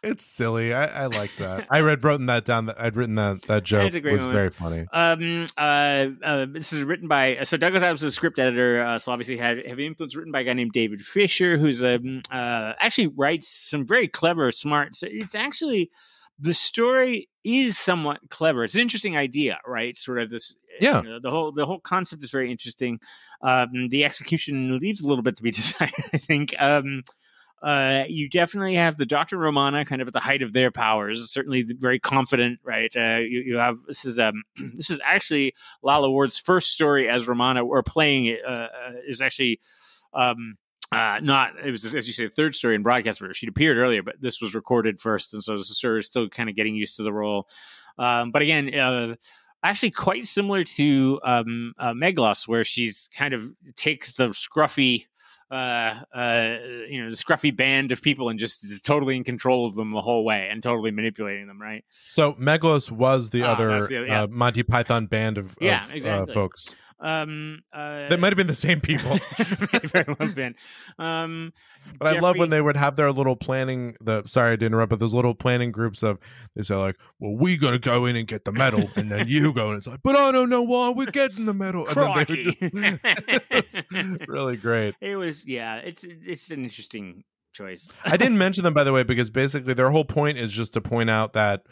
it's 0.03 0.25
silly. 0.25 0.73
I, 0.73 1.05
I 1.05 1.07
like 1.07 1.31
that. 1.39 1.67
I 1.71 1.81
read 1.81 2.03
written 2.05 2.27
that 2.27 2.45
down. 2.45 2.67
That 2.67 2.81
I'd 2.81 2.97
written 2.97 3.17
that 3.17 3.43
that 3.43 3.65
joke 3.65 3.93
a 3.93 4.01
great 4.01 4.13
was 4.13 4.27
very 4.27 4.51
funny. 4.51 4.87
Um, 4.93 5.47
uh, 5.57 6.07
uh, 6.25 6.47
this 6.51 6.73
is 6.73 6.83
written 6.83 7.09
by 7.09 7.39
so 7.43 7.57
Douglas 7.57 7.83
Adams 7.83 8.03
is 8.03 8.09
a 8.09 8.13
script 8.13 8.39
editor, 8.39 8.83
uh, 8.83 8.99
so 8.99 9.13
obviously 9.13 9.37
had 9.37 9.59
heavy 9.67 9.87
influence. 9.87 10.17
Written 10.17 10.33
by 10.33 10.41
a 10.41 10.45
guy 10.45 10.55
named 10.55 10.73
David 10.73 11.03
Fisher, 11.03 11.59
who's 11.59 11.83
um, 11.83 12.23
uh, 12.31 12.73
actually 12.81 13.09
writes 13.09 13.49
some 13.49 13.87
very 13.87 14.09
clever, 14.09 14.51
smart. 14.51 14.95
So 14.95 15.07
it's 15.11 15.35
actually 15.35 15.91
the 16.39 16.55
story 16.55 17.29
is 17.45 17.79
somewhat 17.79 18.21
clever. 18.31 18.65
It's 18.65 18.75
an 18.75 18.81
interesting 18.81 19.17
idea, 19.17 19.59
right? 19.67 19.97
Sort 19.97 20.21
of 20.21 20.31
this. 20.31 20.55
Yeah. 20.81 21.03
you 21.03 21.11
know, 21.11 21.21
the 21.21 21.31
whole 21.31 21.53
the 21.53 21.67
whole 21.67 21.81
concept 21.81 22.25
is 22.25 22.31
very 22.31 22.51
interesting. 22.51 23.01
Um, 23.43 23.89
the 23.91 24.05
execution 24.05 24.79
leaves 24.79 25.03
a 25.03 25.07
little 25.07 25.23
bit 25.23 25.37
to 25.37 25.43
be 25.43 25.51
desired. 25.51 25.93
I 26.13 26.19
think. 26.19 26.55
Um, 26.59 27.03
uh, 27.63 28.05
you 28.09 28.29
definitely 28.29 28.75
have 28.77 28.97
the 28.97 29.07
Doctor 29.07 29.37
Romana 29.37 29.85
kind 29.85 30.01
of 30.01 30.09
at 30.09 30.15
the 30.15 30.21
height 30.21 30.43
of 30.43 30.53
their 30.53 30.71
powers. 30.71 31.31
Certainly 31.31 31.67
very 31.79 31.99
confident, 31.99 32.59
right? 32.65 32.91
Uh, 32.97 33.19
you, 33.19 33.41
you 33.41 33.57
have 33.57 33.77
this 33.87 34.05
is 34.05 34.19
um 34.19 34.43
this 34.75 34.91
is 34.91 35.01
actually 35.05 35.55
Lalla 35.83 36.11
Ward's 36.11 36.39
first 36.39 36.73
story 36.73 37.09
as 37.09 37.29
Romana 37.29 37.65
or 37.65 37.83
playing 37.83 38.27
it 38.27 38.41
uh, 38.47 38.51
uh, 38.51 38.69
is 39.07 39.21
actually 39.21 39.61
um 40.15 40.57
uh 40.93 41.21
not 41.23 41.53
it 41.65 41.71
was 41.71 41.95
as 41.95 42.07
you 42.07 42.15
say 42.15 42.25
the 42.25 42.31
third 42.31 42.55
story 42.55 42.75
in 42.75 42.83
broadcast 42.83 43.21
her. 43.21 43.33
She'd 43.35 43.49
appeared 43.49 43.77
earlier, 43.77 44.03
but 44.03 44.21
this 44.21 44.41
was 44.41 44.55
recorded 44.55 45.01
first, 45.01 45.35
and 45.35 45.43
so 45.43 45.57
this 45.57 45.71
is 45.71 46.07
still 46.07 46.29
kind 46.29 46.49
of 46.49 46.57
getting 46.57 46.75
used 46.75 46.97
to 46.97 47.03
the 47.03 47.13
role. 47.13 47.47
Um, 47.99 48.31
but 48.31 48.41
again, 48.41 48.75
uh, 48.75 49.17
actually 49.63 49.91
quite 49.91 50.25
similar 50.25 50.65
to 50.65 51.21
um, 51.23 51.75
uh, 51.79 51.93
Meglos, 51.93 52.49
where 52.49 52.65
she's 52.65 53.09
kind 53.15 53.35
of 53.35 53.51
takes 53.77 54.13
the 54.13 54.29
scruffy, 54.29 55.07
uh, 55.51 55.55
uh, 56.15 56.59
you 56.89 57.03
know, 57.03 57.11
the 57.11 57.17
scruffy 57.17 57.55
band 57.55 57.91
of 57.93 58.01
people 58.03 58.29
and 58.29 58.39
just 58.39 58.63
is 58.65 58.81
totally 58.81 59.17
in 59.17 59.25
control 59.25 59.67
of 59.67 59.75
them 59.75 59.93
the 59.93 60.01
whole 60.01 60.25
way 60.25 60.49
and 60.51 60.63
totally 60.63 60.91
manipulating 60.91 61.47
them, 61.47 61.61
right? 61.61 61.85
So 62.09 62.35
Meglos 62.35 62.91
was 62.91 63.31
the 63.31 63.43
Ah, 63.43 63.53
other 63.53 63.69
that's 63.71 63.89
the- 63.89 64.05
yeah. 64.07 64.23
uh, 64.23 64.27
Monty 64.29 64.63
Python 64.63 65.07
band 65.07 65.39
of, 65.39 65.57
Yeah, 65.61 65.85
of, 65.85 65.95
exactly. 65.95 66.33
uh, 66.33 66.35
folks. 66.35 66.75
Um, 67.01 67.63
uh, 67.73 68.09
They 68.09 68.17
might 68.17 68.29
have 68.29 68.37
been 68.37 68.47
the 68.47 68.55
same 68.55 68.81
people. 68.81 69.19
very 69.39 70.05
well 70.07 70.17
have 70.21 70.35
been. 70.35 70.55
Um, 70.99 71.53
But 71.99 72.17
I 72.17 72.21
love 72.21 72.37
when 72.37 72.51
they 72.51 72.61
would 72.61 72.77
have 72.77 72.97
their 72.97 73.11
little 73.11 73.37
planning. 73.37 73.97
The 74.01 74.23
sorry 74.27 74.59
to 74.59 74.67
interrupt, 74.67 74.91
but 74.91 75.01
those 75.01 75.15
little 75.15 75.35
planning 75.35 75.73
groups 75.73 76.03
of 76.03 76.19
they 76.55 76.63
say 76.63 76.75
like, 76.75 76.97
"Well, 77.19 77.37
we 77.37 77.57
gonna 77.57 77.79
go 77.79 78.05
in 78.05 78.17
and 78.17 78.27
get 78.27 78.45
the 78.45 78.53
medal, 78.53 78.91
and 78.97 79.11
then 79.11 79.29
you 79.29 79.53
go." 79.53 79.69
And 79.69 79.79
it's 79.79 79.87
like, 79.87 80.01
"But 80.03 80.15
I 80.17 80.31
don't 80.31 80.51
know 80.51 80.63
why 80.63 80.91
we're 80.91 81.07
getting 81.07 81.47
the 81.47 81.55
medal." 81.55 81.87
And 81.87 81.97
then 81.97 82.15
they 82.15 83.31
would 83.33 83.43
just 83.51 83.83
really 84.29 84.57
great. 84.59 84.95
It 85.01 85.17
was, 85.17 85.47
yeah. 85.47 85.77
It's 85.77 86.05
it's 86.05 86.51
an 86.51 86.65
interesting 86.65 87.25
choice. 87.55 87.89
I 88.05 88.17
didn't 88.19 88.39
mention 88.39 88.63
them 88.63 88.75
by 88.75 88.85
the 88.85 88.93
way 88.93 89.03
because 89.05 89.31
basically 89.31 89.73
their 89.75 89.91
whole 89.91 90.05
point 90.05 90.37
is 90.39 90.53
just 90.53 90.75
to 90.75 90.81
point 90.81 91.09
out 91.11 91.33
that 91.33 91.63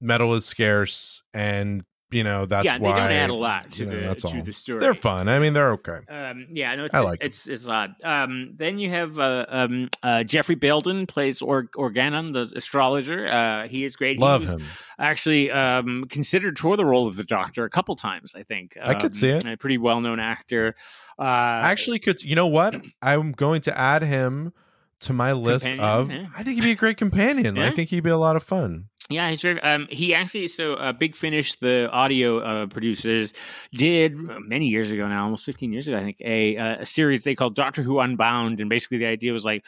metal 0.00 0.34
is 0.34 0.44
scarce, 0.44 1.22
and 1.32 1.84
you 2.12 2.22
know 2.24 2.46
that's 2.46 2.64
yeah, 2.64 2.78
why 2.78 2.92
they 2.92 3.00
don't 3.00 3.12
add 3.12 3.30
a 3.30 3.34
lot 3.34 3.70
to 3.72 3.78
you 3.80 3.86
know, 3.86 3.92
the 3.94 4.00
that's 4.06 4.22
to 4.22 4.28
all. 4.36 4.42
the 4.42 4.52
story. 4.52 4.80
They're 4.80 4.94
fun. 4.94 5.28
I 5.28 5.38
mean, 5.38 5.52
they're 5.52 5.72
okay. 5.72 5.98
Um, 6.08 6.46
yeah, 6.52 6.74
no, 6.74 6.84
it's 6.84 6.94
I 6.94 7.00
like 7.00 7.18
it's 7.22 7.46
it's 7.46 7.66
odd. 7.66 7.94
Um, 8.04 8.54
then 8.56 8.78
you 8.78 8.90
have 8.90 9.18
uh, 9.18 9.46
um, 9.48 9.88
uh, 10.02 10.22
Geoffrey 10.24 10.56
Bayldon 10.56 11.06
plays 11.08 11.42
or- 11.42 11.68
Organon, 11.76 12.32
the 12.32 12.52
astrologer. 12.56 13.26
Uh, 13.28 13.68
he 13.68 13.84
is 13.84 13.96
great. 13.96 14.18
Love 14.18 14.42
he 14.42 14.48
was 14.48 14.60
him. 14.60 14.66
Actually, 14.98 15.50
um, 15.50 16.04
considered 16.08 16.58
for 16.58 16.76
the 16.76 16.84
role 16.84 17.06
of 17.08 17.16
the 17.16 17.24
Doctor 17.24 17.64
a 17.64 17.70
couple 17.70 17.96
times. 17.96 18.34
I 18.36 18.42
think 18.42 18.76
I 18.82 18.94
could 18.94 19.06
Um, 19.06 19.12
see 19.12 19.28
it. 19.28 19.44
A 19.44 19.56
pretty 19.56 19.78
well 19.78 20.00
known 20.00 20.20
actor. 20.20 20.74
Uh, 21.18 21.22
Actually, 21.24 21.98
could 21.98 22.22
you 22.22 22.34
know 22.34 22.46
what? 22.46 22.80
I'm 23.00 23.32
going 23.32 23.60
to 23.62 23.78
add 23.78 24.02
him 24.02 24.52
to 25.00 25.12
my 25.12 25.32
list 25.32 25.66
Companion, 25.66 25.84
of. 25.84 26.10
yeah. 26.12 26.26
I 26.36 26.42
think 26.44 26.56
he'd 26.56 26.62
be 26.64 26.70
a 26.70 26.76
great 26.76 26.96
companion. 26.96 27.58
I 27.58 27.70
think 27.70 27.90
he'd 27.90 28.04
be 28.04 28.10
a 28.10 28.16
lot 28.16 28.36
of 28.36 28.42
fun. 28.44 28.86
Yeah, 29.12 29.30
he's 29.30 29.42
very. 29.42 29.60
Um, 29.60 29.86
he 29.90 30.14
actually 30.14 30.48
so 30.48 30.74
uh, 30.74 30.92
Big 30.92 31.14
Finish, 31.16 31.56
the 31.60 31.90
audio 31.90 32.38
uh, 32.38 32.66
producers, 32.66 33.32
did 33.72 34.14
uh, 34.14 34.40
many 34.40 34.66
years 34.66 34.90
ago 34.90 35.06
now, 35.08 35.24
almost 35.24 35.44
fifteen 35.44 35.72
years 35.72 35.88
ago, 35.88 35.96
I 35.96 36.02
think, 36.02 36.16
a 36.20 36.56
uh, 36.56 36.76
a 36.80 36.86
series 36.86 37.24
they 37.24 37.34
called 37.34 37.54
Doctor 37.54 37.82
Who 37.82 38.00
Unbound, 38.00 38.60
and 38.60 38.68
basically 38.68 38.98
the 38.98 39.06
idea 39.06 39.32
was 39.32 39.44
like, 39.44 39.64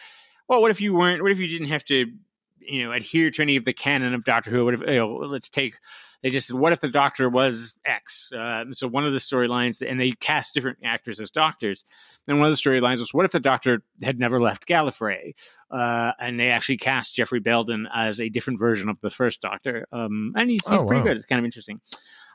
well, 0.48 0.60
what 0.60 0.70
if 0.70 0.80
you 0.80 0.94
weren't? 0.94 1.22
What 1.22 1.32
if 1.32 1.38
you 1.38 1.46
didn't 1.46 1.68
have 1.68 1.84
to, 1.84 2.06
you 2.66 2.84
know, 2.84 2.92
adhere 2.92 3.30
to 3.30 3.42
any 3.42 3.56
of 3.56 3.64
the 3.64 3.72
canon 3.72 4.14
of 4.14 4.24
Doctor 4.24 4.50
Who? 4.50 4.64
What 4.64 4.74
if 4.74 4.80
you 4.80 4.96
know, 4.96 5.14
let's 5.16 5.48
take 5.48 5.74
they 6.24 6.30
just 6.30 6.46
said, 6.46 6.56
what 6.56 6.72
if 6.72 6.80
the 6.80 6.88
doctor 6.88 7.28
was 7.28 7.74
X? 7.84 8.32
Uh, 8.32 8.64
so 8.72 8.88
one 8.88 9.04
of 9.04 9.12
the 9.12 9.18
storylines, 9.18 9.86
and 9.86 10.00
they 10.00 10.12
cast 10.12 10.54
different 10.54 10.78
actors 10.82 11.20
as 11.20 11.30
doctors. 11.30 11.84
And 12.26 12.38
one 12.38 12.48
of 12.48 12.56
the 12.56 12.58
storylines 12.58 12.96
was, 13.00 13.12
what 13.12 13.26
if 13.26 13.32
the 13.32 13.40
doctor 13.40 13.82
had 14.02 14.18
never 14.18 14.40
left 14.40 14.66
Gallifrey? 14.66 15.34
Uh, 15.70 16.12
and 16.18 16.40
they 16.40 16.48
actually 16.48 16.78
cast 16.78 17.14
Geoffrey 17.14 17.42
Bayldon 17.42 17.84
as 17.94 18.22
a 18.22 18.30
different 18.30 18.58
version 18.58 18.88
of 18.88 18.98
the 19.02 19.10
first 19.10 19.42
doctor. 19.42 19.86
Um, 19.92 20.32
and 20.34 20.48
he's, 20.48 20.66
he's 20.66 20.78
Oh, 20.78 20.86
pretty 20.86 21.00
wow. 21.02 21.08
good. 21.08 21.18
It's 21.18 21.26
kind 21.26 21.40
of 21.40 21.44
interesting. 21.44 21.82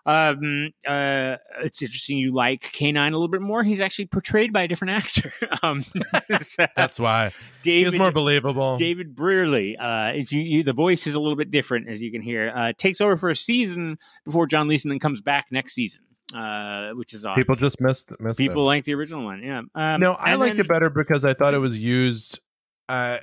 Um, 0.06 0.72
uh, 0.88 1.38
it's 1.62 1.82
interesting 1.82 2.18
you 2.18 2.34
like 2.34 2.62
K9 2.62 2.98
a 3.08 3.12
little 3.12 3.28
bit 3.28 3.42
more. 3.42 3.64
He's 3.64 3.82
actually 3.82 4.08
portrayed 4.08 4.54
by 4.54 4.64
a 4.64 4.68
different 4.68 4.92
actor. 4.92 5.34
um, 5.64 5.84
That's 6.76 7.00
why 7.00 7.32
he 7.64 7.84
is 7.84 7.96
more 7.96 8.12
believable. 8.12 8.78
David 8.78 9.16
Brearley. 9.16 9.76
Uh, 9.78 10.14
if 10.16 10.32
you, 10.32 10.42
you, 10.42 10.64
the 10.64 10.74
voice 10.74 11.06
is 11.08 11.16
a 11.16 11.20
little 11.20 11.36
bit 11.36 11.52
different, 11.52 11.90
as 11.90 12.02
you 12.02 12.12
can 12.12 12.22
hear. 12.22 12.52
Uh, 12.56 12.74
takes 12.78 13.02
over 13.02 13.18
for 13.18 13.30
a 13.30 13.36
season 13.36 13.98
before 14.26 14.48
John 14.48 14.68
Leeson 14.68 14.90
then 14.90 15.00
comes 15.00 15.22
back 15.22 15.48
next 15.52 15.74
season, 15.74 16.06
uh, 16.34 16.92
which 16.92 17.14
is 17.14 17.26
odd. 17.26 17.36
People 17.36 17.56
just 17.56 17.80
missed 17.82 18.12
missed 18.20 18.38
People 18.38 18.64
it. 18.64 18.66
like 18.66 18.84
the 18.86 18.94
original 18.94 19.24
one. 19.24 19.44
Yeah. 19.44 19.62
Um, 19.76 20.02
no, 20.02 20.14
I 20.14 20.36
liked 20.36 20.58
then- 20.58 20.66
it 20.66 20.70
better 20.70 20.90
because 20.90 21.26
I 21.26 21.34
thought 21.34 21.54
it 21.54 21.60
was 21.60 21.78
used. 21.78 22.40
Uh, 22.88 23.18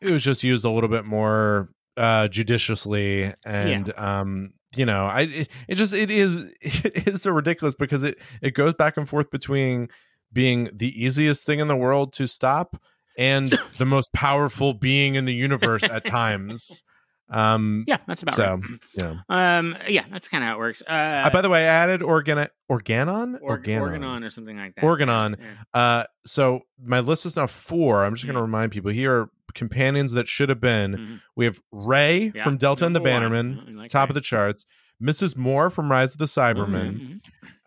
it 0.00 0.10
was 0.10 0.24
just 0.24 0.42
used 0.42 0.64
a 0.64 0.70
little 0.70 0.88
bit 0.88 1.04
more 1.04 1.68
uh, 1.96 2.28
judiciously, 2.28 3.32
and 3.44 3.92
um, 3.98 4.54
you 4.76 4.86
know, 4.86 5.06
I 5.06 5.20
it, 5.22 5.48
it 5.68 5.74
just 5.76 5.92
it 5.94 6.10
is 6.10 6.54
it 6.60 7.08
is 7.08 7.22
so 7.22 7.30
ridiculous 7.32 7.74
because 7.74 8.02
it 8.02 8.18
it 8.42 8.52
goes 8.54 8.74
back 8.74 8.96
and 8.96 9.08
forth 9.08 9.30
between 9.30 9.88
being 10.32 10.70
the 10.72 10.88
easiest 11.02 11.44
thing 11.44 11.58
in 11.58 11.68
the 11.68 11.76
world 11.76 12.12
to 12.14 12.26
stop 12.26 12.80
and 13.18 13.50
the 13.78 13.86
most 13.86 14.12
powerful 14.12 14.72
being 14.74 15.16
in 15.16 15.24
the 15.24 15.34
universe 15.34 15.82
at 15.82 16.04
times. 16.20 16.84
Um, 17.32 17.84
Yeah, 17.86 17.98
that's 18.08 18.22
about 18.22 18.34
so 18.34 18.56
right. 18.56 18.64
yeah. 19.28 19.58
Um, 19.58 19.76
yeah, 19.88 20.04
that's 20.10 20.28
kind 20.28 20.42
of 20.42 20.48
how 20.48 20.54
it 20.56 20.58
works. 20.58 20.82
Uh, 20.88 20.92
Uh, 20.92 21.30
by 21.30 21.40
the 21.42 21.48
way, 21.48 21.60
I 21.60 21.68
added 21.68 22.00
organa 22.00 22.48
organon 22.68 23.36
or, 23.40 23.50
organon 23.58 23.82
Organon 23.82 24.24
or 24.24 24.30
something 24.30 24.56
like 24.56 24.74
that. 24.74 24.84
Organon. 24.84 25.36
Yeah. 25.38 25.80
Uh, 25.80 26.04
so 26.26 26.62
my 26.82 26.98
list 27.00 27.26
is 27.26 27.36
now 27.36 27.46
four. 27.46 28.04
I'm 28.04 28.14
just 28.14 28.24
going 28.26 28.34
to 28.34 28.40
Mhm. 28.40 28.46
remind 28.46 28.72
people 28.72 28.90
here 28.90 29.30
companions 29.54 30.12
that 30.12 30.28
should 30.28 30.48
have 30.48 30.60
been. 30.60 30.96
Mhm. 30.96 31.20
We 31.36 31.44
have 31.44 31.60
Ray 31.72 32.32
Yeah, 32.34 32.44
from 32.44 32.56
Delta 32.56 32.86
and 32.86 32.94
the. 32.96 33.00
Bannerman, 33.00 33.76
like 33.76 33.90
top 33.90 34.08
that. 34.08 34.10
of 34.10 34.14
the 34.14 34.20
charts. 34.20 34.66
Mrs. 35.02 35.36
Moore 35.36 35.70
from 35.70 35.90
Rise 35.90 36.12
of 36.12 36.18
the 36.18 36.26
Cybermen, 36.26 36.92
Mhm, 36.92 37.20
mhm. 37.20 37.20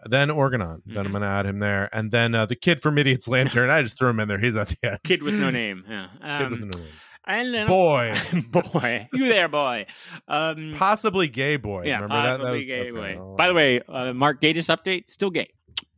then 0.06 0.30
Organon. 0.30 0.82
Then 0.86 0.98
I'm 1.00 1.06
Mhm. 1.08 1.12
going 1.12 1.22
to 1.24 1.28
add 1.28 1.46
him 1.48 1.60
there, 1.60 1.90
and 1.92 2.12
then 2.12 2.36
uh, 2.36 2.46
the 2.46 2.56
kid 2.56 2.80
from 2.82 2.98
Idiot's 2.98 3.28
Lantern. 3.28 3.70
I 3.72 3.82
just 3.82 3.98
threw 3.98 4.10
him 4.10 4.20
in 4.20 4.28
there. 4.28 4.38
He's 4.40 4.56
at 4.56 4.68
the 4.70 4.78
end. 4.84 5.00
Kid 5.04 5.24
with 5.24 5.34
no 5.34 5.50
name. 5.62 5.84
Yeah. 5.90 6.08
Kid 6.22 6.46
Um, 6.46 6.52
with 6.52 6.60
no 6.62 6.78
name. 6.80 6.88
and 7.26 7.54
then 7.54 7.68
Boy, 7.68 8.14
boy, 8.52 9.08
you 9.14 9.28
there, 9.30 9.48
boy. 9.48 9.86
Um, 10.28 10.74
possibly 10.76 11.28
gay 11.28 11.56
boy. 11.58 11.84
yeah, 11.86 11.96
Remember 12.02 12.16
that? 12.18 12.24
that 12.24 12.38
possibly 12.38 12.58
was, 12.58 12.66
gay 12.68 12.82
okay, 12.82 12.92
boy. 12.92 13.16
I'll- 13.18 13.36
By 13.36 13.48
the 13.48 13.54
way, 13.54 13.82
uh, 13.88 14.14
Mark 14.14 14.40
Gatiss 14.42 14.70
update 14.76 15.10
still 15.10 15.30
gay. 15.32 15.48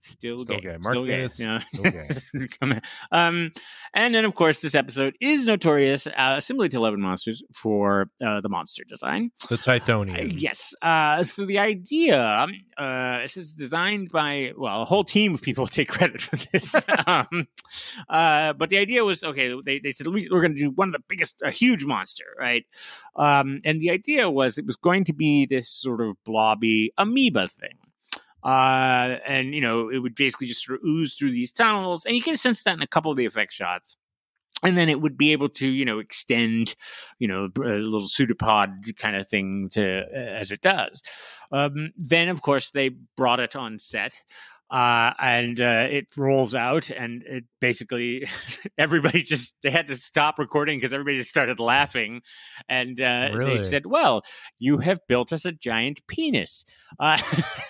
Still, 0.06 0.40
Still 0.40 0.58
gay. 0.60 0.70
gay. 0.70 0.78
Mark 0.80 0.94
Still 0.94 1.06
gay. 1.06 1.22
Yeah. 1.40 1.60
still 1.60 2.42
gay. 2.62 2.80
Um, 3.12 3.52
and 3.94 4.14
then, 4.14 4.24
of 4.26 4.34
course, 4.36 4.62
this 4.62 4.76
episode 4.76 5.16
is 5.20 5.46
notorious, 5.46 6.06
uh, 6.08 6.40
similar 6.40 6.68
to 6.70 6.80
Love 6.80 6.94
and 6.94 7.02
Monsters, 7.02 7.42
for 7.54 8.10
uh, 8.26 8.42
the 8.42 8.50
monster 8.50 8.84
design. 8.88 9.32
The 9.50 9.58
Uh, 10.16 10.22
yes. 10.38 10.74
Uh, 10.82 11.24
so 11.24 11.46
the 11.46 11.58
idea, 11.58 12.46
uh, 12.78 13.20
this 13.22 13.36
is 13.38 13.56
designed 13.56 14.12
by 14.12 14.52
well, 14.58 14.82
a 14.82 14.86
whole 14.86 15.04
team 15.04 15.34
of 15.34 15.42
people 15.42 15.66
take 15.78 15.88
credit 15.90 16.22
for 16.22 16.38
this. 16.52 16.76
um, 17.08 17.48
uh, 18.10 18.54
but 18.54 18.70
the 18.70 18.78
idea 18.78 19.04
was 19.04 19.24
okay. 19.24 19.54
They, 19.66 19.80
they 19.80 19.92
said 19.92 20.08
"We- 20.08 20.28
we're 20.32 20.42
going 20.42 20.56
to 20.56 20.62
do 20.62 20.70
one 20.72 20.90
of 20.90 20.94
the 20.94 21.04
biggest, 21.08 21.42
a 21.44 21.52
huge 21.52 21.86
monster, 21.86 22.26
right? 22.40 22.64
Um, 23.16 23.62
and 23.66 23.80
the 23.80 23.90
idea 23.90 24.30
was 24.30 24.58
it 24.58 24.66
was 24.66 24.76
going 24.76 25.06
to 25.06 25.14
be 25.14 25.46
this 25.46 25.70
sort 25.70 26.02
of 26.02 26.16
blobby 26.24 26.92
amoeba 26.98 27.48
thing. 27.48 27.78
Uh, 28.46 29.18
and 29.28 29.56
you 29.56 29.62
know, 29.62 29.90
it 29.90 29.98
would 29.98 30.16
basically 30.16 30.48
just 30.48 30.64
sort 30.64 30.80
of 30.80 30.86
ooze 30.86 31.16
through 31.16 31.32
these 31.32 31.52
tunnels, 31.52 32.06
and 32.06 32.16
you 32.16 32.22
can 32.22 32.38
sense 32.38 32.64
that 32.64 32.76
in 32.76 32.82
a 32.82 32.88
couple 32.88 33.12
of 33.12 33.18
the 33.18 33.26
effect 33.26 33.52
shots 33.52 33.98
and 34.64 34.78
then 34.78 34.90
it 34.90 35.02
would 35.02 35.18
be 35.18 35.32
able 35.32 35.50
to 35.50 35.68
you 35.68 35.86
know 35.86 36.00
extend 36.00 36.76
you 37.20 37.28
know 37.28 37.50
a 37.58 37.78
little 37.78 38.08
pseudopod 38.08 38.70
kind 38.98 39.16
of 39.16 39.28
thing 39.28 39.70
to 39.72 40.02
uh, 40.02 40.18
as 40.18 40.52
it 40.52 40.62
does. 40.62 41.02
Um, 41.52 41.92
then 41.98 42.30
of 42.30 42.42
course 42.42 42.72
they 42.72 42.90
brought 43.18 43.40
it 43.40 43.56
on 43.56 43.80
set 43.80 44.18
uh, 44.72 45.14
and 45.20 45.62
uh, 45.62 45.86
it 45.90 46.08
rolls 46.18 46.56
out 46.56 46.90
and 46.90 47.24
it 47.24 47.44
basically 47.62 48.28
everybody 48.78 49.22
just 49.22 49.56
they 49.62 49.72
had 49.72 49.88
to 49.88 49.96
stop 49.96 50.40
recording 50.40 50.78
because 50.78 50.94
everybody 50.94 51.18
just 51.18 51.30
started 51.30 51.60
laughing 51.60 52.22
and 52.68 53.00
uh, 53.00 53.30
Really? 53.34 53.58
they 53.58 53.64
said 53.64 53.86
well 53.86 54.22
you 54.58 54.80
have 54.80 55.00
built 55.08 55.32
us 55.32 55.46
a 55.46 55.52
giant 55.52 56.02
penis 56.08 56.66
uh, 57.00 57.18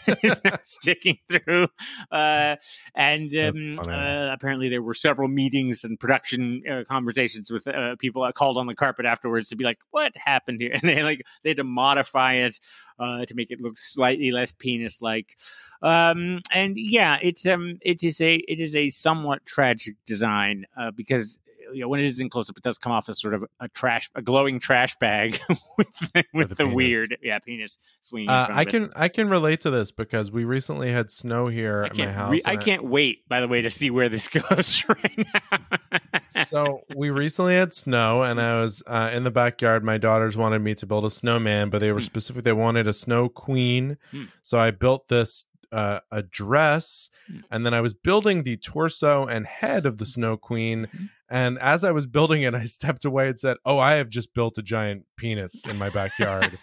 sticking 0.62 1.18
through 1.30 1.68
uh, 2.12 2.56
and 2.96 3.30
um, 3.36 3.80
uh, 3.90 4.32
apparently 4.32 4.70
there 4.70 4.82
were 4.82 4.94
several 4.94 5.28
meetings 5.28 5.84
and 5.84 6.00
production 6.00 6.62
uh, 6.70 6.84
conversations 6.90 7.52
with 7.52 7.68
uh, 7.68 7.96
people 7.98 8.30
called 8.34 8.58
on 8.58 8.68
the 8.68 8.76
carpet 8.76 9.06
afterwards 9.06 9.50
to 9.50 9.56
be 9.56 9.64
like 9.64 9.80
what 9.92 10.14
happened 10.16 10.62
here? 10.62 10.72
And 10.86 10.90
they 10.90 11.04
like 11.04 11.22
they 11.44 11.52
had 11.52 11.58
to 11.58 11.64
modify 11.64 12.34
it 12.34 12.60
uh, 13.00 13.26
to 13.26 13.34
make 13.34 13.50
it 13.50 13.60
look 13.62 13.78
slightly 13.78 14.32
less 14.32 14.52
penis 14.52 15.02
like 15.02 15.36
um, 15.82 16.42
and 16.52 16.78
yeah 16.88 17.18
it's 17.22 17.46
um 17.46 17.78
it 17.82 18.04
is 18.04 18.22
a 18.22 18.36
it 18.36 18.60
is 18.60 18.76
a 18.76 18.90
somewhat 18.90 19.46
tragic 19.46 19.96
design 20.06 20.66
uh, 20.80 20.92
because 20.92 21.40
you 21.74 21.82
know, 21.82 21.88
when 21.88 22.00
it 22.00 22.06
is 22.06 22.20
in 22.20 22.30
close 22.30 22.48
up, 22.48 22.56
it 22.56 22.62
does 22.64 22.78
come 22.78 22.92
off 22.92 23.10
as 23.10 23.20
sort 23.20 23.34
of 23.34 23.44
a 23.60 23.68
trash, 23.70 24.08
a 24.14 24.22
glowing 24.22 24.60
trash 24.60 24.96
bag 25.00 25.40
with, 25.80 25.88
with, 26.14 26.26
With 26.32 26.52
a 26.52 26.56
the 26.56 26.68
weird, 26.68 27.18
yeah, 27.24 27.40
penis 27.40 27.80
swinging. 28.02 28.30
in 28.30 28.36
Uh, 28.36 28.46
front 28.46 28.60
I 28.60 28.62
of 28.62 28.68
it. 28.68 28.72
can 28.72 28.92
I 28.96 29.08
can 29.08 29.30
relate 29.32 29.62
to 29.62 29.72
this 29.72 29.92
because 29.92 30.32
we 30.32 30.46
recently 30.46 30.92
had 30.92 31.10
snow 31.10 31.48
here 31.48 31.82
I 31.82 31.88
at 31.88 31.98
my 31.98 32.12
house. 32.12 32.32
re- 32.34 32.42
I 32.46 32.56
can't 32.58 32.84
wait, 32.84 33.28
by 33.28 33.42
the 33.42 33.48
way, 33.48 33.64
to 33.64 33.72
see 33.72 33.90
where 33.90 34.10
this 34.10 34.28
goes 34.50 34.84
right 34.88 35.18
now. 35.18 36.20
so 36.30 36.82
we 36.96 37.10
recently 37.10 37.56
had 37.56 37.74
snow 37.74 38.22
and 38.22 38.40
i 38.40 38.60
was 38.60 38.84
uh, 38.88 39.10
in 39.14 39.24
the 39.24 39.32
backyard 39.32 39.84
my 39.84 39.98
daughters 39.98 40.38
wanted 40.38 40.60
me 40.60 40.74
to 40.76 40.86
build 40.86 41.04
a 41.06 41.10
snowman 41.12 41.70
but 41.70 41.80
they 41.80 41.92
were 41.92 42.00
Hmm. 42.00 42.06
specific 42.06 42.44
they 42.44 42.54
wanted 42.54 42.88
a 42.88 42.94
snow 42.94 43.28
queen 43.28 43.98
Hmm. 44.12 44.26
so 44.42 44.58
i 44.60 44.72
built 44.72 45.08
this 45.08 45.46
uh, 45.72 46.00
a 46.12 46.22
dress 46.24 47.10
Hmm. 47.28 47.40
and 47.50 47.66
then 47.66 47.74
i 47.74 47.82
was 47.82 47.94
building 47.94 48.44
the 48.44 48.56
torso 48.58 49.26
and 49.26 49.46
head 49.48 49.86
of 49.86 49.98
the 49.98 50.06
snow 50.06 50.38
queen 50.38 50.88
Mhm. 50.96 51.10
and 51.30 51.58
as 51.60 51.84
i 51.84 51.92
was 51.92 52.06
building 52.08 52.44
it 52.44 52.54
i 52.54 52.64
stepped 52.78 53.04
away 53.06 53.30
and 53.30 53.40
said 53.40 53.58
oh 53.66 53.80
i 53.80 53.94
have 53.96 54.10
just 54.10 54.34
built 54.34 54.58
a 54.58 54.62
giant 54.62 55.06
penis 55.18 55.66
in 55.66 55.78
my 55.78 55.90
backyard 55.90 56.58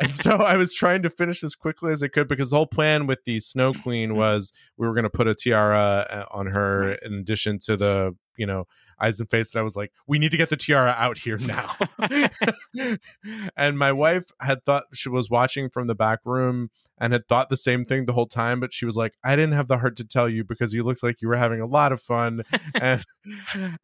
and 0.00 0.14
so 0.24 0.32
I 0.36 0.56
was 0.56 0.74
trying 0.74 1.02
to 1.02 1.10
finish 1.10 1.42
as 1.42 1.54
quickly 1.56 1.92
as 1.92 2.02
I 2.02 2.08
could 2.08 2.28
because 2.28 2.50
the 2.50 2.56
whole 2.56 2.66
plan 2.66 3.06
with 3.06 3.24
the 3.24 3.40
Snow 3.40 3.72
Queen 3.72 4.14
was 4.14 4.52
we 4.76 4.86
were 4.86 4.92
going 4.94 5.04
to 5.04 5.10
put 5.10 5.26
a 5.26 5.34
tiara 5.34 6.06
uh, 6.10 6.24
on 6.30 6.48
her 6.48 6.92
in 6.92 7.14
addition 7.14 7.58
to 7.60 7.76
the 7.76 8.14
you 8.36 8.46
know 8.46 8.66
eyes 9.00 9.18
and 9.20 9.30
face. 9.30 9.54
And 9.54 9.60
I 9.60 9.64
was 9.64 9.76
like, 9.76 9.92
we 10.06 10.18
need 10.18 10.30
to 10.32 10.36
get 10.36 10.50
the 10.50 10.56
tiara 10.56 10.94
out 10.98 11.18
here 11.18 11.38
now. 11.38 11.74
and 13.56 13.78
my 13.78 13.92
wife 13.92 14.26
had 14.40 14.64
thought 14.64 14.84
she 14.92 15.08
was 15.08 15.30
watching 15.30 15.68
from 15.70 15.86
the 15.86 15.94
back 15.94 16.20
room 16.24 16.70
and 16.98 17.12
had 17.12 17.28
thought 17.28 17.48
the 17.50 17.56
same 17.56 17.84
thing 17.84 18.06
the 18.06 18.12
whole 18.14 18.26
time, 18.26 18.58
but 18.60 18.72
she 18.72 18.86
was 18.86 18.96
like, 18.96 19.14
I 19.24 19.36
didn't 19.36 19.52
have 19.54 19.68
the 19.68 19.78
heart 19.78 19.96
to 19.96 20.04
tell 20.04 20.28
you 20.28 20.44
because 20.44 20.72
you 20.74 20.82
looked 20.82 21.02
like 21.02 21.20
you 21.20 21.28
were 21.28 21.36
having 21.36 21.60
a 21.60 21.66
lot 21.66 21.92
of 21.92 22.00
fun. 22.00 22.42
and 22.74 23.04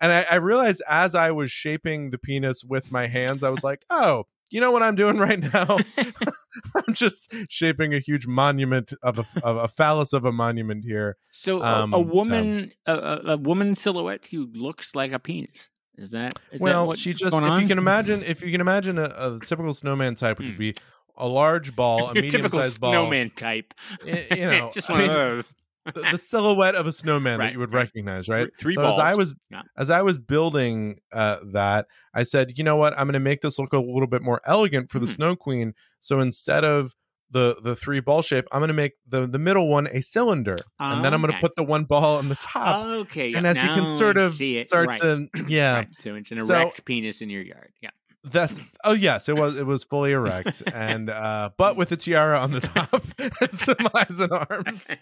and 0.01 0.13
I, 0.13 0.25
I 0.31 0.35
realized 0.37 0.83
as 0.89 1.15
I 1.15 1.31
was 1.31 1.51
shaping 1.51 2.11
the 2.11 2.19
penis 2.19 2.65
with 2.65 2.91
my 2.91 3.07
hands, 3.07 3.43
I 3.45 3.51
was 3.51 3.63
like, 3.65 3.85
oh, 3.91 4.25
you 4.51 4.61
know 4.61 4.71
what 4.71 4.83
I'm 4.83 4.95
doing 4.95 5.19
right 5.19 5.39
now? 5.41 5.79
I'm 6.77 6.95
just 6.95 7.35
shaping 7.49 7.95
a 7.95 7.99
huge 7.99 8.27
monument 8.27 8.93
of 9.03 9.19
a, 9.19 9.27
of 9.43 9.57
a 9.57 9.69
phallus 9.69 10.13
of 10.13 10.25
a 10.25 10.33
monument 10.33 10.85
here. 10.85 11.17
so 11.33 11.61
a, 11.63 11.65
Um, 11.65 11.95
a 11.95 11.97
so- 11.97 12.01
woman, 12.03 12.73
a, 12.87 12.95
a, 12.95 13.21
a 13.33 13.37
woman 13.37 13.75
silhouette 13.75 14.27
who 14.31 14.49
looks 14.53 14.95
like 14.95 15.13
a 15.13 15.19
penis. 15.19 15.71
Is 15.99 16.11
that 16.13 16.33
is 16.51 16.59
that 16.61 16.65
well, 16.65 16.87
what's 16.87 17.01
she 17.01 17.13
just 17.13 17.37
if 17.37 17.61
you 17.61 17.69
can 17.69 17.77
imagine 17.77 18.23
if 18.23 18.43
you 18.43 18.51
can 18.51 18.63
imagine 18.63 18.99
a, 18.99 19.05
a 19.15 19.39
typical 19.45 19.75
snowman 19.75 20.15
type, 20.15 20.39
which 20.39 20.49
Hmm. 20.49 20.53
would 20.55 20.59
be 20.59 20.75
a 21.17 21.27
large 21.29 21.75
ball, 21.77 22.09
a 22.11 22.15
medium-sized 22.15 22.81
ball, 22.81 22.93
snowman 22.93 23.31
type. 23.31 23.75
you 24.05 24.15
know, 24.37 24.71
just 24.73 24.89
I 24.91 24.93
one 24.95 25.03
mean, 25.03 25.11
of 25.11 25.17
those. 25.17 25.55
the, 25.95 26.01
the 26.13 26.19
silhouette 26.19 26.75
of 26.75 26.87
a 26.87 26.93
snowman 26.93 27.39
Right, 27.39 27.47
that 27.47 27.53
you 27.53 27.59
would 27.59 27.73
right. 27.73 27.83
recognize, 27.83 28.29
right? 28.29 28.49
Three 28.59 28.75
so 28.75 28.85
as 28.87 28.99
I 28.99 29.15
was 29.15 29.35
Yeah. 29.51 29.63
as 29.77 29.91
I 29.91 30.03
was 30.03 30.19
building 30.19 31.01
uh, 31.13 31.39
that, 31.53 31.87
I 32.15 32.23
said, 32.23 32.53
you 32.57 32.65
know 32.65 32.77
what, 32.77 32.93
I'm 32.99 33.07
going 33.07 33.13
to 33.15 33.21
make 33.21 33.41
this 33.43 33.59
look 33.59 33.73
a 33.73 33.79
little 33.79 34.07
bit 34.07 34.23
more 34.23 34.41
elegant 34.47 34.91
for 34.91 34.99
the 34.99 35.07
Hmm. 35.07 35.13
Snow 35.13 35.37
Queen. 35.37 35.75
So 36.01 36.21
instead 36.21 36.65
of 36.65 36.95
the 37.31 37.57
the 37.63 37.75
three 37.75 37.99
ball 38.01 38.21
shape, 38.21 38.47
I'm 38.53 38.61
going 38.61 38.69
to 38.69 38.75
make 38.75 38.93
the 39.09 39.27
the 39.27 39.39
middle 39.39 39.67
one 39.69 39.87
a 39.87 40.03
cylinder, 40.03 40.59
and 40.79 41.03
then 41.05 41.15
I'm 41.15 41.21
going 41.23 41.31
to 41.33 41.39
Okay. 41.39 41.41
put 41.47 41.57
the 41.57 41.65
one 41.65 41.85
ball 41.85 42.19
on 42.19 42.29
the 42.29 42.35
top. 42.35 42.85
Okay, 43.07 43.33
and 43.33 43.47
as 43.47 43.57
you 43.63 43.71
can 43.71 43.87
sort 43.87 44.19
of 44.19 44.35
see 44.35 44.59
it. 44.59 44.69
start 44.69 44.89
right. 44.89 45.01
to 45.01 45.29
yeah. 45.49 45.85
So 45.99 46.15
it's 46.15 46.31
an 46.31 46.37
So- 46.45 46.55
erect 46.55 46.85
penis 46.85 47.23
in 47.23 47.31
your 47.31 47.41
yard. 47.43 47.73
Yeah. 47.81 47.89
That's 48.25 48.61
oh 48.85 48.93
yes, 48.93 49.29
it 49.29 49.37
was 49.37 49.59
it 49.59 49.67
was 49.67 49.83
fully 49.83 50.13
erect 50.13 50.63
and 50.73 51.11
uh 51.11 51.51
but 51.57 51.77
with 51.77 51.91
a 51.91 51.97
tiara 51.97 52.39
on 52.39 52.53
the 52.53 52.61
top 52.61 53.05
and 53.19 53.55
some 53.55 53.77
eyes 53.95 54.21
and 54.21 54.33
arms. 54.33 54.95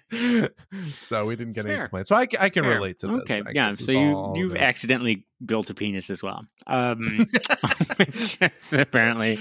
So 1.01 1.27
we 1.27 1.37
didn't 1.37 1.53
get 1.53 1.67
any 1.67 1.75
Fair. 1.75 1.85
complaints. 1.89 2.09
So 2.09 2.17
I, 2.17 2.27
I 2.41 2.49
can 2.49 2.65
Fair. 2.65 2.75
relate 2.75 3.01
to 3.01 3.09
this. 3.09 3.21
Okay, 3.23 3.43
I 3.47 3.51
yeah. 3.53 3.71
So 3.73 3.93
you 3.93 4.33
you've 4.37 4.55
it 4.55 4.63
is. 4.63 4.63
accidentally 4.63 5.27
built 5.45 5.69
a 5.69 5.75
penis 5.75 6.09
as 6.09 6.23
well. 6.23 6.47
Um, 6.67 7.27
which 7.97 8.39
is 8.41 8.73
apparently, 8.73 9.39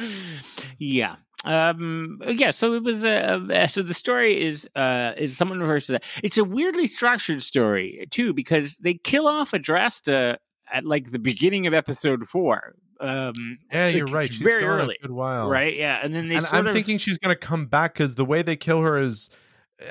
yeah. 0.77 1.15
Um, 1.45 2.19
yeah. 2.27 2.51
So 2.51 2.73
it 2.73 2.83
was 2.83 3.05
uh, 3.05 3.39
uh, 3.49 3.67
so 3.67 3.81
the 3.81 3.93
story 3.93 4.45
is 4.45 4.67
uh 4.75 5.13
is 5.15 5.37
someone 5.37 5.59
versus 5.59 5.93
that. 5.93 6.03
It's 6.21 6.37
a 6.37 6.43
weirdly 6.43 6.87
structured 6.87 7.41
story 7.43 8.05
too 8.11 8.33
because 8.33 8.77
they 8.77 8.95
kill 8.95 9.25
off 9.25 9.51
Adrasta 9.51 10.35
at 10.71 10.83
like 10.83 11.11
the 11.11 11.19
beginning 11.19 11.65
of 11.65 11.73
episode 11.73 12.27
four. 12.27 12.75
Um, 12.99 13.59
Yeah, 13.71 13.87
you're 13.87 14.05
right. 14.07 14.27
She's 14.27 14.37
very 14.41 14.63
early, 14.63 14.95
a 14.99 15.01
good 15.07 15.11
while. 15.11 15.49
right? 15.49 15.75
Yeah, 15.75 15.99
and 16.03 16.13
then 16.13 16.27
they 16.27 16.35
and 16.35 16.45
I'm 16.51 16.67
of, 16.67 16.73
thinking 16.73 16.97
she's 16.97 17.17
gonna 17.17 17.35
come 17.35 17.65
back 17.67 17.93
because 17.93 18.15
the 18.15 18.25
way 18.25 18.41
they 18.41 18.55
kill 18.55 18.81
her 18.81 18.97
is 18.97 19.29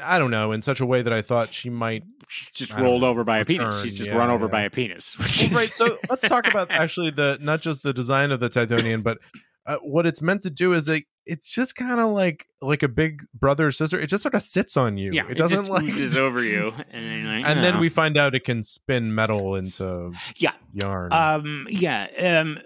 I 0.03 0.19
don't 0.19 0.31
know, 0.31 0.53
in 0.53 0.61
such 0.63 0.81
a 0.81 0.87
way 0.87 1.01
that 1.03 1.13
I 1.13 1.23
thought 1.23 1.55
she 1.55 1.71
might 1.71 2.05
she's 2.29 2.51
just 2.51 2.77
I 2.77 2.83
rolled 2.83 3.05
over 3.05 3.25
by 3.25 3.39
a 3.39 3.45
penis. 3.45 3.67
return, 3.67 3.83
She's 3.85 3.99
just 3.99 4.11
yeah, 4.11 4.17
run 4.17 4.29
over 4.31 4.45
yeah. 4.45 4.51
by 4.51 4.63
a 4.63 4.71
penis. 4.71 5.17
Well, 5.19 5.51
right. 5.53 5.73
So 5.75 5.97
let's 6.11 6.29
talk 6.29 6.47
about 6.47 6.71
actually 6.71 7.11
the 7.11 7.39
not 7.41 7.63
just 7.63 7.83
the 7.83 7.95
design 7.95 8.31
of 8.31 8.41
the 8.41 8.51
Tythonian, 8.51 9.03
but 9.03 9.17
uh, 9.65 9.77
what 9.79 10.07
it's 10.07 10.21
meant 10.23 10.43
to 10.43 10.51
do 10.51 10.75
is 10.75 10.89
like 10.89 11.07
it's 11.25 11.51
just 11.51 11.75
kind 11.77 12.01
of 12.01 12.11
like 12.11 12.47
like 12.61 12.83
a 12.83 12.89
big 12.89 13.23
brother 13.33 13.69
or 13.69 13.71
sister. 13.71 13.99
It 13.99 14.09
just 14.09 14.23
sort 14.23 14.35
of 14.35 14.43
sits 14.43 14.77
on 14.77 14.99
you. 14.99 15.13
yeah, 15.13 15.27
it 15.29 15.39
doesn't 15.39 15.67
just 15.67 15.71
like. 16.17 16.17
over 16.19 16.43
you, 16.43 16.73
and 16.91 17.05
then 17.07 17.25
like, 17.27 17.47
and 17.47 17.65
then 17.65 17.77
"Oh." 17.77 17.81
we 17.81 17.89
find 17.89 18.19
out 18.19 18.35
it 18.35 18.45
can 18.45 18.63
spin 18.63 19.15
metal 19.15 19.55
into 19.55 20.13
Yeah. 20.37 20.53
yarn. 20.75 21.13
Um. 21.15 21.67
Yeah. 21.71 22.09
Um. 22.43 22.59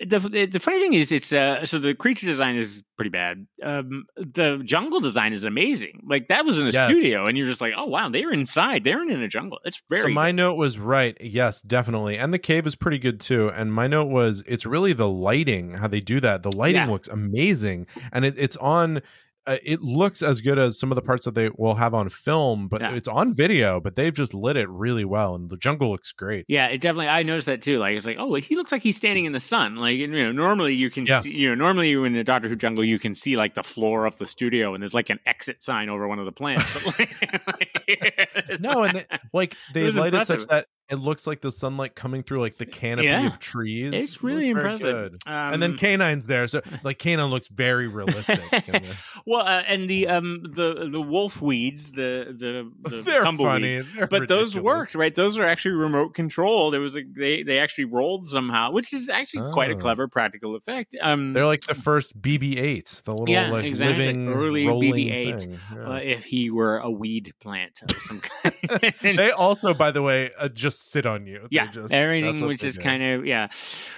The, 0.00 0.46
the 0.50 0.60
funny 0.60 0.78
thing 0.80 0.92
is, 0.92 1.10
it's 1.10 1.32
uh. 1.32 1.66
So 1.66 1.78
the 1.78 1.92
creature 1.94 2.26
design 2.26 2.56
is 2.56 2.84
pretty 2.96 3.10
bad. 3.10 3.46
Um. 3.62 4.04
The 4.16 4.60
jungle 4.64 5.00
design 5.00 5.32
is 5.32 5.42
amazing. 5.44 6.04
Like 6.08 6.28
that 6.28 6.44
was 6.44 6.58
in 6.58 6.66
a 6.66 6.70
Yes. 6.70 6.90
studio, 6.90 7.26
and 7.26 7.36
you're 7.36 7.46
just 7.48 7.60
like, 7.60 7.72
oh 7.76 7.86
wow, 7.86 8.08
they're 8.08 8.32
inside. 8.32 8.84
They're 8.84 9.02
in 9.02 9.10
a 9.22 9.28
jungle. 9.28 9.58
It's 9.64 9.82
very. 9.90 10.02
so 10.02 10.08
my 10.08 10.30
note 10.30 10.54
was 10.54 10.78
right. 10.78 11.16
Yes, 11.20 11.60
definitely. 11.62 12.16
And 12.16 12.32
the 12.32 12.38
cave 12.38 12.66
is 12.66 12.76
pretty 12.76 12.98
good 12.98 13.18
too. 13.20 13.48
And 13.50 13.72
my 13.72 13.88
note 13.88 14.06
was 14.08 14.42
it's 14.46 14.64
really 14.64 14.92
the 14.92 15.08
lighting, 15.08 15.74
how 15.74 15.88
they 15.88 16.00
do 16.00 16.20
that. 16.20 16.42
The 16.44 16.56
lighting 16.56 16.82
Yeah. 16.82 16.90
looks 16.90 17.08
amazing, 17.08 17.86
and 18.12 18.24
it, 18.24 18.34
it's 18.38 18.56
on. 18.58 19.02
Uh, 19.48 19.56
it 19.64 19.80
looks 19.80 20.22
as 20.22 20.40
good 20.42 20.58
as 20.58 20.78
some 20.78 20.92
of 20.92 20.96
the 20.96 21.02
parts 21.02 21.24
that 21.24 21.34
they 21.34 21.48
will 21.56 21.74
have 21.76 21.94
on 21.94 22.08
film, 22.10 22.68
but 22.68 22.80
Yeah. 22.82 22.92
it's 22.94 23.08
on 23.08 23.32
video. 23.34 23.80
But 23.80 23.94
they've 23.96 24.12
just 24.14 24.34
lit 24.34 24.56
it 24.58 24.68
really 24.68 25.04
well, 25.06 25.34
and 25.34 25.48
the 25.48 25.56
jungle 25.56 25.90
looks 25.90 26.12
great. 26.12 26.44
Yeah, 26.48 26.66
it 26.66 26.80
definitely. 26.82 27.08
I 27.08 27.22
noticed 27.22 27.46
that 27.46 27.62
too. 27.62 27.78
Like 27.78 27.96
it's 27.96 28.04
like, 28.06 28.18
oh, 28.18 28.34
he 28.34 28.56
looks 28.56 28.72
like 28.72 28.82
he's 28.82 28.96
standing 28.98 29.24
in 29.24 29.32
the 29.32 29.40
sun. 29.40 29.76
Like 29.76 29.96
you 29.96 30.06
know, 30.06 30.32
normally 30.32 30.74
you 30.74 30.90
can, 30.90 31.06
Yeah. 31.06 31.20
see, 31.20 31.32
you 31.32 31.48
know, 31.48 31.54
normally 31.54 31.92
in 31.92 32.12
the 32.12 32.22
Doctor 32.24 32.48
Who 32.48 32.56
jungle 32.56 32.84
you 32.84 32.98
can 32.98 33.14
see 33.14 33.36
like 33.36 33.54
the 33.54 33.62
floor 33.62 34.04
of 34.04 34.18
the 34.18 34.26
studio, 34.26 34.74
and 34.74 34.82
there's 34.82 34.94
like 34.94 35.08
an 35.10 35.18
exit 35.24 35.62
sign 35.62 35.88
over 35.88 36.06
one 36.06 36.18
of 36.18 36.26
the 36.26 36.32
plants. 36.32 36.66
But 36.74 36.86
like, 36.98 38.60
No, 38.60 38.84
and 38.84 38.98
they, 38.98 39.06
like 39.32 39.56
they 39.72 39.84
was 39.84 39.96
light 39.96 40.08
it 40.08 40.14
impressive. 40.14 40.40
such 40.42 40.48
that 40.50 40.66
it 40.90 40.96
looks 40.96 41.26
like 41.26 41.40
the 41.42 41.52
sunlight 41.52 41.94
coming 41.94 42.22
through 42.22 42.40
like 42.40 42.56
the 42.58 42.66
canopy 42.66 43.06
Yeah. 43.06 43.26
of 43.26 43.38
trees. 43.38 43.92
It's 43.94 44.22
really 44.22 44.48
impressive. 44.50 45.12
good. 45.12 45.22
and 45.26 45.62
then 45.62 45.72
Um, 45.72 45.76
K9's 45.76 46.26
there, 46.26 46.46
so 46.48 46.60
like 46.82 46.98
K9 46.98 47.28
looks 47.30 47.48
very 47.48 47.86
realistic. 47.88 48.40
well, 49.26 49.42
uh, 49.46 49.62
and 49.66 49.88
the 49.88 50.08
um 50.08 50.42
the 50.54 50.88
the 50.90 51.00
wolf 51.00 51.40
weeds, 51.42 51.92
the 51.92 52.34
the, 52.36 52.70
the 52.88 53.02
They're 53.02 53.22
tumbleweed. 53.22 53.50
funny. 53.52 53.80
They're 53.96 54.06
But 54.06 54.28
those 54.28 54.56
worked, 54.56 54.94
right? 54.94 55.14
Those 55.14 55.38
are 55.38 55.44
actually 55.44 55.74
remote 55.74 56.14
controlled. 56.14 56.74
It 56.74 56.78
was 56.78 56.96
a, 56.96 57.02
they 57.16 57.42
they 57.42 57.58
actually 57.58 57.84
rolled 57.86 58.26
somehow, 58.26 58.70
which 58.72 58.92
is 58.92 59.08
actually 59.08 59.52
quite 59.52 59.70
a 59.70 59.74
Oh. 59.74 59.78
clever 59.78 60.08
practical 60.08 60.56
effect. 60.56 60.96
Um, 61.00 61.32
They're 61.34 61.46
like 61.46 61.62
the 61.66 61.74
first 61.74 62.20
BB-8s, 62.20 63.02
the 63.04 63.12
little 63.14 63.28
Yeah, 63.28 63.50
like 63.50 63.64
exactly. 63.64 64.06
living 64.06 64.28
Early 64.32 64.64
BB-8s. 64.64 65.40
thing. 65.44 65.58
Yeah. 65.74 65.88
uh, 65.88 65.94
if 65.96 66.24
he 66.24 66.50
were 66.50 66.78
a 66.78 66.90
weed 66.90 67.32
plant 67.40 67.82
of 67.82 67.90
some 67.98 68.20
kind. 68.20 68.94
they 69.02 69.30
also, 69.30 69.74
by 69.74 69.90
the 69.90 70.02
way, 70.02 70.30
uh, 70.38 70.48
just 70.48 70.77
sit 70.78 71.06
on 71.06 71.26
you. 71.26 71.40
They 71.40 71.48
yeah, 71.50 71.66
just, 71.66 71.92
everything 71.92 72.44
which 72.46 72.62
they 72.62 72.68
is 72.68 72.76
do. 72.76 72.82
kind 72.82 73.02
of 73.02 73.26
yeah, 73.26 73.48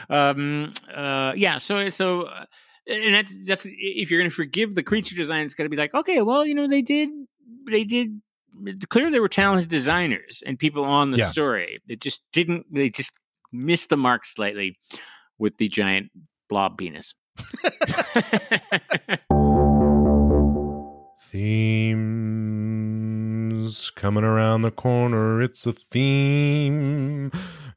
um, 0.08 0.72
uh, 0.94 1.32
yeah. 1.36 1.58
So 1.58 1.88
so, 1.88 2.22
uh, 2.22 2.44
and 2.86 3.14
that's 3.14 3.46
that's 3.46 3.66
if 3.66 4.10
you're 4.10 4.20
going 4.20 4.30
to 4.30 4.34
forgive 4.34 4.74
the 4.74 4.82
creature 4.82 5.14
design, 5.14 5.44
it's 5.44 5.54
got 5.54 5.64
to 5.64 5.68
be 5.68 5.76
like 5.76 5.94
okay, 5.94 6.22
well, 6.22 6.44
you 6.44 6.54
know, 6.54 6.68
they 6.68 6.82
did 6.82 7.10
they 7.66 7.84
did 7.84 8.20
clearly 8.88 9.12
they 9.12 9.20
were 9.20 9.28
talented 9.28 9.68
designers 9.68 10.42
and 10.44 10.58
people 10.58 10.84
on 10.84 11.10
the 11.10 11.18
Yeah. 11.18 11.30
story. 11.30 11.80
It 11.88 12.00
just 12.00 12.20
didn't. 12.32 12.66
They 12.72 12.88
just 12.88 13.12
missed 13.52 13.88
the 13.88 13.96
mark 13.96 14.24
slightly 14.24 14.78
with 15.38 15.56
the 15.58 15.68
giant 15.68 16.10
blob 16.48 16.78
penis. 16.78 17.14
Coming 23.94 24.24
around 24.24 24.62
the 24.62 24.70
corner, 24.70 25.40
it's 25.40 25.66
a 25.66 25.72
theme. 25.72 27.30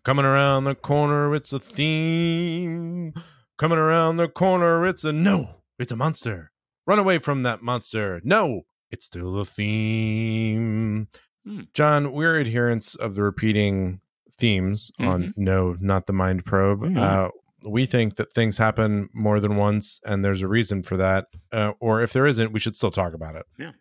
Coming 0.04 0.26
around 0.26 0.64
the 0.64 0.76
corner, 0.76 1.36
it's 1.36 1.54
a 1.54 1.60
theme. 1.60 3.14
Coming 3.58 3.78
around 3.78 4.18
the 4.18 4.28
corner, 4.28 4.86
it's 4.88 5.04
a 5.04 5.14
no, 5.14 5.58
it's 5.78 5.92
a 5.92 5.96
monster. 5.96 6.52
Run 6.88 7.00
away 7.00 7.20
from 7.20 7.44
that 7.44 7.62
monster. 7.62 8.20
No, 8.24 8.64
it's 8.90 9.06
still 9.06 9.40
a 9.40 9.46
theme. 9.46 11.08
Hmm. 11.46 11.62
John, 11.74 12.12
we're 12.12 12.40
adherents 12.40 12.96
of 12.96 13.16
the 13.16 13.24
repeating 13.24 14.02
themes 14.32 14.92
on 15.00 15.34
No, 15.38 15.78
Not 15.80 16.08
the 16.08 16.14
Mind 16.14 16.46
Probe. 16.46 16.82
We 16.82 16.98
are. 16.98 17.28
Uh, 17.28 17.30
we 17.66 17.86
think 17.86 18.16
that 18.18 18.34
things 18.34 18.58
happen 18.58 19.10
more 19.14 19.40
than 19.40 19.56
once 19.56 20.02
and 20.06 20.24
there's 20.24 20.42
a 20.42 20.48
reason 20.48 20.84
for 20.84 20.98
that. 20.98 21.28
Uh, 21.52 21.74
or 21.80 22.02
if 22.02 22.12
there 22.12 22.26
isn't, 22.26 22.52
we 22.52 22.60
should 22.60 22.76
still 22.76 22.92
talk 22.92 23.14
about 23.14 23.36
it. 23.36 23.46
Yeah. 23.58 23.72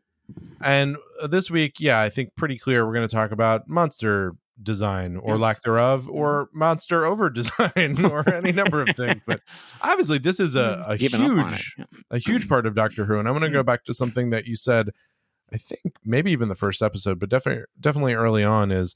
And 0.62 0.96
uh, 1.20 1.26
this 1.26 1.50
week, 1.50 1.74
yeah, 1.78 2.00
I 2.00 2.08
think 2.08 2.34
pretty 2.34 2.58
clear 2.58 2.86
we're 2.86 2.94
going 2.94 3.08
to 3.08 3.14
talk 3.14 3.32
about 3.32 3.68
monster 3.68 4.34
design 4.62 5.16
or 5.16 5.38
lack 5.38 5.62
thereof 5.62 6.08
or 6.08 6.46
mm-hmm. 6.46 6.58
monster 6.58 7.04
over 7.04 7.30
design 7.30 8.04
or 8.10 8.28
any 8.32 8.52
number 8.52 8.82
of 8.82 8.94
things. 8.96 9.24
But 9.24 9.40
obviously, 9.80 10.18
this 10.18 10.38
is 10.40 10.54
a, 10.54 10.84
mm, 10.88 11.12
a 11.12 11.16
on 11.16 11.52
it. 11.52 11.56
huge 11.56 11.74
Yeah. 11.78 11.84
a 12.10 12.18
huge 12.18 12.48
part 12.48 12.66
of 12.66 12.74
Doctor 12.74 13.04
Who. 13.04 13.18
And 13.18 13.28
I'm 13.28 13.34
going 13.34 13.42
to 13.42 13.50
go 13.50 13.60
mm-hmm. 13.60 13.66
back 13.66 13.84
to 13.84 13.94
something 13.94 14.30
that 14.30 14.46
you 14.46 14.56
said, 14.56 14.90
I 15.52 15.56
think 15.56 15.94
maybe 16.04 16.30
even 16.30 16.48
the 16.48 16.54
first 16.54 16.82
episode, 16.82 17.18
but 17.18 17.28
definitely 17.28 17.64
definitely 17.78 18.14
early 18.14 18.44
on 18.44 18.70
is 18.70 18.94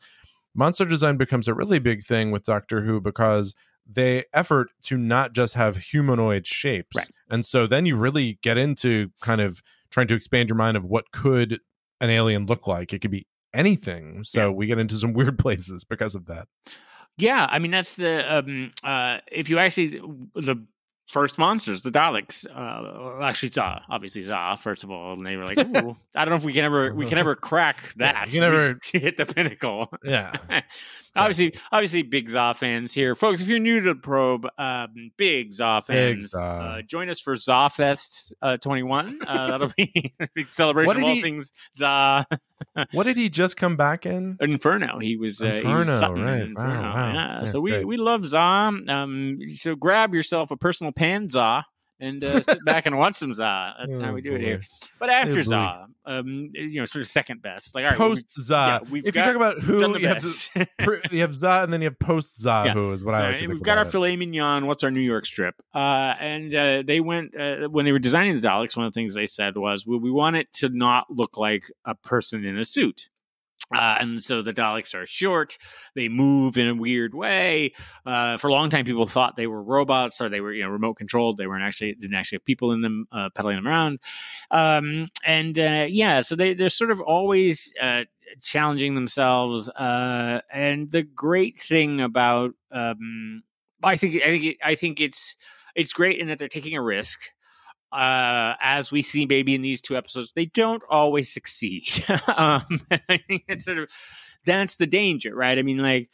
monster 0.54 0.84
design 0.84 1.16
becomes 1.16 1.48
a 1.48 1.54
really 1.54 1.78
big 1.78 2.04
thing 2.04 2.30
with 2.30 2.44
Doctor 2.44 2.82
Who 2.82 3.00
because 3.00 3.54
they 3.88 4.24
effort 4.32 4.68
to 4.82 4.96
not 4.96 5.32
just 5.32 5.54
have 5.54 5.76
humanoid 5.76 6.46
shapes. 6.46 6.96
Right. 6.96 7.10
And 7.30 7.44
so 7.44 7.66
then 7.66 7.86
you 7.86 7.96
really 7.96 8.38
get 8.42 8.58
into 8.58 9.10
kind 9.20 9.40
of 9.40 9.60
trying 9.96 10.06
to 10.08 10.14
expand 10.14 10.46
your 10.50 10.56
mind 10.56 10.76
of 10.76 10.84
what 10.84 11.10
could 11.10 11.58
an 12.02 12.10
alien 12.10 12.44
look 12.44 12.66
like. 12.66 12.92
It 12.92 12.98
could 12.98 13.10
be 13.10 13.26
anything. 13.54 14.22
So 14.24 14.40
Yeah. 14.40 14.48
we 14.50 14.66
get 14.66 14.78
into 14.78 14.94
some 14.96 15.12
weird 15.18 15.38
places 15.38 15.84
because 15.84 16.14
of 16.14 16.26
that. 16.26 16.48
Yeah, 17.16 17.46
I 17.50 17.58
mean 17.60 17.70
that's 17.70 17.96
the 17.96 18.36
um 18.36 18.72
uh 18.84 19.20
if 19.32 19.48
you 19.48 19.58
actually 19.58 19.86
the 20.34 20.62
first 21.10 21.38
monsters, 21.38 21.80
the 21.80 21.90
Daleks, 21.90 22.44
uh 22.54 23.22
actually 23.22 23.48
Za, 23.52 23.80
obviously 23.88 24.20
Za, 24.20 24.58
first 24.60 24.84
of 24.84 24.90
all, 24.90 25.14
and 25.14 25.24
they 25.24 25.36
were 25.36 25.46
like, 25.46 25.56
Ooh, 25.82 25.96
I 26.14 26.26
don't 26.26 26.30
know 26.32 26.36
if 26.36 26.44
we 26.44 26.52
can 26.52 26.66
ever 26.66 26.92
we 26.92 27.06
can 27.06 27.16
ever 27.16 27.34
crack 27.34 27.94
Yeah, 27.98 28.12
that. 28.12 28.26
you 28.26 28.40
can 28.40 28.40
never- 28.52 28.78
hit 28.92 29.16
the 29.16 29.24
pinnacle. 29.24 29.88
Yeah. 30.04 30.34
Obviously 31.18 31.54
obviously 31.72 32.02
big 32.02 32.28
Za 32.28 32.54
fans 32.56 32.92
here. 32.92 33.14
Folks, 33.14 33.40
if 33.40 33.48
you're 33.48 33.58
new 33.58 33.80
to 33.80 33.94
the 33.94 34.00
probe, 34.00 34.46
um 34.58 35.10
big 35.16 35.52
Za 35.52 35.82
Big 35.86 35.96
fans, 36.20 36.30
Za. 36.30 36.42
uh, 36.42 36.82
join 36.82 37.08
us 37.08 37.20
for 37.20 37.36
Za 37.36 37.68
Fest 37.70 38.32
uh 38.42 38.56
21. 38.58 39.18
Uh 39.26 39.46
that'll 39.50 39.72
be 39.76 40.14
a 40.20 40.26
big 40.34 40.50
celebration 40.50 40.96
of 40.96 41.02
all 41.04 41.14
he- 41.14 41.22
things 41.22 41.52
Za. 41.74 42.26
what 42.92 43.04
did 43.04 43.16
he 43.16 43.28
just 43.28 43.56
come 43.56 43.76
back 43.76 44.06
in? 44.06 44.36
Inferno. 44.40 44.98
He 44.98 45.16
was, 45.16 45.40
uh, 45.42 45.52
he 45.52 45.66
was 45.66 45.88
Inferno, 45.88 46.14
in 46.16 46.22
right. 46.22 46.40
Inferno. 46.42 46.80
Wow, 46.82 46.94
wow. 46.94 47.12
Yeah. 47.12 47.38
Yeah, 47.40 47.44
So 47.44 47.60
we, 47.60 47.70
great. 47.70 47.86
we 47.86 47.96
love 47.96 48.24
Za. 48.24 48.38
Um, 48.38 49.38
so 49.46 49.74
grab 49.74 50.14
yourself 50.14 50.50
a 50.50 50.56
personal 50.56 50.92
pan 50.92 51.28
Za 51.28 51.64
and 51.98 52.22
uh, 52.24 52.42
sit 52.42 52.64
back 52.64 52.86
and 52.86 52.98
watch 52.98 53.14
some 53.16 53.32
Za. 53.32 53.74
That's 53.78 53.98
how 53.98 54.10
Oh, 54.10 54.12
we 54.14 54.20
do 54.20 54.34
it 54.34 54.40
here. 54.40 54.60
But 54.98 55.10
after 55.10 55.34
boy. 55.36 55.42
Za, 55.42 55.86
um, 56.04 56.50
you 56.54 56.78
know, 56.80 56.84
sort 56.84 57.02
of 57.02 57.08
second 57.08 57.42
best. 57.42 57.74
Like 57.74 57.84
all 57.84 57.90
right, 57.90 57.98
Post 57.98 58.30
Za. 58.40 58.80
yeah, 58.90 58.98
if 59.04 59.16
you 59.16 59.22
talk 59.22 59.34
about 59.36 59.58
who, 59.58 59.98
you 59.98 60.06
have, 60.08 60.22
the, 60.22 60.68
you 61.10 61.20
have 61.20 61.34
Za 61.34 61.62
and 61.62 61.72
then 61.72 61.80
you 61.82 61.86
have 61.88 61.98
post 61.98 62.40
Za 62.40 62.64
Yeah. 62.66 62.72
who 62.74 62.92
is 62.92 63.04
what 63.04 63.14
I 63.14 63.18
All 63.18 63.24
like 63.28 63.32
to 63.36 63.38
think 63.40 63.52
we've 63.52 63.62
got 63.62 63.78
our 63.78 63.84
it. 63.84 63.90
filet 63.90 64.16
mignon. 64.16 64.66
What's 64.66 64.84
our 64.84 64.90
New 64.90 65.00
York 65.00 65.26
strip? 65.26 65.54
Uh, 65.74 65.78
and 66.20 66.54
uh, 66.54 66.82
they 66.86 67.00
went 67.00 67.34
uh, 67.38 67.68
when 67.68 67.84
they 67.84 67.92
were 67.92 67.98
designing 67.98 68.36
the 68.38 68.46
Daleks. 68.46 68.76
One 68.76 68.86
of 68.86 68.92
the 68.92 68.98
things 69.00 69.14
they 69.14 69.26
said 69.26 69.56
was, 69.56 69.86
"Well, 69.86 69.98
we 70.00 70.10
want 70.10 70.36
it 70.36 70.52
to 70.54 70.68
not 70.68 71.06
look 71.10 71.36
like 71.36 71.64
a 71.84 71.94
person 71.94 72.44
in 72.44 72.58
a 72.58 72.64
suit." 72.64 73.08
Uh, 73.74 73.96
and 74.00 74.22
so 74.22 74.42
the 74.42 74.52
Daleks 74.52 74.94
are 74.94 75.06
short. 75.06 75.58
They 75.94 76.08
move 76.08 76.56
in 76.56 76.68
a 76.68 76.74
weird 76.74 77.14
way. 77.14 77.72
Uh, 78.04 78.36
for 78.36 78.48
a 78.48 78.52
long 78.52 78.70
time, 78.70 78.84
people 78.84 79.06
thought 79.06 79.36
they 79.36 79.48
were 79.48 79.62
robots 79.62 80.20
or 80.20 80.28
they 80.28 80.40
were, 80.40 80.52
you 80.52 80.62
know, 80.62 80.70
remote 80.70 80.94
controlled. 80.94 81.36
They 81.36 81.46
weren't 81.46 81.64
actually 81.64 81.94
didn't 81.94 82.14
actually 82.14 82.36
have 82.36 82.44
people 82.44 82.72
in 82.72 82.80
them 82.80 83.06
uh, 83.10 83.30
pedaling 83.34 83.56
them 83.56 83.66
around. 83.66 83.98
Um, 84.50 85.08
and 85.24 85.58
uh, 85.58 85.86
yeah, 85.88 86.20
so 86.20 86.36
they 86.36 86.54
they're 86.54 86.68
sort 86.68 86.90
of 86.92 87.00
always 87.00 87.72
uh, 87.80 88.04
challenging 88.40 88.94
themselves. 88.94 89.68
Uh, 89.68 90.40
and 90.52 90.90
the 90.90 91.02
great 91.02 91.60
thing 91.60 92.00
about 92.00 92.52
um, 92.70 93.42
I 93.82 93.96
think 93.96 94.22
I 94.22 94.26
think 94.26 94.44
it, 94.44 94.56
I 94.64 94.74
think 94.74 95.00
it's 95.00 95.36
it's 95.74 95.92
great 95.92 96.18
in 96.18 96.28
that 96.28 96.38
they're 96.38 96.48
taking 96.48 96.76
a 96.76 96.82
risk. 96.82 97.20
Uh, 97.92 98.54
as 98.60 98.90
we 98.92 99.00
see 99.02 99.26
maybe 99.26 99.54
in 99.54 99.62
these 99.62 99.80
two 99.80 99.96
episodes, 99.96 100.32
they 100.34 100.46
don't 100.46 100.82
always 100.90 101.32
succeed. 101.32 101.84
um, 102.36 102.62
I 103.08 103.18
think 103.28 103.44
it's 103.48 103.64
sort 103.64 103.78
of 103.78 103.88
that's 104.44 104.76
the 104.76 104.86
danger, 104.86 105.34
right? 105.34 105.58
I 105.58 105.62
mean, 105.62 105.78
like 105.78 106.08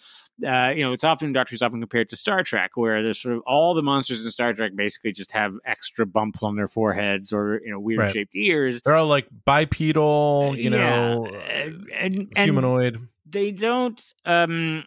uh, 0.47 0.73
you 0.75 0.83
know, 0.83 0.93
it's 0.93 1.05
often 1.05 1.33
Doctor 1.33 1.51
Who's 1.53 1.63
often 1.63 1.81
compared 1.81 2.09
to 2.11 2.17
Star 2.17 2.43
Trek, 2.43 2.73
where 2.77 3.03
there's 3.03 3.19
sort 3.21 3.37
of 3.37 3.43
all 3.47 3.75
the 3.75 3.83
monsters 3.83 4.25
in 4.25 4.31
Star 4.31 4.53
Trek 4.55 4.73
basically 4.75 5.13
just 5.13 5.33
have 5.33 5.55
extra 5.65 6.07
bumps 6.07 6.43
on 6.43 6.57
their 6.57 6.69
foreheads 6.69 7.33
or 7.33 7.61
you 7.65 7.71
know 7.71 7.79
weird 7.81 8.01
Right. 8.01 8.13
shaped 8.13 8.35
ears. 8.35 8.83
They're 8.83 8.95
all 8.97 9.07
like 9.07 9.27
bipedal, 9.45 10.55
you 10.57 10.71
Yeah, 10.71 10.79
know, 11.15 11.27
and- 11.27 11.89
and- 11.93 12.17
and- 12.37 12.45
humanoid. 12.45 13.09
they 13.27 13.51
don't 13.51 14.01
um 14.25 14.81
uh, 14.81 14.85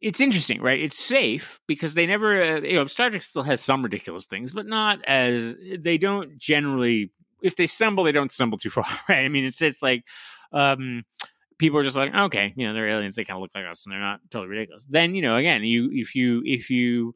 it's 0.00 0.20
interesting 0.20 0.60
right 0.60 0.80
it's 0.80 0.98
safe 0.98 1.60
because 1.66 1.94
they 1.94 2.06
never 2.06 2.42
uh, 2.42 2.60
you 2.60 2.74
know 2.74 2.86
star 2.86 3.10
trek 3.10 3.22
still 3.22 3.42
has 3.42 3.60
some 3.60 3.82
ridiculous 3.82 4.24
things 4.24 4.52
but 4.52 4.66
not 4.66 5.04
as 5.04 5.56
they 5.78 5.98
don't 5.98 6.38
generally 6.38 7.10
if 7.42 7.56
they 7.56 7.66
stumble 7.66 8.04
they 8.04 8.12
don't 8.12 8.32
stumble 8.32 8.58
too 8.58 8.70
far 8.70 8.86
right 9.08 9.24
i 9.24 9.28
mean 9.28 9.44
it's 9.44 9.60
it's 9.60 9.82
like 9.82 10.04
um 10.52 11.02
people 11.58 11.78
are 11.78 11.84
just 11.84 11.96
like 11.96 12.14
okay 12.14 12.52
you 12.56 12.66
know 12.66 12.72
they're 12.72 12.88
aliens 12.88 13.14
they 13.14 13.24
kind 13.24 13.36
of 13.36 13.42
look 13.42 13.54
like 13.54 13.66
us 13.66 13.84
and 13.84 13.92
they're 13.92 14.00
not 14.00 14.20
totally 14.30 14.48
ridiculous 14.48 14.86
then 14.88 15.14
you 15.14 15.22
know 15.22 15.36
again 15.36 15.62
you 15.62 15.90
if 15.92 16.14
you 16.14 16.42
if 16.44 16.70
you 16.70 17.14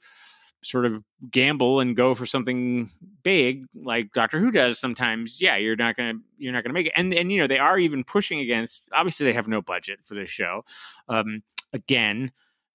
sort 0.65 0.87
of 0.87 1.03
gamble 1.31 1.81
and 1.81 1.97
go 1.97 2.15
for 2.15 2.27
something 2.27 2.91
big 3.23 3.67
like 3.75 4.13
Doctor 4.13 4.41
Who 4.41 4.51
does 4.51 4.79
sometimes, 4.79 5.41
yeah, 5.41 5.57
you're 5.57 5.77
not 5.77 5.97
gonna 5.97 6.15
you're 6.39 6.53
not 6.53 6.65
gonna 6.65 6.75
make 6.75 6.87
it. 6.87 6.93
And 6.97 7.13
and 7.13 7.31
you 7.31 7.41
know 7.41 7.47
they 7.47 7.59
are 7.59 7.79
even 7.79 8.05
pushing 8.05 8.41
against. 8.41 8.89
Obviously, 8.93 9.27
they 9.27 9.33
have 9.33 9.49
no 9.49 9.63
budget 9.63 10.01
for 10.05 10.15
this 10.15 10.31
show. 10.31 10.65
Um, 11.09 11.43
again, 11.75 12.31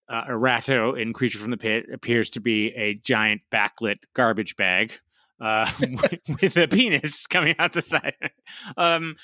uh, 0.08 0.26
Erato 0.26 1.00
in 1.00 1.14
Creature 1.14 1.40
from 1.40 1.52
the 1.52 1.58
Pit 1.58 1.86
appears 1.92 2.30
to 2.32 2.40
be 2.40 2.68
a 2.76 2.96
giant 2.96 3.42
backlit 3.52 4.04
garbage 4.14 4.56
bag. 4.56 4.94
Uh, 5.42 5.66
with, 5.80 6.42
with 6.42 6.58
a 6.58 6.68
penis 6.68 7.26
coming 7.26 7.56
out 7.60 7.72
the 7.72 7.82
side, 7.82 8.14
um, 8.78 9.16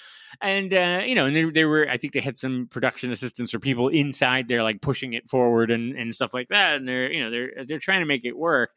and 0.41 0.73
uh, 0.73 1.01
you 1.05 1.13
know, 1.13 1.25
and 1.25 1.35
there, 1.35 1.51
there 1.51 1.67
were, 1.67 1.89
I 1.89 1.97
think 1.97 2.13
they 2.13 2.21
had 2.21 2.37
some 2.37 2.69
production 2.71 3.11
assistants 3.11 3.53
or 3.53 3.59
people 3.59 3.89
inside 3.89 4.47
there, 4.47 4.63
like 4.63 4.81
pushing 4.81 5.11
it 5.11 5.29
forward 5.29 5.71
and, 5.71 5.93
and 5.97 6.15
stuff 6.15 6.33
like 6.33 6.47
that. 6.47 6.75
And 6.75 6.87
they're, 6.87 7.11
you 7.11 7.21
know, 7.21 7.31
they're 7.31 7.65
they're 7.67 7.79
trying 7.79 7.99
to 7.99 8.05
make 8.05 8.23
it 8.23 8.37
work 8.37 8.69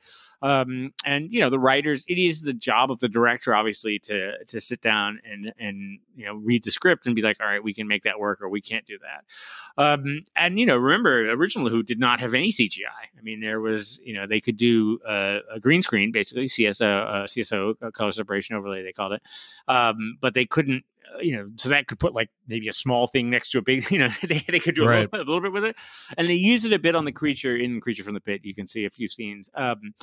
um, 0.43 0.93
and 1.05 1.33
you 1.33 1.41
know 1.41 1.51
the 1.51 1.59
writers 1.59 2.05
it 2.09 2.19
is 2.19 2.43
the 2.43 2.53
job 2.53 2.91
of 2.91 3.01
the 3.01 3.09
director 3.09 3.55
obviously 3.55 3.99
to 3.99 4.33
to 4.47 4.61
sit 4.61 4.81
down 4.81 5.21
and 5.31 5.53
and 5.59 5.99
you 6.17 6.25
know 6.27 6.35
read 6.35 6.65
the 6.65 6.71
script 6.71 7.07
and 7.07 7.17
be 7.17 7.23
like 7.23 7.39
all 7.41 7.47
right 7.47 7.63
we 7.63 7.75
can 7.75 7.89
make 7.89 8.03
that 8.03 8.19
work 8.19 8.41
or 8.41 8.49
we 8.49 8.61
can't 8.61 8.87
do 8.87 8.99
that. 8.99 9.83
Um, 9.83 10.23
and 10.37 10.59
you 10.59 10.67
know 10.67 10.77
remember 10.77 11.31
original 11.31 11.69
who 11.69 11.83
did 11.83 11.99
not 11.99 12.21
have 12.21 12.35
any 12.35 12.53
cgi 12.53 12.81
i. 12.87 13.23
Mean 13.23 13.41
there 13.41 13.61
was 13.61 14.01
you 14.05 14.15
know 14.15 14.27
they 14.27 14.41
could 14.41 14.57
do 14.57 14.99
uh, 15.07 15.39
a 15.53 15.61
green 15.61 15.83
screen 15.83 16.13
basically 16.13 16.47
cso 16.47 16.83
uh, 16.83 17.25
cso 17.25 17.75
uh, 17.83 17.91
color 17.91 18.13
separation 18.13 18.57
overlay 18.57 18.83
they 18.83 18.93
called 18.93 19.13
it. 19.13 19.23
Um, 19.67 20.19
but 20.21 20.35
they 20.35 20.45
couldn't 20.47 20.85
you 21.21 21.37
know, 21.37 21.51
so 21.57 21.69
that 21.71 21.87
could 21.87 21.99
put 21.99 22.15
like 22.15 22.31
maybe 22.47 22.69
a 22.69 22.73
small 22.73 23.07
thing 23.07 23.31
next 23.31 23.51
to 23.51 23.59
a 23.59 23.63
big, 23.63 23.91
you 23.91 23.99
know, 23.99 24.09
they, 24.23 24.45
they 24.49 24.61
could 24.61 24.75
do 24.75 24.85
a, 24.85 24.87
Right. 24.87 25.13
little, 25.13 25.27
a 25.27 25.29
little 25.29 25.41
bit 25.41 25.53
with 25.53 25.65
it. 25.65 25.77
And 26.17 26.29
they 26.29 26.35
use 26.35 26.65
it 26.65 26.73
a 26.73 26.79
bit 26.79 26.95
on 26.95 27.05
the 27.05 27.13
creature 27.13 27.57
in 27.57 27.81
Creature 27.81 28.05
from 28.05 28.15
the 28.15 28.21
Pit. 28.21 28.43
You 28.45 28.55
can 28.55 28.67
see 28.69 28.85
a 28.85 28.91
few 28.91 29.09
scenes. 29.09 29.51
Um, 29.55 29.95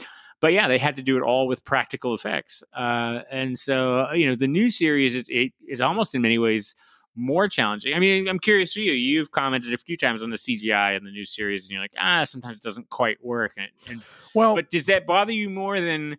but 0.42 0.52
yeah, 0.54 0.68
they 0.68 0.78
had 0.78 0.96
to 0.98 1.02
do 1.02 1.18
it 1.18 1.22
all 1.22 1.48
with 1.48 1.64
practical 1.64 2.14
effects. 2.14 2.64
Uh, 2.76 3.22
and 3.32 3.58
so, 3.58 4.12
you 4.12 4.28
know, 4.28 4.36
the 4.36 4.48
new 4.48 4.70
series 4.70 5.16
is, 5.16 5.26
it 5.30 5.54
is 5.68 5.80
almost 5.82 6.14
in 6.14 6.22
many 6.22 6.38
ways 6.38 6.76
more 7.16 7.48
challenging. 7.48 7.94
I 7.94 8.00
mean, 8.00 8.28
I'm 8.28 8.40
curious 8.40 8.74
for 8.74 8.82
you. 8.82 8.92
You've 8.92 9.32
commented 9.32 9.74
a 9.74 9.78
few 9.78 9.96
times 9.96 10.22
on 10.22 10.30
the 10.32 10.36
CGI 10.36 10.98
in 10.98 11.06
the 11.06 11.12
new 11.12 11.24
series, 11.24 11.64
and 11.64 11.72
you're 11.72 11.80
like, 11.80 11.94
ah, 11.98 12.26
sometimes 12.26 12.58
it 12.58 12.64
doesn't 12.64 12.90
quite 12.90 13.24
work. 13.24 13.54
And, 13.58 13.70
and 13.88 14.02
Well, 14.34 14.56
but 14.56 14.70
does 14.70 14.88
that 14.88 15.06
bother 15.06 15.32
you 15.32 15.50
more 15.50 15.80
than 15.80 16.18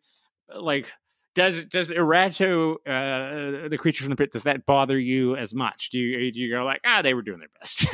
like 0.54 0.90
does 1.36 1.64
does 1.66 1.92
Erato, 1.92 2.76
uh, 2.86 3.68
the 3.68 3.76
creature 3.78 4.02
from 4.02 4.10
the 4.10 4.16
pit, 4.16 4.32
does 4.32 4.44
that 4.44 4.64
bother 4.64 4.98
you 4.98 5.36
as 5.36 5.54
much? 5.54 5.90
Do 5.90 5.98
you 5.98 6.32
do 6.32 6.40
you 6.40 6.50
go 6.50 6.64
like, 6.64 6.80
ah, 6.84 7.02
they 7.02 7.14
were 7.14 7.22
doing 7.22 7.40
their 7.40 7.50
best? 7.60 7.86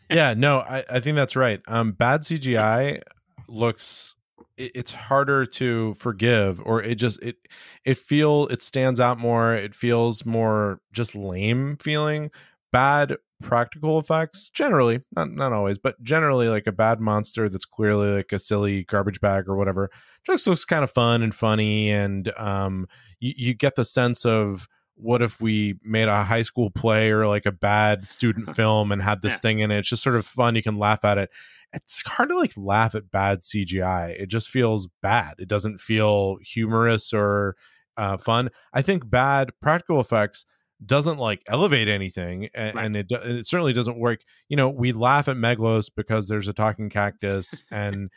yeah, 0.10 0.34
no, 0.34 0.60
I, 0.60 0.82
I 0.90 1.00
think 1.00 1.14
that's 1.14 1.36
right. 1.36 1.60
Um, 1.68 1.92
bad 1.92 2.22
CGI 2.22 3.02
looks 3.46 4.14
it, 4.56 4.72
it's 4.74 4.92
harder 4.92 5.44
to 5.44 5.92
forgive, 5.94 6.62
or 6.64 6.82
it 6.82 6.94
just 6.94 7.22
it 7.22 7.36
it 7.84 7.98
feel 7.98 8.46
it 8.46 8.62
stands 8.62 8.98
out 8.98 9.18
more. 9.18 9.54
It 9.54 9.74
feels 9.74 10.24
more 10.24 10.80
just 10.92 11.14
lame 11.14 11.76
feeling. 11.76 12.30
Bad 12.72 13.16
practical 13.42 13.98
effects 13.98 14.48
generally, 14.50 15.00
not 15.14 15.30
not 15.30 15.52
always, 15.52 15.76
but 15.78 16.00
generally 16.02 16.48
like 16.48 16.66
a 16.66 16.72
bad 16.72 17.00
monster 17.00 17.48
that's 17.48 17.64
clearly 17.64 18.08
like 18.16 18.32
a 18.32 18.38
silly 18.38 18.84
garbage 18.84 19.20
bag 19.20 19.48
or 19.48 19.56
whatever, 19.56 19.90
just 20.24 20.46
looks 20.46 20.64
kind 20.64 20.82
of 20.84 20.90
fun 20.90 21.22
and 21.22 21.34
funny, 21.34 21.90
and 21.90 22.32
um, 22.38 22.86
you, 23.20 23.32
you 23.36 23.54
get 23.54 23.74
the 23.74 23.84
sense 23.84 24.24
of 24.24 24.68
what 24.94 25.20
if 25.22 25.40
we 25.40 25.74
made 25.82 26.06
a 26.08 26.24
high 26.24 26.42
school 26.42 26.70
play 26.70 27.10
or 27.10 27.26
like 27.26 27.44
a 27.46 27.52
bad 27.52 28.06
student 28.06 28.54
film 28.56 28.92
and 28.92 29.02
had 29.02 29.20
this 29.22 29.34
Yeah. 29.34 29.38
thing 29.38 29.58
in 29.60 29.70
it? 29.70 29.78
It's 29.80 29.88
just 29.88 30.02
sort 30.02 30.16
of 30.16 30.24
fun. 30.26 30.54
You 30.54 30.62
can 30.62 30.78
laugh 30.78 31.04
at 31.04 31.18
it. 31.18 31.30
It's 31.72 32.02
hard 32.06 32.28
to 32.28 32.36
like 32.38 32.52
laugh 32.56 32.94
at 32.94 33.10
bad 33.10 33.40
CGI. 33.40 34.10
It 34.20 34.26
just 34.26 34.48
feels 34.48 34.88
bad. 35.00 35.34
It 35.38 35.48
doesn't 35.48 35.80
feel 35.80 36.36
humorous 36.42 37.12
or 37.12 37.56
uh, 37.96 38.18
fun. 38.18 38.50
I 38.72 38.82
think 38.82 39.08
bad 39.10 39.50
practical 39.60 39.98
effects 39.98 40.44
doesn't 40.84 41.18
like 41.18 41.42
elevate 41.46 41.88
anything 41.88 42.48
and, 42.54 42.74
Right. 42.74 42.84
and 42.86 42.96
it, 42.96 43.10
it 43.10 43.46
certainly 43.46 43.72
doesn't 43.72 43.98
work. 43.98 44.20
You 44.48 44.56
know 44.56 44.68
we 44.68 44.92
laugh 44.92 45.28
at 45.28 45.36
meglos 45.36 45.90
because 45.94 46.28
there's 46.28 46.48
a 46.48 46.52
talking 46.52 46.90
cactus 46.90 47.62
and 47.70 48.10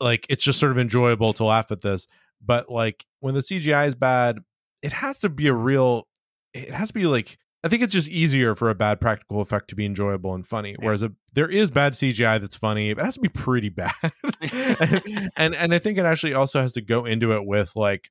like 0.00 0.26
it's 0.28 0.44
just 0.44 0.58
sort 0.58 0.72
of 0.72 0.78
enjoyable 0.78 1.32
to 1.34 1.44
laugh 1.44 1.70
at 1.72 1.80
this 1.80 2.06
but 2.44 2.70
like 2.70 3.06
when 3.20 3.32
the 3.32 3.40
cgi 3.40 3.86
is 3.88 3.94
bad 3.94 4.38
it 4.82 4.92
has 4.92 5.18
to 5.20 5.30
be 5.30 5.46
a 5.46 5.54
real 5.54 6.06
it 6.52 6.70
has 6.70 6.88
to 6.88 6.94
be 6.94 7.06
like 7.06 7.38
i 7.64 7.68
think 7.68 7.82
it's 7.82 7.94
just 7.94 8.08
easier 8.10 8.54
for 8.54 8.68
a 8.68 8.74
bad 8.74 9.00
practical 9.00 9.40
effect 9.40 9.68
to 9.68 9.74
be 9.74 9.86
enjoyable 9.86 10.34
and 10.34 10.46
funny 10.46 10.76
whereas 10.80 11.02
a, 11.02 11.10
there 11.32 11.48
is 11.48 11.70
bad 11.70 11.94
cgi 11.94 12.38
that's 12.38 12.56
funny 12.56 12.92
but 12.92 13.00
it 13.00 13.04
has 13.06 13.14
to 13.14 13.20
be 13.20 13.30
pretty 13.30 13.70
bad. 13.70 13.94
And, 14.42 15.02
and 15.36 15.54
and 15.54 15.74
i 15.74 15.78
think 15.78 15.96
it 15.96 16.04
actually 16.04 16.34
also 16.34 16.60
has 16.60 16.74
to 16.74 16.82
go 16.82 17.06
into 17.06 17.32
it 17.32 17.46
with 17.46 17.74
like 17.74 18.10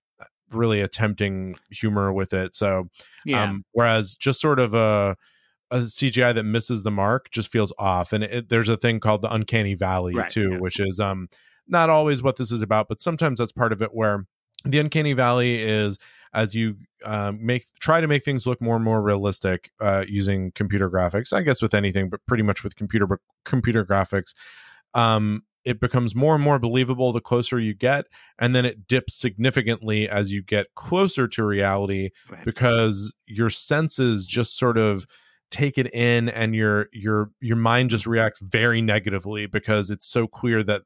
really 0.51 0.81
attempting 0.81 1.55
humor 1.71 2.13
with 2.13 2.33
it 2.33 2.55
so 2.55 2.87
yeah, 3.25 3.43
um, 3.43 3.65
whereas 3.71 4.15
just 4.15 4.39
sort 4.39 4.59
of 4.59 4.73
a 4.73 5.17
a 5.71 5.79
CGI 5.79 6.33
that 6.33 6.43
misses 6.43 6.83
the 6.83 6.91
mark 6.91 7.31
just 7.31 7.51
feels 7.51 7.73
off. 7.79 8.13
And 8.13 8.23
it, 8.23 8.49
there's 8.49 8.69
a 8.69 8.77
thing 8.77 8.99
called 8.99 9.21
the 9.21 9.33
uncanny 9.33 9.73
valley 9.73 10.15
Right, 10.15 10.29
too, 10.29 10.51
yeah. 10.51 10.57
which 10.59 10.79
is 10.79 10.99
um 10.99 11.27
not 11.67 11.89
always 11.89 12.21
what 12.21 12.37
this 12.37 12.51
is 12.51 12.61
about, 12.61 12.87
but 12.87 13.01
sometimes 13.01 13.39
that's 13.39 13.51
part 13.51 13.73
of 13.73 13.81
it. 13.81 13.93
Where 13.93 14.25
the 14.63 14.79
uncanny 14.79 15.13
valley 15.13 15.61
is 15.61 15.97
as 16.33 16.53
you 16.53 16.77
um, 17.05 17.43
make 17.43 17.65
try 17.79 18.01
to 18.01 18.07
make 18.07 18.23
things 18.23 18.45
look 18.45 18.61
more 18.61 18.75
and 18.75 18.85
more 18.85 19.01
realistic 19.01 19.71
uh, 19.79 20.05
using 20.07 20.51
computer 20.51 20.89
graphics. 20.89 21.33
I 21.33 21.41
guess 21.41 21.61
with 21.61 21.73
anything, 21.73 22.09
but 22.09 22.19
pretty 22.27 22.43
much 22.43 22.63
with 22.63 22.75
computer 22.75 23.19
computer 23.43 23.83
graphics. 23.83 24.33
Um, 24.93 25.43
it 25.65 25.79
becomes 25.79 26.13
more 26.15 26.35
and 26.35 26.43
more 26.43 26.59
believable 26.59 27.11
the 27.11 27.19
closer 27.19 27.59
you 27.59 27.73
get, 27.73 28.05
and 28.39 28.55
then 28.55 28.65
it 28.65 28.87
dips 28.87 29.15
significantly 29.15 30.07
as 30.07 30.31
you 30.31 30.41
get 30.43 30.67
closer 30.75 31.27
to 31.27 31.43
reality 31.43 32.11
Right. 32.29 32.45
because 32.45 33.13
your 33.27 33.49
senses 33.49 34.25
just 34.27 34.57
sort 34.57 34.77
of 34.77 35.05
take 35.51 35.77
it 35.77 35.93
in 35.93 36.29
and 36.29 36.55
your 36.55 36.87
your 36.91 37.29
your 37.39 37.55
mind 37.55 37.89
just 37.89 38.05
reacts 38.07 38.39
very 38.41 38.81
negatively 38.81 39.45
because 39.45 39.89
it's 39.91 40.05
so 40.07 40.27
clear 40.27 40.63
that 40.63 40.81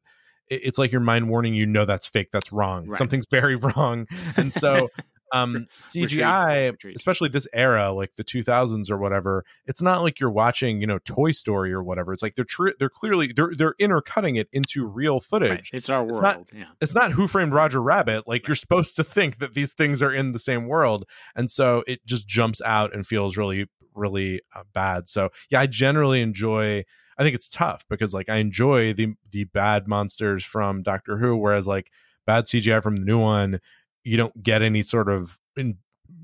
it's 0.48 0.78
like 0.78 0.92
your 0.92 1.02
mind 1.02 1.30
warning 1.30 1.54
you 1.54 1.66
know 1.66 1.86
that's 1.86 2.08
fake 2.08 2.28
that's 2.34 2.52
wrong 2.52 2.88
Right. 2.88 2.98
something's 2.98 3.28
very 3.32 3.56
wrong 3.56 4.06
and 4.36 4.52
so 4.52 4.90
um 5.32 5.68
cgi 5.80 6.72
Retreat. 6.72 6.96
especially 6.96 7.30
this 7.30 7.48
era 7.54 7.92
like 7.92 8.16
the 8.16 8.24
2000s 8.24 8.90
or 8.90 8.98
whatever 8.98 9.44
it's 9.66 9.82
not 9.82 10.02
like 10.02 10.20
you're 10.20 10.30
watching 10.32 10.82
you 10.82 10.88
know 10.88 11.00
toy 11.00 11.32
story 11.32 11.72
or 11.72 11.84
whatever 11.84 12.14
it's 12.14 12.24
like 12.24 12.36
they're 12.36 12.46
tr- 12.46 12.70
they're 12.80 12.90
clearly 12.90 13.32
they're 13.34 13.52
they're 13.56 13.76
intercutting 13.80 14.36
it 14.36 14.48
into 14.52 14.86
real 14.86 15.20
footage 15.20 15.50
Right. 15.50 15.70
It's 15.74 15.90
our 15.90 16.02
world. 16.04 16.12
It's 16.12 16.22
not- 16.22 16.44
yeah. 16.54 16.66
it's 16.82 16.96
not 16.96 17.12
who 17.14 17.28
framed 17.28 17.54
roger 17.54 17.82
rabbit 17.82 18.28
like 18.28 18.48
you're 18.48 18.56
supposed 18.56 18.96
to 18.96 19.04
think 19.04 19.40
that 19.40 19.54
these 19.54 19.74
things 19.74 20.02
are 20.02 20.14
in 20.14 20.32
the 20.32 20.40
same 20.40 20.68
world 20.68 21.06
and 21.36 21.50
so 21.52 21.84
it 21.88 22.06
just 22.06 22.28
jumps 22.28 22.62
out 22.66 22.94
and 22.94 23.06
feels 23.06 23.38
really 23.38 23.68
really 23.96 24.42
uh, 24.56 24.64
bad 24.74 25.10
so 25.10 25.30
yeah 25.50 25.60
i 25.60 25.68
generally 25.68 26.22
enjoy 26.22 26.84
i 27.18 27.24
think 27.24 27.36
it's 27.36 27.50
tough 27.50 27.86
because 27.90 28.14
like 28.14 28.30
i 28.30 28.36
enjoy 28.38 28.94
the 28.94 29.14
the 29.32 29.44
bad 29.46 29.88
monsters 29.88 30.46
from 30.46 30.82
doctor 30.84 31.18
who 31.18 31.36
whereas 31.36 31.68
like 31.68 31.92
bad 32.26 32.46
cgi 32.46 32.82
from 32.82 32.96
the 32.98 33.04
new 33.06 33.20
one 33.20 33.60
you 34.04 34.18
don't 34.18 34.42
get 34.44 34.62
any 34.62 34.82
sort 34.84 35.10
of 35.10 35.38
in, 35.58 35.78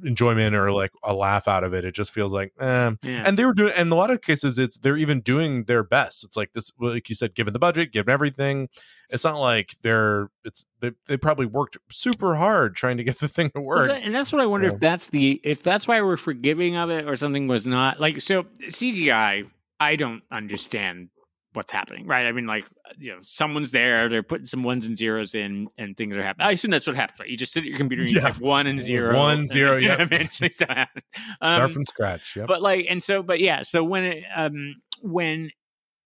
enjoyment 0.04 0.56
or 0.56 0.72
like 0.72 0.92
a 1.04 1.14
laugh 1.14 1.48
out 1.48 1.64
of 1.64 1.74
it 1.74 1.86
it 1.86 1.94
just 1.94 2.12
feels 2.12 2.34
like 2.34 2.52
eh. 2.60 2.92
Yeah. 3.04 3.24
and 3.26 3.38
they 3.38 3.46
were 3.46 3.54
doing 3.54 3.72
and 3.74 3.88
in 3.88 3.92
a 3.92 3.96
lot 3.96 4.10
of 4.12 4.22
cases 4.22 4.58
it's 4.60 4.78
they're 4.78 4.98
even 4.98 5.22
doing 5.22 5.66
their 5.66 5.84
best 5.84 6.24
it's 6.24 6.36
like 6.36 6.54
this 6.54 6.72
like 6.80 7.08
you 7.08 7.16
said 7.16 7.34
given 7.36 7.54
the 7.54 7.60
budget 7.60 7.92
given 7.92 8.12
everything 8.12 8.68
it's 9.10 9.24
not 9.24 9.40
like 9.40 9.76
they're 9.84 10.30
it's 10.44 10.66
they, 10.80 10.92
they 11.06 11.18
probably 11.18 11.46
worked 11.46 11.78
super 11.90 12.36
hard 12.36 12.76
trying 12.76 12.98
to 12.98 13.04
get 13.04 13.20
the 13.20 13.28
thing 13.28 13.50
to 13.52 13.62
Well, 13.62 13.78
work 13.78 13.88
that- 13.90 14.04
and 14.04 14.14
that's 14.14 14.32
what 14.32 14.42
I 14.42 14.48
wonder 14.48 14.68
Yeah. 14.68 14.74
if 14.74 14.80
that's 14.80 15.10
the 15.10 15.40
if 15.44 15.62
that's 15.64 15.88
why 15.88 16.02
we're 16.02 16.18
forgiving 16.18 16.76
of 16.76 16.90
it 16.90 17.08
or 17.08 17.16
something 17.16 17.48
was 17.48 17.66
not 17.66 18.00
like 18.00 18.22
so 18.22 18.44
CGI. 18.68 19.50
I 19.80 19.96
don't 19.98 20.24
understand 20.32 21.10
what's 21.56 21.72
happening, 21.72 22.06
right? 22.06 22.26
I 22.26 22.32
mean, 22.32 22.46
like 22.46 22.66
you 23.00 23.12
know, 23.12 23.18
someone's 23.22 23.72
there, 23.72 24.10
they're 24.10 24.24
putting 24.24 24.46
some 24.46 24.64
ones 24.64 24.86
and 24.86 24.98
zeros 24.98 25.34
in, 25.36 25.68
and 25.78 25.96
things 25.98 26.18
are 26.18 26.24
happening. 26.24 26.48
I 26.48 26.52
assume 26.52 26.72
that's 26.72 26.88
what 26.88 26.96
happens, 26.96 27.20
right? 27.20 27.30
You 27.30 27.38
just 27.38 27.54
sit 27.54 27.62
at 27.64 27.70
your 27.70 27.78
computer 27.78 28.04
and 28.04 28.12
you 28.12 28.18
Yeah. 28.18 28.30
type 28.30 28.40
one 28.40 28.68
and 28.68 28.80
zero, 28.80 29.16
One, 29.16 29.40
and 29.40 29.48
zero, 29.48 29.76
yep. 29.78 30.00
eventually 30.00 30.50
stuff 30.52 30.70
happens. 30.70 31.06
start 31.38 31.62
Um, 31.62 31.72
from 31.72 31.86
scratch 31.86 32.36
yep. 32.36 32.48
but 32.48 32.62
like 32.62 32.86
and 32.90 33.02
so 33.02 33.24
but 33.24 33.40
yeah 33.40 33.62
so 33.64 33.84
when 33.84 34.04
it 34.04 34.24
um 34.36 34.76
when 35.02 35.52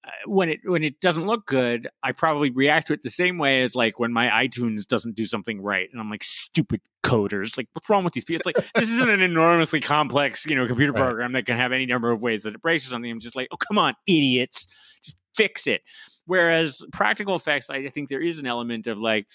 uh, 0.05 0.09
when 0.25 0.49
it 0.49 0.59
when 0.63 0.83
it 0.83 0.99
doesn't 1.01 1.25
look 1.27 1.45
good 1.45 1.87
i 2.03 2.11
probably 2.13 2.49
react 2.51 2.87
to 2.87 2.93
it 2.93 3.01
the 3.01 3.09
same 3.09 3.37
way 3.37 3.61
as 3.61 3.75
like 3.75 3.99
when 3.99 4.13
my 4.13 4.27
itunes 4.45 4.85
doesn't 4.87 5.13
do 5.15 5.25
something 5.25 5.61
right 5.61 5.89
and 5.91 5.99
i'm 5.99 6.09
like 6.09 6.23
stupid 6.23 6.79
coders 7.03 7.57
like 7.57 7.67
what's 7.73 7.89
wrong 7.89 8.03
with 8.03 8.13
these 8.13 8.23
people 8.23 8.37
it's 8.39 8.45
like 8.45 8.71
this 8.75 8.89
isn't 8.89 9.09
an 9.09 9.21
enormously 9.21 9.79
complex 9.81 10.45
you 10.45 10.55
know 10.55 10.65
computer 10.67 10.91
Right. 10.93 11.03
program 11.03 11.33
that 11.33 11.45
can 11.45 11.57
have 11.57 11.71
any 11.73 11.85
number 11.85 12.11
of 12.11 12.21
ways 12.21 12.43
that 12.43 12.53
it 12.55 12.61
breaks 12.61 12.85
or 12.85 12.89
something 12.89 13.11
i'm 13.11 13.19
just 13.19 13.35
like 13.35 13.47
oh 13.51 13.57
come 13.57 13.77
on 13.77 13.93
idiots 14.07 14.67
just 15.03 15.15
fix 15.35 15.67
it. 15.67 15.81
Whereas 16.25 16.85
practical 16.91 17.35
effects 17.35 17.71
i 17.71 17.89
think 17.89 18.07
there 18.07 18.21
is 18.21 18.37
an 18.37 18.45
element 18.45 18.85
of 18.85 18.99
like 18.99 19.25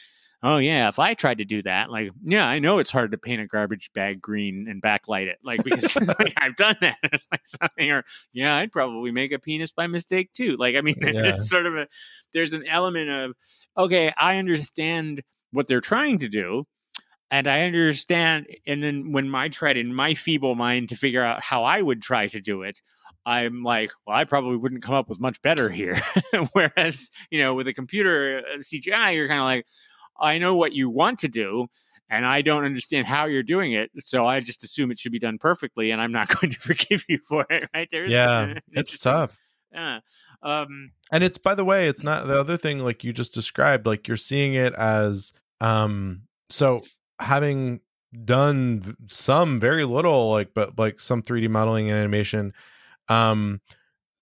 oh 0.45 0.59
yeah 0.59 0.87
if 0.89 1.01
i 1.01 1.13
tried 1.15 1.39
to 1.39 1.45
do 1.45 1.61
that 1.63 1.91
like 1.91 2.11
yeah 2.23 2.47
i 2.47 2.61
know 2.61 2.79
it's 2.79 2.91
hard 2.91 3.11
to 3.11 3.19
paint 3.19 3.41
a 3.43 3.47
garbage 3.49 3.91
bag 3.95 4.23
green 4.23 4.67
and 4.69 4.81
backlight 4.81 5.27
it 5.27 5.39
like 5.43 5.65
because 5.65 5.97
like, 6.21 6.35
i've 6.37 6.55
done 6.55 6.77
that. 6.83 6.99
Like 7.33 7.45
something 7.45 7.91
or 7.91 8.05
yeah 8.33 8.57
i'd 8.59 8.71
probably 8.71 9.11
make 9.11 9.33
a 9.33 9.41
penis 9.41 9.73
by 9.73 9.89
mistake 9.89 10.33
too. 10.35 10.57
Like 10.57 10.77
i 10.77 10.83
mean 10.83 10.95
Yeah. 11.03 11.31
it's 11.31 11.49
sort 11.49 11.67
of 11.67 11.75
a 11.75 11.89
there's 12.33 12.53
an 12.53 12.65
element 12.69 13.11
of 13.11 13.33
okay 13.77 14.13
i 14.17 14.37
understand 14.37 15.23
what 15.51 15.67
they're 15.67 15.81
trying 15.81 16.19
to 16.19 16.29
do 16.29 16.65
and 17.31 17.49
i 17.49 17.63
understand 17.63 18.47
and 18.69 18.85
then 18.85 19.11
when 19.11 19.35
i 19.35 19.49
tried 19.49 19.77
in 19.77 19.93
my 19.93 20.15
feeble 20.15 20.55
mind 20.55 20.91
to 20.91 20.97
figure 20.97 21.25
out 21.25 21.43
how 21.43 21.65
i 21.65 21.83
would 21.83 22.03
try 22.03 22.29
to 22.29 22.41
do 22.41 22.63
it 22.63 22.81
i'm 23.27 23.63
like 23.63 23.91
well 24.07 24.17
i 24.17 24.25
probably 24.25 24.57
wouldn't 24.57 24.83
come 24.83 24.95
up 24.95 25.09
with 25.09 25.21
much 25.21 25.41
better 25.43 25.71
here 25.71 26.01
whereas 26.53 27.11
you 27.31 27.39
know 27.41 27.55
with 27.55 27.67
a 27.69 27.73
computer 27.73 28.43
cgi 28.59 29.15
you're 29.15 29.29
kind 29.29 29.41
of 29.41 29.47
like 29.47 29.67
I 30.17 30.39
know 30.39 30.55
what 30.55 30.73
you 30.73 30.89
want 30.89 31.19
to 31.19 31.29
do, 31.29 31.67
and 32.09 32.25
I 32.25 32.41
don't 32.41 32.65
understand 32.65 33.09
how 33.09 33.25
you're 33.27 33.43
doing 33.43 33.73
it. 33.73 33.91
So 33.99 34.25
I 34.25 34.39
just 34.39 34.63
assume 34.63 34.93
it 34.93 34.99
should 35.01 35.11
be 35.11 35.19
done 35.19 35.39
perfectly, 35.39 35.91
and 35.91 36.01
I'm 36.01 36.13
not 36.13 36.29
going 36.41 36.53
to 36.53 36.61
forgive 36.61 37.03
you 37.09 37.19
for 37.27 37.45
it. 37.51 37.69
Right? 37.75 37.89
There's 37.91 38.13
yeah 38.13 38.61
it's 38.71 38.97
tough 39.01 39.37
Yeah. 39.73 39.99
Um. 40.41 40.93
and 41.11 41.25
it's 41.25 41.37
by 41.37 41.57
the 41.57 41.65
way 41.65 41.89
it's 41.89 42.05
not 42.05 42.29
the 42.29 42.39
other 42.39 42.57
thing 42.57 42.79
like 42.79 43.03
you 43.03 43.13
just 43.13 43.35
described 43.35 43.87
like 43.87 44.07
you're 44.07 44.17
seeing 44.17 44.55
it 44.55 44.73
as 44.75 45.33
um 45.61 46.23
so 46.49 46.83
having 47.19 47.81
done 48.25 48.97
some 49.09 49.59
very 49.59 49.83
little 49.85 50.31
like 50.31 50.55
but 50.55 50.79
like 50.79 51.01
some 51.01 51.23
3d 51.23 51.49
modeling 51.49 51.91
and 51.91 51.99
animation 51.99 52.53
um 53.09 53.61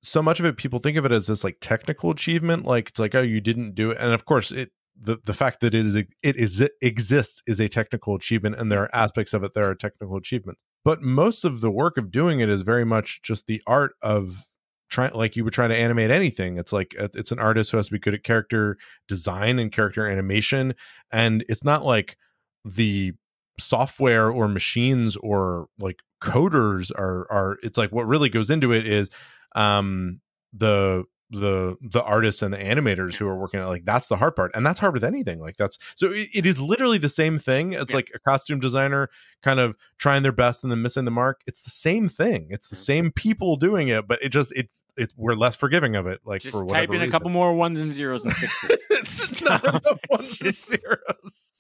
so 0.02 0.22
much 0.22 0.40
of 0.40 0.46
it 0.46 0.56
people 0.56 0.78
think 0.78 0.96
of 0.96 1.06
it 1.06 1.12
as 1.12 1.26
this 1.26 1.44
like 1.44 1.58
technical 1.60 2.10
achievement 2.10 2.64
like 2.66 2.88
it's 2.88 2.98
like 2.98 3.14
oh 3.14 3.22
you 3.22 3.40
didn't 3.40 3.74
do 3.74 3.90
it 3.90 3.98
and 4.00 4.12
of 4.12 4.24
course 4.24 4.50
it 4.50 4.70
the, 4.98 5.18
the 5.24 5.34
fact 5.34 5.60
that 5.60 5.74
it 5.74 5.86
is 5.86 5.94
it 5.94 6.06
is 6.22 6.60
it 6.60 6.72
exists 6.80 7.42
is 7.46 7.60
a 7.60 7.68
technical 7.68 8.14
achievement 8.14 8.56
and 8.56 8.70
there 8.70 8.82
are 8.82 8.94
aspects 8.94 9.32
of 9.32 9.42
it 9.42 9.52
that 9.54 9.64
are 9.64 9.74
technical 9.74 10.16
achievements. 10.16 10.64
But 10.84 11.02
most 11.02 11.44
of 11.44 11.60
the 11.60 11.70
work 11.70 11.96
of 11.96 12.10
doing 12.10 12.40
it 12.40 12.48
is 12.48 12.62
very 12.62 12.84
much 12.84 13.22
just 13.22 13.46
the 13.46 13.62
art 13.66 13.94
of 14.02 14.46
trying 14.90 15.14
like 15.14 15.36
you 15.36 15.44
would 15.44 15.54
try 15.54 15.66
to 15.66 15.76
animate 15.76 16.10
anything. 16.10 16.58
It's 16.58 16.72
like 16.72 16.94
uh, 16.98 17.08
it's 17.14 17.32
an 17.32 17.38
artist 17.38 17.70
who 17.70 17.78
has 17.78 17.86
to 17.86 17.92
be 17.92 17.98
good 17.98 18.14
at 18.14 18.22
character 18.22 18.76
design 19.08 19.58
and 19.58 19.72
character 19.72 20.06
animation 20.06 20.74
and 21.10 21.44
it's 21.48 21.64
not 21.64 21.84
like 21.84 22.16
the 22.64 23.12
software 23.58 24.30
or 24.30 24.48
machines 24.48 25.16
or 25.16 25.68
like 25.78 26.00
coders 26.22 26.90
are 26.96 27.26
are 27.30 27.58
it's 27.62 27.76
like 27.78 27.90
what 27.90 28.06
really 28.06 28.28
goes 28.28 28.50
into 28.50 28.72
it 28.72 28.86
is 28.86 29.10
um 29.54 30.20
the 30.52 31.04
the 31.34 31.76
the 31.80 32.02
artists 32.02 32.42
and 32.42 32.52
the 32.52 32.58
animators 32.58 33.14
who 33.16 33.26
are 33.26 33.34
working 33.38 33.58
on 33.58 33.66
it 33.66 33.70
like 33.70 33.86
that's 33.86 34.06
the 34.08 34.18
hard 34.18 34.36
part 34.36 34.50
and 34.54 34.66
that's 34.66 34.78
hard 34.78 34.92
with 34.92 35.02
anything 35.02 35.38
like 35.40 35.56
that's 35.56 35.78
so 35.94 36.12
it, 36.12 36.28
it 36.34 36.44
is 36.44 36.60
literally 36.60 36.98
the 36.98 37.08
same 37.08 37.38
thing 37.38 37.72
it's 37.72 37.90
Yeah. 37.90 37.96
like 37.96 38.10
a 38.14 38.18
costume 38.18 38.60
designer 38.60 39.08
kind 39.42 39.58
of 39.58 39.74
trying 39.96 40.22
their 40.24 40.30
best 40.32 40.62
and 40.62 40.70
then 40.70 40.82
missing 40.82 41.06
the 41.06 41.10
mark 41.10 41.40
it's 41.46 41.62
the 41.62 41.70
same 41.70 42.06
thing 42.06 42.48
it's 42.50 42.68
the 42.68 42.76
same 42.76 43.10
people 43.12 43.56
doing 43.56 43.88
it 43.88 44.06
but 44.06 44.22
it 44.22 44.28
just 44.28 44.54
it's 44.54 44.84
it 44.98 45.10
we're 45.16 45.32
less 45.32 45.56
forgiving 45.56 45.96
of 45.96 46.06
it 46.06 46.20
like 46.26 46.42
Just 46.42 46.52
for 46.54 46.66
whatever 46.66 46.92
type 46.92 46.94
in 46.96 47.08
a 47.08 47.10
couple 47.10 47.30
more 47.30 47.54
ones 47.54 47.80
and 47.80 47.94
zeros 47.94 48.24
and 48.24 48.34
this. 48.34 48.62
it's 48.90 49.40
not 49.40 49.64
enough 49.68 50.00
ones 50.10 50.38
and 50.42 50.54
zeros 50.54 51.58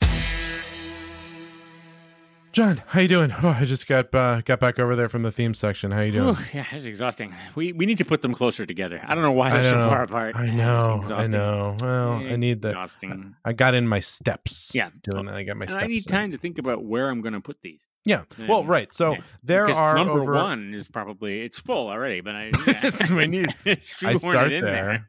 John, 2.52 2.82
how 2.88 3.00
you 3.00 3.08
doing? 3.08 3.32
Oh, 3.42 3.48
I 3.58 3.64
just 3.64 3.86
got 3.86 4.14
uh, 4.14 4.42
got 4.42 4.60
back 4.60 4.78
over 4.78 4.94
there 4.94 5.08
from 5.08 5.22
the 5.22 5.32
theme 5.32 5.54
section. 5.54 5.90
How 5.90 6.02
you 6.02 6.12
doing? 6.12 6.34
Whew, 6.34 6.44
yeah, 6.60 6.66
it's 6.72 6.84
exhausting. 6.84 7.34
We 7.54 7.72
we 7.72 7.86
need 7.86 7.96
to 7.96 8.04
put 8.04 8.20
them 8.20 8.34
closer 8.34 8.66
together. 8.66 9.00
I 9.06 9.14
don't 9.14 9.22
know 9.22 9.32
why 9.32 9.50
they're 9.50 9.70
so 9.70 9.78
know. 9.78 9.88
far 9.88 10.02
apart. 10.02 10.36
I 10.36 10.50
know, 10.50 11.02
I 11.08 11.26
know. 11.28 11.76
Well, 11.80 12.12
I 12.12 12.36
need 12.36 12.60
the. 12.60 12.68
exhausting. 12.70 13.34
I 13.42 13.54
got 13.54 13.74
in 13.74 13.88
my 13.88 14.00
steps. 14.00 14.70
Yeah. 14.74 14.90
doing 15.02 15.24
that. 15.26 15.34
I 15.36 15.44
got 15.44 15.56
my 15.56 15.62
And 15.64 15.70
steps. 15.70 15.84
I 15.84 15.86
need 15.86 16.02
in. 16.06 16.10
time 16.12 16.30
to 16.32 16.38
think 16.38 16.58
about 16.58 16.84
where 16.84 17.08
I'm 17.08 17.22
going 17.22 17.32
to 17.32 17.40
put 17.40 17.56
these. 17.62 17.80
Yeah. 18.04 18.24
Well, 18.46 18.64
right. 18.64 18.92
So 18.92 19.12
yeah. 19.12 19.20
there 19.42 19.66
Because 19.66 19.80
are 19.80 19.94
number 19.94 20.20
over. 20.20 20.34
one 20.34 20.74
is 20.74 20.88
probably 20.88 21.40
it's 21.42 21.58
full 21.58 21.88
already, 21.88 22.20
but 22.20 22.34
I 22.34 22.46
It's- 22.66 23.08
we 23.08 23.28
need- 23.28 23.54
shoehorn 23.80 24.18
start 24.18 24.52
in 24.52 24.62
there. 24.64 25.06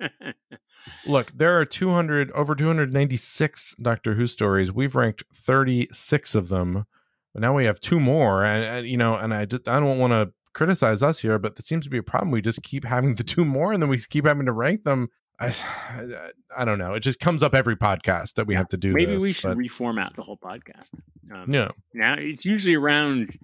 Look, 1.05 1.31
there 1.35 1.57
are 1.59 1.65
200 1.65 2.31
over 2.31 2.55
296 2.55 3.75
Doctor 3.81 4.13
Who 4.13 4.27
stories. 4.27 4.71
We've 4.71 4.95
ranked 4.95 5.23
36 5.35 6.35
of 6.35 6.47
them. 6.47 6.85
But 7.33 7.41
now 7.41 7.55
we 7.55 7.65
have 7.65 7.79
two 7.79 7.99
more, 7.99 8.43
and, 8.43 8.63
and 8.63 8.87
you 8.87 8.97
know, 8.97 9.15
and 9.15 9.33
I 9.33 9.45
just 9.45 9.67
I 9.67 9.79
don't 9.79 9.97
want 9.97 10.13
to 10.13 10.31
criticize 10.53 11.01
us 11.01 11.19
here, 11.19 11.39
but 11.39 11.57
it 11.57 11.65
seems 11.65 11.83
to 11.85 11.89
be 11.89 11.97
a 11.97 12.03
problem. 12.03 12.31
We 12.31 12.41
just 12.41 12.61
keep 12.63 12.85
having 12.85 13.15
the 13.15 13.23
two 13.23 13.45
more, 13.45 13.73
and 13.73 13.81
then 13.81 13.89
we 13.89 13.97
keep 13.97 14.27
having 14.27 14.45
to 14.45 14.51
rank 14.53 14.83
them. 14.83 15.09
I, 15.39 15.47
I, 15.89 16.29
I 16.57 16.65
don't 16.65 16.77
know. 16.77 16.93
It 16.93 17.01
just 17.01 17.19
comes 17.19 17.43
up 17.43 17.55
every 17.55 17.75
podcast 17.75 18.35
that 18.35 18.47
we 18.47 18.55
have 18.55 18.69
to 18.69 18.77
do. 18.77 18.93
Maybe 18.93 19.13
this, 19.13 19.23
we 19.23 19.33
should 19.33 19.49
but- 19.49 19.57
reformat 19.57 20.15
the 20.15 20.21
whole 20.21 20.37
podcast. 20.37 20.89
Um, 21.33 21.45
yeah. 21.49 21.69
Now 21.93 22.15
it's 22.17 22.45
usually 22.45 22.75
around 22.75 23.37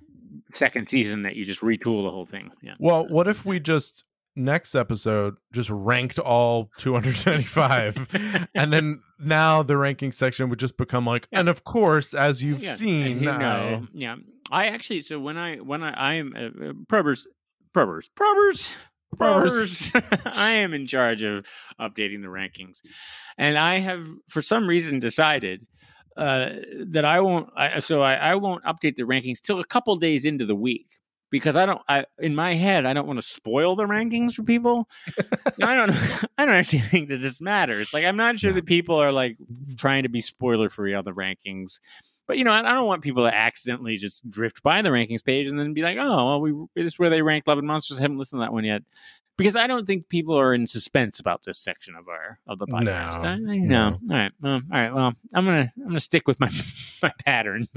second 0.52 0.90
season 0.90 1.24
that 1.24 1.36
you 1.36 1.46
just 1.46 1.62
retool 1.62 2.04
the 2.04 2.12
whole 2.12 2.26
thing. 2.26 2.52
Yeah. 2.62 2.74
Well, 2.80 3.08
what 3.08 3.28
if 3.28 3.46
we 3.46 3.60
just 3.60 4.04
next 4.40 4.74
episode 4.76 5.36
just 5.52 5.70
ranked 5.70 6.18
all 6.18 6.70
295 6.78 8.48
and 8.56 8.74
then 8.74 9.02
now 9.20 9.62
the 9.64 9.78
ranking 9.78 10.12
section 10.12 10.50
would 10.50 10.60
just 10.60 10.78
become 10.78 11.06
like 11.06 11.28
and 11.32 11.50
of 11.50 11.64
course 11.64 12.14
as 12.14 12.42
you've 12.44 12.64
Yeah, 12.64 12.72
as 12.72 12.80
seen 12.80 13.20
you 13.22 13.30
I- 13.30 13.38
know, 13.38 13.88
yeah. 13.94 14.16
I 14.52 14.68
actually 14.68 15.02
so 15.02 15.20
when 15.20 15.38
I 15.38 15.58
when 15.58 15.84
I 15.84 15.92
I 15.92 16.14
am 16.16 16.34
uh, 16.36 16.40
uh, 16.70 16.74
probers 16.92 17.28
probers 17.76 18.06
Probers. 18.16 18.76
probers 19.16 19.92
I 20.26 20.52
am 20.54 20.74
in 20.74 20.88
charge 20.88 21.22
of 21.24 21.46
updating 21.80 22.22
the 22.22 22.28
rankings, 22.30 22.78
and 23.38 23.58
I 23.58 23.80
have 23.80 24.08
for 24.30 24.42
some 24.42 24.68
reason 24.68 25.00
decided 25.00 25.66
uh, 26.18 26.50
that 26.90 27.06
I 27.06 27.20
won't. 27.22 27.50
I, 27.56 27.80
so 27.80 28.02
I, 28.02 28.14
I 28.16 28.36
won't 28.36 28.64
update 28.66 28.96
the 28.96 29.04
rankings 29.04 29.42
till 29.42 29.60
a 29.60 29.66
couple 29.66 29.96
days 29.96 30.26
into 30.26 30.46
the 30.46 30.56
week 30.56 30.88
because 31.32 31.56
I 31.56 31.66
don't. 31.66 31.82
I 31.88 32.06
in 32.18 32.36
my 32.36 32.56
head 32.56 32.86
I 32.86 32.94
don't 32.94 33.08
want 33.08 33.20
to 33.20 33.26
spoil 33.28 33.76
the 33.76 33.86
rankings 33.86 34.34
for 34.34 34.44
people. 34.44 34.88
I 35.64 35.76
don't. 35.76 35.92
I 36.38 36.46
don't 36.46 36.56
actually 36.56 36.80
think 36.80 37.10
that 37.10 37.22
this 37.22 37.40
matters. 37.42 37.94
Like 37.94 38.06
I'm 38.06 38.18
not 38.18 38.40
sure 38.40 38.52
No. 38.52 38.56
that 38.56 38.66
people 38.66 38.96
are 38.96 39.12
like 39.12 39.38
trying 39.78 40.04
to 40.04 40.10
be 40.10 40.22
spoiler 40.22 40.70
free 40.70 40.94
on 40.94 41.06
the 41.06 41.12
rankings. 41.12 41.80
But 42.28 42.38
you 42.38 42.44
know, 42.44 42.52
I 42.52 42.60
I 42.60 42.74
don't 42.74 42.86
want 42.88 43.02
people 43.02 43.26
to 43.26 43.34
accidentally 43.34 43.98
just 43.98 44.28
drift 44.30 44.62
by 44.64 44.82
the 44.82 44.90
rankings 44.90 45.24
page 45.24 45.48
and 45.48 45.60
then 45.60 45.74
be 45.74 45.82
like, 45.82 45.98
"Oh, 46.00 46.26
well, 46.26 46.42
we 46.42 46.52
this 46.76 46.94
is 46.94 47.00
where 47.00 47.10
they 47.10 47.22
rank 47.22 47.46
Love 47.48 47.58
and 47.58 47.68
Monsters." 47.68 47.98
I 48.00 48.04
haven't 48.04 48.18
listened 48.20 48.40
to 48.40 48.46
that 48.46 48.54
one 48.54 48.66
yet 48.66 48.84
because 49.36 49.56
I 49.56 49.66
don't 49.68 49.88
think 49.88 50.10
people 50.10 50.38
are 50.38 50.54
in 50.54 50.68
suspense 50.68 51.20
about 51.20 51.44
this 51.44 51.58
section 51.58 51.96
of 51.96 52.08
our 52.08 52.40
of 52.46 52.60
the 52.60 52.68
podcast. 52.68 53.24
No, 53.24 53.30
I, 53.30 53.32
I, 53.54 53.58
no. 53.58 53.98
no. 54.02 54.16
All 54.16 54.20
right. 54.22 54.32
Well, 54.42 54.54
all 54.54 54.62
right. 54.80 54.94
Well, 54.94 55.14
I'm 55.34 55.46
gonna 55.46 55.68
I'm 55.78 55.88
gonna 55.88 56.00
stick 56.00 56.28
with 56.28 56.40
my 56.40 56.50
my 57.02 57.12
pattern, 57.26 57.68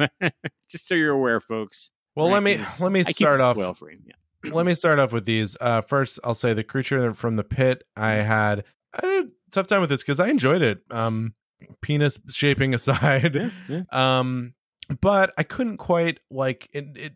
just 0.68 0.86
so 0.86 0.94
you're 0.94 1.12
aware, 1.14 1.40
folks. 1.40 1.90
Well 2.14 2.28
let 2.28 2.42
me 2.42 2.58
let 2.80 2.92
me 2.92 3.02
start 3.04 3.40
off 3.40 3.56
well 3.56 3.74
free. 3.74 3.98
Yeah. 4.04 4.14
let 4.52 4.66
me 4.66 4.74
start 4.74 4.98
off 4.98 5.12
with 5.12 5.24
these 5.24 5.56
uh 5.60 5.80
first 5.80 6.18
i'll 6.24 6.34
say 6.34 6.52
the 6.52 6.64
creature 6.64 7.12
from 7.14 7.36
the 7.36 7.44
pit 7.44 7.84
i 7.96 8.12
had 8.12 8.64
i 9.00 9.06
had 9.06 9.24
a 9.24 9.28
tough 9.50 9.66
time 9.66 9.80
with 9.80 9.90
this 9.90 10.02
because 10.02 10.18
i 10.20 10.28
enjoyed 10.28 10.62
it 10.62 10.80
um 10.90 11.34
penis 11.80 12.18
shaping 12.28 12.74
aside 12.78 13.36
Yeah, 13.36 13.50
yeah. 13.68 13.82
um 14.20 14.54
but 15.00 15.32
i 15.38 15.42
couldn't 15.42 15.76
quite 15.78 16.18
like 16.30 16.68
it, 16.72 16.86
it 16.96 17.12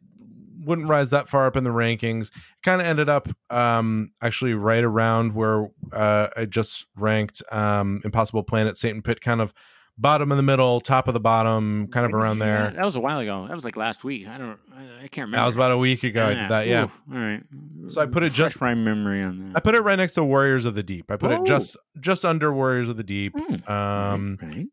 wouldn't 0.65 0.89
rise 0.89 1.11
that 1.11 1.29
far 1.29 1.47
up 1.47 1.57
in 1.57 1.63
the 1.65 1.71
rankings 1.71 2.31
kind 2.65 2.81
of 2.81 2.87
ended 2.87 3.09
up 3.09 3.29
um 3.51 4.11
actually 4.23 4.55
right 4.55 4.83
around 4.85 5.35
where 5.35 5.69
uh 5.93 6.29
i 6.37 6.45
just 6.45 6.87
ranked 6.97 7.43
um 7.53 8.01
impossible 8.05 8.43
planet 8.43 8.77
satan 8.77 9.03
pit 9.03 9.21
kind 9.21 9.41
of 9.41 9.53
bottom 9.99 10.31
of 10.31 10.37
the 10.37 10.43
middle 10.43 10.81
top 10.81 11.09
of 11.09 11.15
the 11.15 11.21
bottom 11.21 11.89
kind 11.91 12.05
of 12.07 12.13
around 12.15 12.39
there 12.39 12.71
that? 12.77 12.85
Was 12.85 12.97
a 12.97 13.01
while 13.01 13.19
ago. 13.21 13.47
That 13.49 13.55
was 13.55 13.65
like 13.65 13.77
last 13.77 14.05
week. 14.05 14.27
I 14.29 14.37
don't. 14.39 14.59
I, 14.75 15.09
can't 15.09 15.27
remember. 15.29 15.37
that 15.39 15.47
was 15.47 15.55
about 15.55 15.71
a 15.71 15.79
week 15.79 16.03
ago 16.03 16.27
i 16.27 16.35
did 16.35 16.49
that 16.51 16.67
yeah 16.67 16.85
Ooh, 16.85 17.15
all 17.15 17.19
right. 17.21 17.43
So 17.87 18.01
I 18.03 18.07
put 18.07 18.23
it 18.25 18.33
just- 18.33 18.61
my 18.61 18.75
memory 18.75 19.23
on 19.23 19.39
that. 19.53 19.57
I 19.57 19.61
put 19.61 19.75
it 19.77 19.81
right 19.83 19.97
next 19.97 20.15
to 20.15 20.25
Warriors 20.25 20.65
of 20.65 20.75
the 20.75 20.83
Deep. 20.83 21.11
I 21.11 21.17
put 21.17 21.31
Oh. 21.31 21.43
it 21.43 21.47
just 21.47 21.77
just 22.01 22.25
under 22.25 22.53
Warriors 22.53 22.89
of 22.89 22.97
the 22.97 23.05
Deep. 23.05 23.35
Mm, 23.35 23.71
Um, 23.71 24.39
right. 24.43 24.67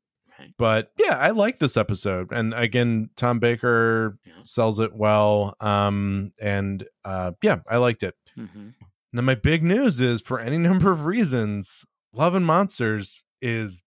but 0.58 0.92
yeah, 0.98 1.18
I 1.18 1.30
like 1.30 1.60
this 1.60 1.78
episode, 1.78 2.32
and 2.32 2.54
again, 2.56 3.12
Tom 3.16 3.38
Baker 3.40 4.18
Yeah. 4.26 4.34
sells 4.46 4.80
it 4.80 4.94
well. 4.96 5.56
Um, 5.62 6.32
and 6.42 6.86
uh, 7.06 7.34
yeah, 7.44 7.60
I 7.70 7.78
liked 7.78 8.02
it. 8.04 8.16
hmm 8.36 8.70
Now, 9.14 9.22
my 9.22 9.36
big 9.36 9.64
news 9.64 10.02
is 10.02 10.20
for 10.22 10.40
any 10.40 10.58
number 10.70 10.92
of 10.92 11.06
reasons, 11.06 11.86
Love 12.12 12.34
and 12.34 12.46
Monsters 12.46 13.24
is 13.42 13.83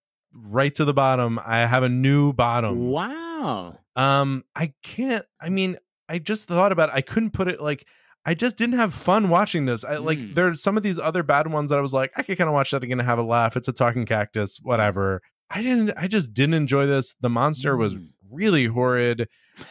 right 0.49 0.75
to 0.75 0.85
the 0.85 0.95
bottom. 0.95 1.41
I 1.45 1.59
have 1.67 1.83
a 1.83 1.89
new 1.89 2.33
bottom. 2.33 2.89
Wow. 2.91 3.79
Um, 3.97 4.45
I 4.55 4.73
can't. 4.83 5.25
I 5.41 5.49
mean, 5.49 5.77
I 6.09 6.19
just 6.19 6.47
thought 6.49 6.73
about. 6.73 6.91
It. 6.91 6.95
I 6.97 7.01
couldn't 7.01 7.31
put 7.33 7.49
it 7.49 7.61
like. 7.61 7.87
I 8.25 8.35
just 8.35 8.57
didn't 8.57 8.79
have 8.79 8.93
fun 8.93 9.29
watching 9.29 9.67
this. 9.67 9.85
I 9.85 9.99
like 9.99 10.19
Mm. 10.19 10.35
there's 10.35 10.61
some 10.63 10.77
of 10.77 10.83
these 10.83 10.99
other 10.99 11.23
bad 11.23 11.47
ones 11.53 11.71
that 11.71 11.79
I 11.79 11.83
was 11.83 11.93
like, 11.93 12.13
I 12.17 12.23
could 12.23 12.37
kind 12.37 12.49
of 12.49 12.55
watch 12.55 12.73
that 12.73 12.83
again 12.83 12.99
and 12.99 13.07
have 13.09 13.19
a 13.21 13.23
laugh. 13.23 13.57
It's 13.57 13.69
a 13.69 13.73
talking 13.73 14.05
cactus, 14.05 14.59
whatever. 14.63 15.23
I 15.49 15.63
didn't. 15.63 15.93
I 15.97 16.09
just 16.09 16.35
didn't 16.35 16.55
enjoy 16.55 16.87
this. 16.87 17.15
The 17.21 17.31
monster 17.31 17.77
was 17.77 17.95
Mm. 17.95 18.09
really 18.31 18.67
horrid. 18.67 19.29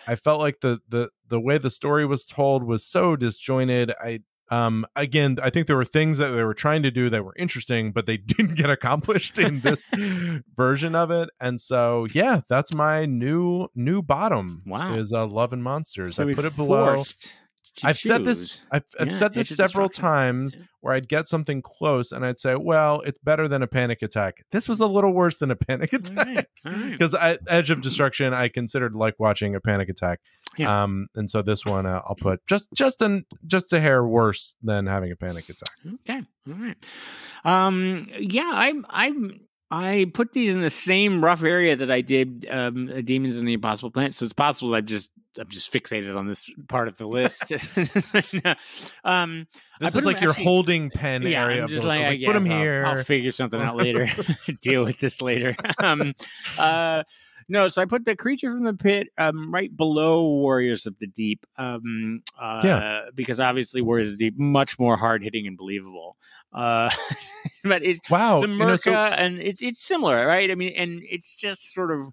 I 0.07 0.16
felt 0.16 0.39
like 0.39 0.61
the 0.61 0.80
the 0.88 1.09
the 1.28 1.39
way 1.39 1.57
the 1.57 1.70
story 1.70 2.05
was 2.05 2.26
told 2.26 2.63
was 2.63 2.86
so 2.86 3.16
disjointed. 3.18 3.91
I 4.01 4.20
um 4.52 4.86
again 4.96 5.38
i 5.41 5.50
think 5.50 5.66
there 5.68 5.76
were 5.76 5.84
things 5.86 6.18
that 6.18 6.30
they 6.30 6.43
were 6.43 6.54
trying 6.54 6.84
to 6.84 6.91
do 6.91 7.10
that 7.10 7.24
were 7.26 7.34
interesting 7.38 7.91
but 7.91 8.06
they 8.06 8.18
didn't 8.34 8.56
get 8.56 8.70
accomplished 8.70 9.39
in 9.39 9.62
this 9.62 9.89
version 10.56 10.96
of 10.96 11.12
it 11.12 11.30
and 11.39 11.60
so 11.60 12.06
yeah 12.14 12.41
that's 12.48 12.74
my 12.74 13.06
new 13.06 13.68
new 13.76 14.02
bottom 14.02 14.62
Wow. 14.66 14.96
is 14.96 15.12
uh 15.14 15.26
love 15.26 15.54
and 15.54 15.64
monsters 15.64 16.16
So 16.18 16.28
i 16.28 16.34
put 16.34 16.46
it 16.46 16.56
below 16.56 16.96
forced 16.96 17.34
to 17.76 17.88
i've 17.88 17.97
said 17.97 18.23
this 18.26 18.63
i've, 18.71 18.84
I've 18.99 19.07
Yeah, 19.07 19.13
said 19.13 19.34
this 19.34 19.49
several 19.49 19.89
times 19.89 20.57
where 20.82 20.93
i'd 20.93 21.07
get 21.07 21.28
something 21.28 21.61
close 21.61 22.11
and 22.11 22.26
i'd 22.26 22.39
say 22.39 22.55
well 22.55 23.01
it's 23.01 23.19
better 23.19 23.47
than 23.47 23.61
a 23.63 23.67
panic 23.67 24.01
attack 24.01 24.43
this 24.51 24.67
was 24.69 24.80
a 24.80 24.88
little 24.88 25.13
worse 25.13 25.36
than 25.38 25.51
a 25.51 25.55
panic 25.67 25.93
attack 25.93 26.26
right. 26.26 26.45
All 26.65 26.71
right. 26.71 26.91
because 26.91 27.15
edge 27.47 27.69
of 27.71 27.82
destruction 27.88 28.34
i 28.34 28.47
considered 28.47 28.93
like 28.95 29.15
watching 29.19 29.55
a 29.55 29.59
panic 29.61 29.89
attack 29.89 30.19
Yeah. 30.57 30.84
um 30.84 31.07
and 31.15 31.30
so 31.30 31.41
this 31.41 31.65
one 31.65 31.86
uh, 31.86 32.01
i'll 32.07 32.15
put 32.15 32.45
just 32.47 32.69
just 32.73 33.01
an 33.01 33.26
just 33.45 33.73
a 33.73 33.80
hair 33.80 34.05
worse 34.05 34.55
than 34.63 34.86
having 34.88 35.11
a 35.11 35.15
panic 35.15 35.49
attack 35.49 35.69
Okay. 36.07 36.21
All 36.47 36.53
right. 36.53 36.78
Um. 37.43 38.07
Yeah. 38.19 38.49
I. 38.53 38.73
I. 38.89 39.11
I 39.72 40.05
put 40.13 40.32
these 40.34 40.53
in 40.53 40.61
the 40.61 40.70
same 40.70 41.24
rough 41.24 41.43
area 41.43 41.76
that 41.76 41.89
I 41.89 42.01
did 42.01 42.45
um, 42.49 42.88
Demons 43.03 43.36
in 43.38 43.45
the 43.45 43.53
Impossible 43.53 43.91
Planet. 43.91 44.13
So 44.13 44.24
it's 44.26 44.34
possible 44.34 44.74
I've 44.76 44.86
just 44.86 45.09
I'm 45.39 45.49
just 45.49 45.74
fixated 45.74 46.16
on 46.18 46.28
this 46.28 46.49
part 46.70 46.88
of 46.88 46.97
the 46.97 47.07
list. 47.07 47.51
um, 49.03 49.47
I 49.82 49.86
this 49.86 49.93
put 49.93 50.05
like 50.05 50.22
your 50.22 50.32
actually- 50.32 50.43
holding 50.45 50.89
pen 50.91 51.24
yeah, 51.24 51.43
area 51.43 51.63
I'm 51.63 51.68
just 51.68 51.84
like, 51.84 51.99
I 51.99 52.05
I 52.05 52.09
was 52.11 52.24
put 52.26 52.34
them 52.34 52.45
I'll- 52.51 52.57
here 52.57 52.86
I'll, 52.86 53.03
figure 53.03 53.32
something 53.32 53.59
out 53.61 53.76
later. 53.76 54.09
Deal 54.61 54.84
with 54.86 54.99
this 54.99 55.22
later. 55.22 55.55
um, 55.80 56.13
uh, 56.57 57.03
no, 57.47 57.68
so 57.68 57.82
I 57.82 57.86
put 57.86 58.05
the 58.05 58.16
creature 58.16 58.49
from 58.51 58.63
the 58.63 58.74
pit 58.74 59.09
um, 59.20 59.53
right 59.53 59.76
below 59.76 60.28
Warriors 60.30 60.88
of 60.88 60.97
the 60.99 61.05
Deep. 61.07 61.45
Um, 61.57 62.24
uh, 62.41 62.61
Yeah. 62.63 63.01
because 63.13 63.39
obviously 63.39 63.82
Warriors 63.82 64.11
of 64.13 64.18
the 64.18 64.30
Deep 64.30 64.39
much 64.39 64.80
more 64.80 64.97
hard 64.97 65.22
hitting 65.24 65.45
and 65.45 65.55
believable. 65.57 66.18
Uh, 66.56 66.89
but 67.64 67.84
it's 67.84 67.99
wow 68.10 68.41
the 68.41 68.47
you 68.47 68.56
know 68.58 68.66
Merca, 68.66 68.80
so 68.80 68.93
and 68.95 69.39
it's 69.39 69.62
it's 69.62 69.84
similar, 69.84 70.26
right? 70.26 70.49
I 70.49 70.56
mean, 70.56 70.74
and 70.78 71.01
it's 71.03 71.36
just 71.36 71.74
sort 71.74 71.91
of 71.91 72.08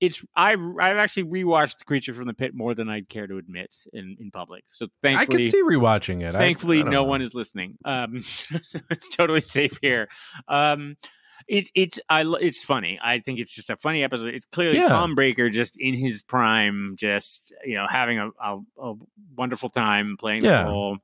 it's 0.00 0.24
I've 0.34 0.60
I've 0.80 0.96
actually 0.96 1.24
rewatched 1.24 1.78
the 1.78 1.84
creature 1.84 2.14
from 2.14 2.26
the 2.26 2.34
pit 2.34 2.52
more 2.54 2.74
than 2.74 2.88
I'd 2.88 3.08
care 3.08 3.26
to 3.26 3.36
admit 3.36 3.74
in 3.92 4.16
in 4.18 4.30
public. 4.30 4.64
So 4.70 4.86
thankfully, 5.02 5.22
I 5.22 5.38
could 5.44 5.50
see 5.50 5.62
rewatching 5.62 6.22
it. 6.22 6.32
Thankfully 6.32 6.78
I 6.80 6.82
don't 6.82 6.90
no 6.92 7.02
know. 7.02 7.08
one 7.08 7.22
is 7.22 7.34
listening. 7.34 7.76
Um, 7.84 8.16
it's 8.90 9.08
totally 9.16 9.40
safe 9.40 9.76
here. 9.82 10.08
Um, 10.48 10.96
it's 11.46 11.70
it's 11.74 12.00
I 12.08 12.22
it's 12.40 12.62
funny. 12.62 12.98
I 13.02 13.18
think 13.20 13.38
it's 13.38 13.54
just 13.54 13.68
a 13.70 13.76
funny 13.76 14.02
episode. 14.02 14.34
It's 14.34 14.46
clearly 14.46 14.78
Yeah. 14.78 14.88
Tom 14.88 15.14
Baker 15.14 15.50
just 15.50 15.76
in 15.78 15.94
his 15.94 16.22
prime, 16.22 16.94
just 16.98 17.54
you 17.64 17.74
know 17.76 17.86
having 17.88 18.18
a 18.18 18.30
a, 18.42 18.58
a 18.82 18.94
wonderful 19.36 19.68
time 19.68 20.16
playing 20.18 20.42
Yeah. 20.42 20.64
the 20.64 20.70
role. 20.70 20.98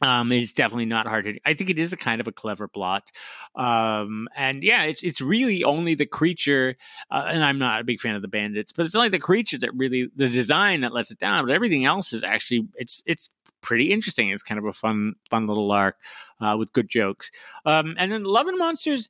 Um, 0.00 0.30
it's 0.30 0.52
definitely 0.52 0.86
not 0.86 1.06
hard 1.06 1.24
to. 1.24 1.38
I 1.44 1.54
think 1.54 1.70
it 1.70 1.78
is 1.78 1.92
a 1.92 1.96
kind 1.96 2.20
of 2.20 2.28
a 2.28 2.32
clever 2.32 2.68
plot, 2.68 3.10
um, 3.56 4.28
and 4.36 4.62
yeah, 4.62 4.84
it's 4.84 5.02
it's 5.02 5.20
really 5.20 5.64
only 5.64 5.94
the 5.94 6.06
creature. 6.06 6.76
Uh, 7.10 7.24
and 7.28 7.44
I'm 7.44 7.58
not 7.58 7.80
a 7.80 7.84
big 7.84 8.00
fan 8.00 8.14
of 8.14 8.22
the 8.22 8.28
bandits, 8.28 8.72
but 8.72 8.86
it's 8.86 8.94
only 8.94 9.08
the 9.08 9.18
creature 9.18 9.58
that 9.58 9.74
really 9.74 10.08
the 10.14 10.28
design 10.28 10.82
that 10.82 10.92
lets 10.92 11.10
it 11.10 11.18
down. 11.18 11.44
But 11.44 11.54
everything 11.54 11.84
else 11.84 12.12
is 12.12 12.22
actually 12.22 12.68
it's 12.76 13.02
it's 13.06 13.28
pretty 13.60 13.92
interesting. 13.92 14.30
It's 14.30 14.42
kind 14.42 14.58
of 14.58 14.66
a 14.66 14.72
fun 14.72 15.14
fun 15.30 15.46
little 15.46 15.70
arc 15.72 15.96
uh, 16.40 16.56
with 16.58 16.72
good 16.72 16.88
jokes. 16.88 17.30
Um, 17.64 17.94
and 17.98 18.12
then 18.12 18.24
Love 18.24 18.46
and 18.46 18.58
Monsters. 18.58 19.08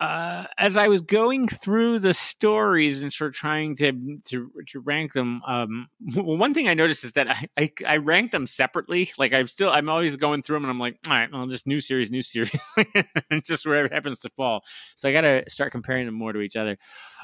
Uh, 0.00 0.44
as 0.58 0.76
I 0.76 0.88
was 0.88 1.00
going 1.02 1.46
through 1.46 2.00
the 2.00 2.12
stories 2.12 3.00
and 3.02 3.12
sort 3.12 3.28
of 3.28 3.34
trying 3.36 3.76
to 3.76 4.18
to, 4.26 4.50
to 4.68 4.80
rank 4.80 5.12
them, 5.12 5.40
um, 5.46 5.88
well, 6.16 6.36
one 6.36 6.52
thing 6.52 6.68
I 6.68 6.74
noticed 6.74 7.04
is 7.04 7.12
that 7.12 7.28
I, 7.30 7.48
I 7.56 7.72
I 7.86 7.96
ranked 7.98 8.32
them 8.32 8.46
separately. 8.46 9.12
Like 9.18 9.32
I'm 9.32 9.46
still 9.46 9.70
I'm 9.70 9.88
always 9.88 10.16
going 10.16 10.42
through 10.42 10.56
them 10.56 10.64
and 10.64 10.70
I'm 10.70 10.80
like, 10.80 10.98
all 11.06 11.12
right, 11.12 11.32
well, 11.32 11.46
just 11.46 11.66
new 11.66 11.80
series, 11.80 12.10
new 12.10 12.22
series, 12.22 12.50
just 13.44 13.64
wherever 13.66 13.86
it 13.86 13.92
happens 13.92 14.20
to 14.20 14.30
fall. 14.30 14.64
So 14.96 15.08
I 15.08 15.12
got 15.12 15.22
to 15.22 15.44
start 15.48 15.70
comparing 15.70 16.06
them 16.06 16.14
more 16.14 16.32
to 16.32 16.40
each 16.40 16.56
other. 16.56 16.76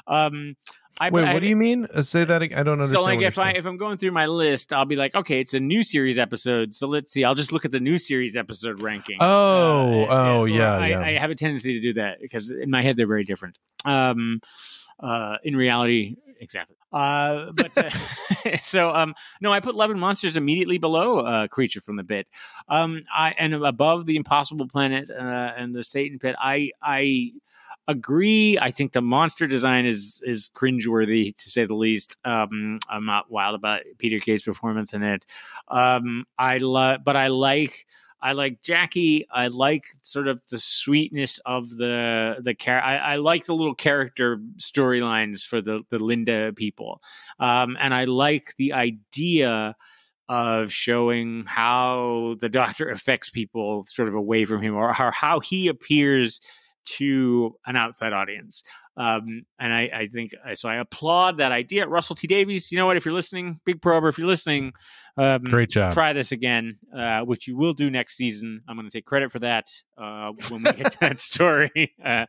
Um, 0.07 0.55
I, 0.99 1.09
Wait, 1.09 1.25
I- 1.25 1.33
what 1.33 1.41
do 1.41 1.47
you 1.47 1.55
mean? 1.55 1.87
Uh, 1.93 2.01
say 2.03 2.25
that 2.25 2.41
again. 2.41 2.59
I 2.59 2.63
don't 2.63 2.73
understand. 2.73 2.99
so 2.99 3.03
like 3.03 3.21
if 3.21 3.39
I 3.39 3.51
if 3.51 3.65
I'm 3.65 3.77
going 3.77 3.97
through 3.97 4.11
my 4.11 4.25
list, 4.27 4.73
I'll 4.73 4.85
be 4.85 4.95
like, 4.95 5.15
okay, 5.15 5.39
it's 5.39 5.53
a 5.53 5.59
new 5.59 5.83
series 5.83 6.19
episode. 6.19 6.75
So 6.75 6.87
let's 6.87 7.11
see. 7.11 7.23
I'll 7.23 7.35
just 7.35 7.51
look 7.51 7.65
at 7.65 7.71
the 7.71 7.79
new 7.79 7.97
series 7.97 8.35
episode 8.35 8.81
ranking. 8.81 9.17
Oh, 9.19 10.05
oh, 10.09 10.39
or 10.41 10.47
yeah, 10.47 10.73
I, 10.73 10.87
yeah. 10.87 10.99
I 10.99 11.11
have 11.13 11.31
a 11.31 11.35
tendency 11.35 11.73
to 11.73 11.79
do 11.79 11.93
that 11.93 12.19
because 12.21 12.51
in 12.51 12.69
my 12.69 12.81
head 12.81 12.97
they're 12.97 13.07
very 13.07 13.23
different. 13.23 13.57
Um, 13.85 14.41
uh, 14.99 15.37
in 15.43 15.55
reality, 15.55 16.17
exactly. 16.39 16.75
Uh, 16.93 17.51
but 17.53 17.75
uh, 17.77 18.57
so 18.61 18.93
um, 18.93 19.15
no, 19.39 19.51
I 19.51 19.59
put 19.59 19.75
Love 19.75 19.91
and 19.91 19.99
Monsters 19.99 20.37
immediately 20.37 20.77
below 20.77 21.19
uh, 21.19 21.47
Creature 21.47 21.81
from 21.81 21.95
the 21.95 22.03
Pit. 22.03 22.29
Um, 22.67 23.01
I 23.15 23.33
and 23.37 23.53
above 23.53 24.05
the 24.05 24.17
Impossible 24.17 24.67
Planet 24.67 25.09
uh, 25.09 25.21
and 25.21 25.73
the 25.73 25.83
Satan 25.83 26.19
Pit. 26.19 26.35
I 26.37 26.71
I 26.81 27.31
agree. 27.87 28.57
I 28.59 28.71
think 28.71 28.93
the 28.93 29.01
monster 29.01 29.47
design 29.47 29.85
is 29.85 30.21
is 30.25 30.49
cringeworthy 30.53 31.35
to 31.35 31.49
say 31.49 31.65
the 31.65 31.75
least. 31.75 32.17
Um, 32.25 32.79
I'm 32.89 33.05
not 33.05 33.31
wild 33.31 33.55
about 33.55 33.81
Peter 33.97 34.19
Kay's 34.19 34.43
performance 34.43 34.93
in 34.93 35.03
it. 35.03 35.25
Um, 35.67 36.25
I 36.37 36.57
love, 36.57 37.01
but 37.03 37.15
I 37.15 37.27
like. 37.27 37.85
I 38.23 38.33
like 38.33 38.61
Jackie. 38.61 39.25
I 39.33 39.47
like 39.47 39.85
sort 40.03 40.27
of 40.27 40.41
the 40.51 40.59
sweetness 40.59 41.39
of 41.43 41.67
the 41.69 42.35
the 42.39 42.53
char- 42.53 42.83
I, 42.83 42.97
I 42.97 43.15
like 43.15 43.45
the 43.45 43.55
little 43.55 43.73
character 43.73 44.39
storylines 44.57 45.43
for 45.43 45.59
the 45.59 45.81
the 45.89 45.97
Linda 45.97 46.53
people, 46.55 47.01
um, 47.39 47.77
and 47.79 47.95
I 47.95 48.05
like 48.05 48.55
the 48.57 48.73
idea 48.73 49.75
of 50.29 50.71
showing 50.71 51.45
how 51.47 52.35
the 52.39 52.47
Doctor 52.47 52.89
affects 52.91 53.31
people 53.31 53.85
sort 53.87 54.07
of 54.07 54.13
away 54.13 54.45
from 54.45 54.61
him, 54.61 54.75
or 54.75 54.93
how, 54.93 55.11
how 55.11 55.39
he 55.39 55.67
appears 55.67 56.39
to 56.85 57.55
an 57.65 57.75
outside 57.75 58.13
audience. 58.13 58.63
Um, 58.97 59.43
and 59.59 59.73
I, 59.73 59.89
I 59.93 60.07
think 60.07 60.31
so. 60.53 60.67
I 60.69 60.75
applaud 60.75 61.37
that 61.37 61.51
idea. 61.51 61.87
Russell 61.87 62.15
T 62.15 62.27
Davies, 62.27 62.71
you 62.71 62.77
know 62.77 62.85
what? 62.85 62.97
If 62.97 63.05
you're 63.05 63.13
listening, 63.13 63.59
Big 63.65 63.81
Prober, 63.81 64.07
if 64.09 64.17
you're 64.17 64.27
listening, 64.27 64.73
um, 65.17 65.43
Great 65.43 65.69
job. 65.69 65.93
try 65.93 66.13
this 66.13 66.31
again, 66.31 66.77
uh, 66.95 67.21
which 67.21 67.47
you 67.47 67.57
will 67.57 67.73
do 67.73 67.89
next 67.89 68.17
season. 68.17 68.61
I'm 68.67 68.75
going 68.75 68.89
to 68.89 68.95
take 68.95 69.05
credit 69.05 69.31
for 69.31 69.39
that 69.39 69.67
uh, 69.97 70.31
when 70.49 70.63
we 70.63 70.71
get 70.73 70.91
to 70.91 70.97
that 71.01 71.19
story. 71.31 71.95
Uh, 72.03 72.25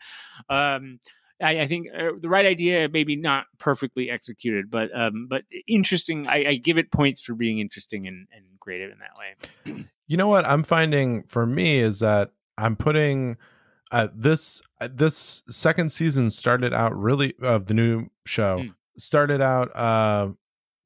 um, 0.49 1.01
I, 1.41 1.63
I 1.63 1.67
think 1.67 1.89
uh, 1.93 2.11
the 2.21 2.29
right 2.29 2.47
idea, 2.47 2.89
maybe 2.89 3.17
not 3.17 3.47
perfectly 3.59 4.11
executed, 4.11 4.71
but 4.71 4.91
um, 4.95 5.27
but 5.29 5.43
interesting. 5.67 6.27
I, 6.29 6.45
I 6.51 6.55
give 6.55 6.79
it 6.79 6.93
points 6.93 7.21
for 7.21 7.35
being 7.35 7.59
interesting 7.59 8.07
and, 8.07 8.29
and 8.33 8.45
creative 8.61 8.93
in 8.93 8.99
that 8.99 9.75
way. 9.75 9.87
You 10.07 10.17
know 10.17 10.29
what 10.29 10.47
I'm 10.47 10.63
finding 10.63 11.25
for 11.25 11.47
me 11.47 11.79
is 11.79 11.99
that 12.01 12.31
I'm 12.59 12.77
putting 12.77 13.39
uh, 13.93 14.09
this 14.15 14.61
uh, 14.81 14.89
this 14.93 15.43
second 15.49 15.93
season 15.93 16.31
started 16.31 16.73
out 16.73 16.97
really 16.99 17.35
of 17.41 17.67
the 17.67 17.75
new 17.75 18.09
show 18.27 18.59
Mm. 18.59 18.75
started 18.99 19.41
out 19.41 19.75
uh 19.77 20.31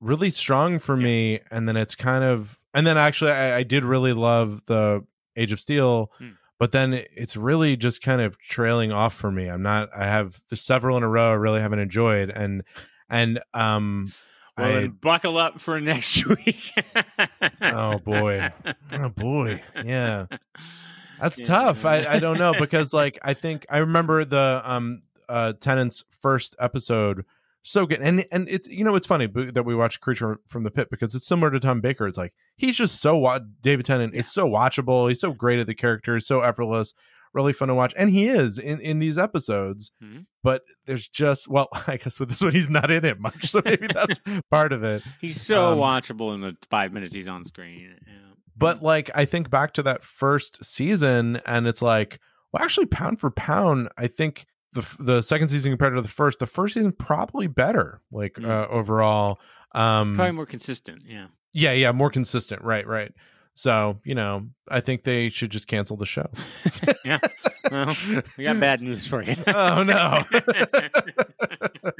really 0.00 0.28
strong 0.30 0.78
for 0.78 0.96
me 0.96 1.40
and 1.50 1.66
then 1.68 1.76
it's 1.76 1.94
kind 1.94 2.22
of 2.24 2.60
and 2.74 2.86
then 2.86 2.98
actually 2.98 3.30
I, 3.30 3.58
I 3.58 3.62
did 3.62 3.84
really 3.84 4.12
love 4.12 4.62
the 4.66 5.04
Age 5.36 5.52
of 5.52 5.60
Steel 5.60 6.10
Mm. 6.20 6.36
but 6.58 6.72
then 6.72 6.92
it's 7.12 7.36
really 7.36 7.76
just 7.76 8.02
kind 8.02 8.20
of 8.20 8.38
trailing 8.38 8.92
off 8.92 9.14
for 9.14 9.30
me 9.30 9.48
I'm 9.48 9.62
not 9.62 9.88
I 9.96 10.04
have 10.04 10.40
several 10.52 10.96
in 10.96 11.02
a 11.02 11.08
row 11.08 11.30
I 11.30 11.34
really 11.34 11.60
haven't 11.60 11.78
enjoyed 11.78 12.30
and 12.30 12.62
and 13.08 13.40
um 13.54 14.12
Well, 14.58 14.66
I 14.66 14.72
then 14.72 14.90
buckle 15.00 15.36
up 15.38 15.60
for 15.60 15.80
next 15.80 16.26
week. 16.46 16.72
Oh, 17.60 17.98
boy. 17.98 18.50
oh 18.92 19.08
boy 19.10 19.60
yeah 19.84 20.15
That's 21.26 21.38
Yeah. 21.40 21.46
tough. 21.46 21.84
I, 21.84 22.04
I 22.06 22.18
don't 22.18 22.38
know 22.38 22.54
because 22.58 22.92
like 22.92 23.18
I 23.22 23.34
think 23.34 23.66
I 23.70 23.78
remember 23.78 24.24
the 24.24 24.62
um 24.64 25.02
uh 25.28 25.52
Tennant's 25.60 26.04
first 26.22 26.54
episode 26.58 27.24
so 27.62 27.84
good 27.84 28.00
and 28.00 28.24
and 28.30 28.48
it's 28.48 28.68
you 28.68 28.84
know 28.84 28.94
it's 28.94 29.08
funny 29.08 29.26
that 29.26 29.64
we 29.64 29.74
watched 29.74 30.00
Creature 30.00 30.38
from 30.46 30.62
the 30.62 30.70
Pit 30.70 30.88
because 30.90 31.14
it's 31.16 31.26
similar 31.26 31.50
to 31.50 31.58
Tom 31.58 31.80
Baker. 31.80 32.06
It's 32.06 32.16
like 32.18 32.32
he's 32.56 32.76
just 32.76 33.00
so 33.00 33.16
wa- 33.16 33.40
David 33.60 33.84
Tennant 33.86 34.14
is 34.14 34.30
so 34.32 34.46
watchable. 34.48 35.08
He's 35.08 35.20
so 35.20 35.32
great 35.32 35.58
at 35.58 35.66
the 35.66 35.74
character, 35.74 36.20
so 36.20 36.42
effortless, 36.42 36.94
really 37.34 37.52
fun 37.52 37.66
to 37.68 37.74
watch, 37.74 37.92
and 37.96 38.08
he 38.10 38.28
is 38.28 38.56
in 38.58 38.80
in 38.80 39.00
these 39.00 39.18
episodes. 39.18 39.90
Mhm. 40.00 40.26
But 40.44 40.62
there's 40.86 41.08
just 41.08 41.48
well, 41.48 41.68
I 41.88 41.96
guess 41.96 42.20
with 42.20 42.28
this 42.28 42.40
one 42.40 42.52
he's 42.52 42.70
not 42.70 42.88
in 42.92 43.04
it 43.04 43.18
much, 43.18 43.50
so 43.50 43.60
maybe 43.64 43.88
that's 43.92 44.20
part 44.50 44.72
of 44.72 44.84
it. 44.84 45.02
He's 45.20 45.40
so 45.40 45.72
Um, 45.72 45.78
watchable 45.78 46.32
in 46.36 46.42
the 46.42 46.56
five 46.70 46.92
minutes 46.92 47.16
he's 47.16 47.26
on 47.26 47.44
screen. 47.44 47.96
Yeah. 48.06 48.12
But 48.56 48.82
like 48.82 49.10
I 49.14 49.24
think 49.24 49.50
back 49.50 49.72
to 49.74 49.82
that 49.84 50.02
first 50.02 50.64
season, 50.64 51.40
and 51.46 51.66
it's 51.66 51.82
like, 51.82 52.20
well, 52.52 52.62
actually, 52.62 52.86
pound 52.86 53.20
for 53.20 53.30
pound, 53.30 53.88
I 53.98 54.06
think 54.06 54.46
the 54.72 54.96
the 54.98 55.22
second 55.22 55.48
season 55.48 55.72
compared 55.72 55.94
to 55.94 56.02
the 56.02 56.08
first, 56.08 56.38
the 56.38 56.46
first 56.46 56.74
season 56.74 56.92
probably 56.92 57.46
better, 57.46 58.00
like 58.10 58.34
Mm. 58.34 58.48
uh, 58.48 58.66
overall. 58.68 59.38
Um, 59.72 60.14
probably 60.14 60.32
more 60.32 60.46
consistent. 60.46 61.02
Yeah. 61.06 61.26
yeah, 61.52 61.72
yeah, 61.72 61.92
more 61.92 62.10
consistent. 62.10 62.62
Right, 62.62 62.86
right. 62.86 63.12
So 63.54 63.98
you 64.04 64.14
know, 64.14 64.46
I 64.70 64.80
think 64.80 65.02
they 65.02 65.28
should 65.28 65.50
just 65.50 65.66
cancel 65.66 65.96
the 65.96 66.06
show. 66.06 66.28
yeah. 67.04 67.18
Well, 67.70 67.94
we 68.38 68.44
got 68.44 68.60
bad 68.60 68.80
news 68.80 69.06
for 69.06 69.22
you. 69.22 69.34
oh 69.46 69.82
no. 69.82 70.24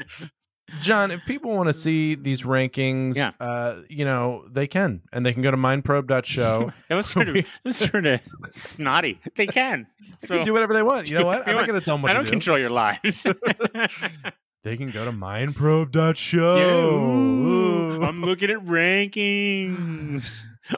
John, 0.81 1.11
if 1.11 1.21
people 1.25 1.55
want 1.55 1.69
to 1.69 1.73
see 1.73 2.15
these 2.15 2.43
rankings, 2.43 3.15
Yeah. 3.15 3.31
uh, 3.39 3.77
you 3.89 4.03
know, 4.05 4.45
they 4.51 4.67
can. 4.67 5.01
And 5.13 5.25
they 5.25 5.31
can 5.33 5.41
go 5.41 5.49
to 5.51 5.57
mindprobe.show. 5.57 6.71
that 6.89 6.95
was 6.95 7.05
sort 7.09 7.29
of 7.35 7.37
was 7.63 7.77
sort 7.77 8.05
of 8.05 8.19
snotty. 8.51 9.19
They 9.37 9.47
can. 9.47 9.87
They 10.21 10.27
So 10.27 10.35
can 10.35 10.45
do 10.45 10.51
whatever 10.53 10.73
they 10.73 10.83
want. 10.83 11.09
You 11.09 11.19
know 11.19 11.25
what? 11.25 11.47
I'm 11.47 11.55
not 11.55 11.67
going 11.67 11.79
to 11.79 11.85
tell 11.85 11.95
them 11.97 12.05
I 12.05 12.13
don't 12.13 12.25
do. 12.25 12.29
control 12.31 12.59
your 12.59 12.69
lives. 12.69 13.25
They 14.63 14.75
can 14.75 14.89
go 14.91 15.05
to 15.05 15.11
mindprobe.show. 15.13 17.99
Yeah. 17.99 18.05
I'm 18.07 18.21
looking 18.21 18.49
at 18.49 18.57
rankings. 18.65 20.29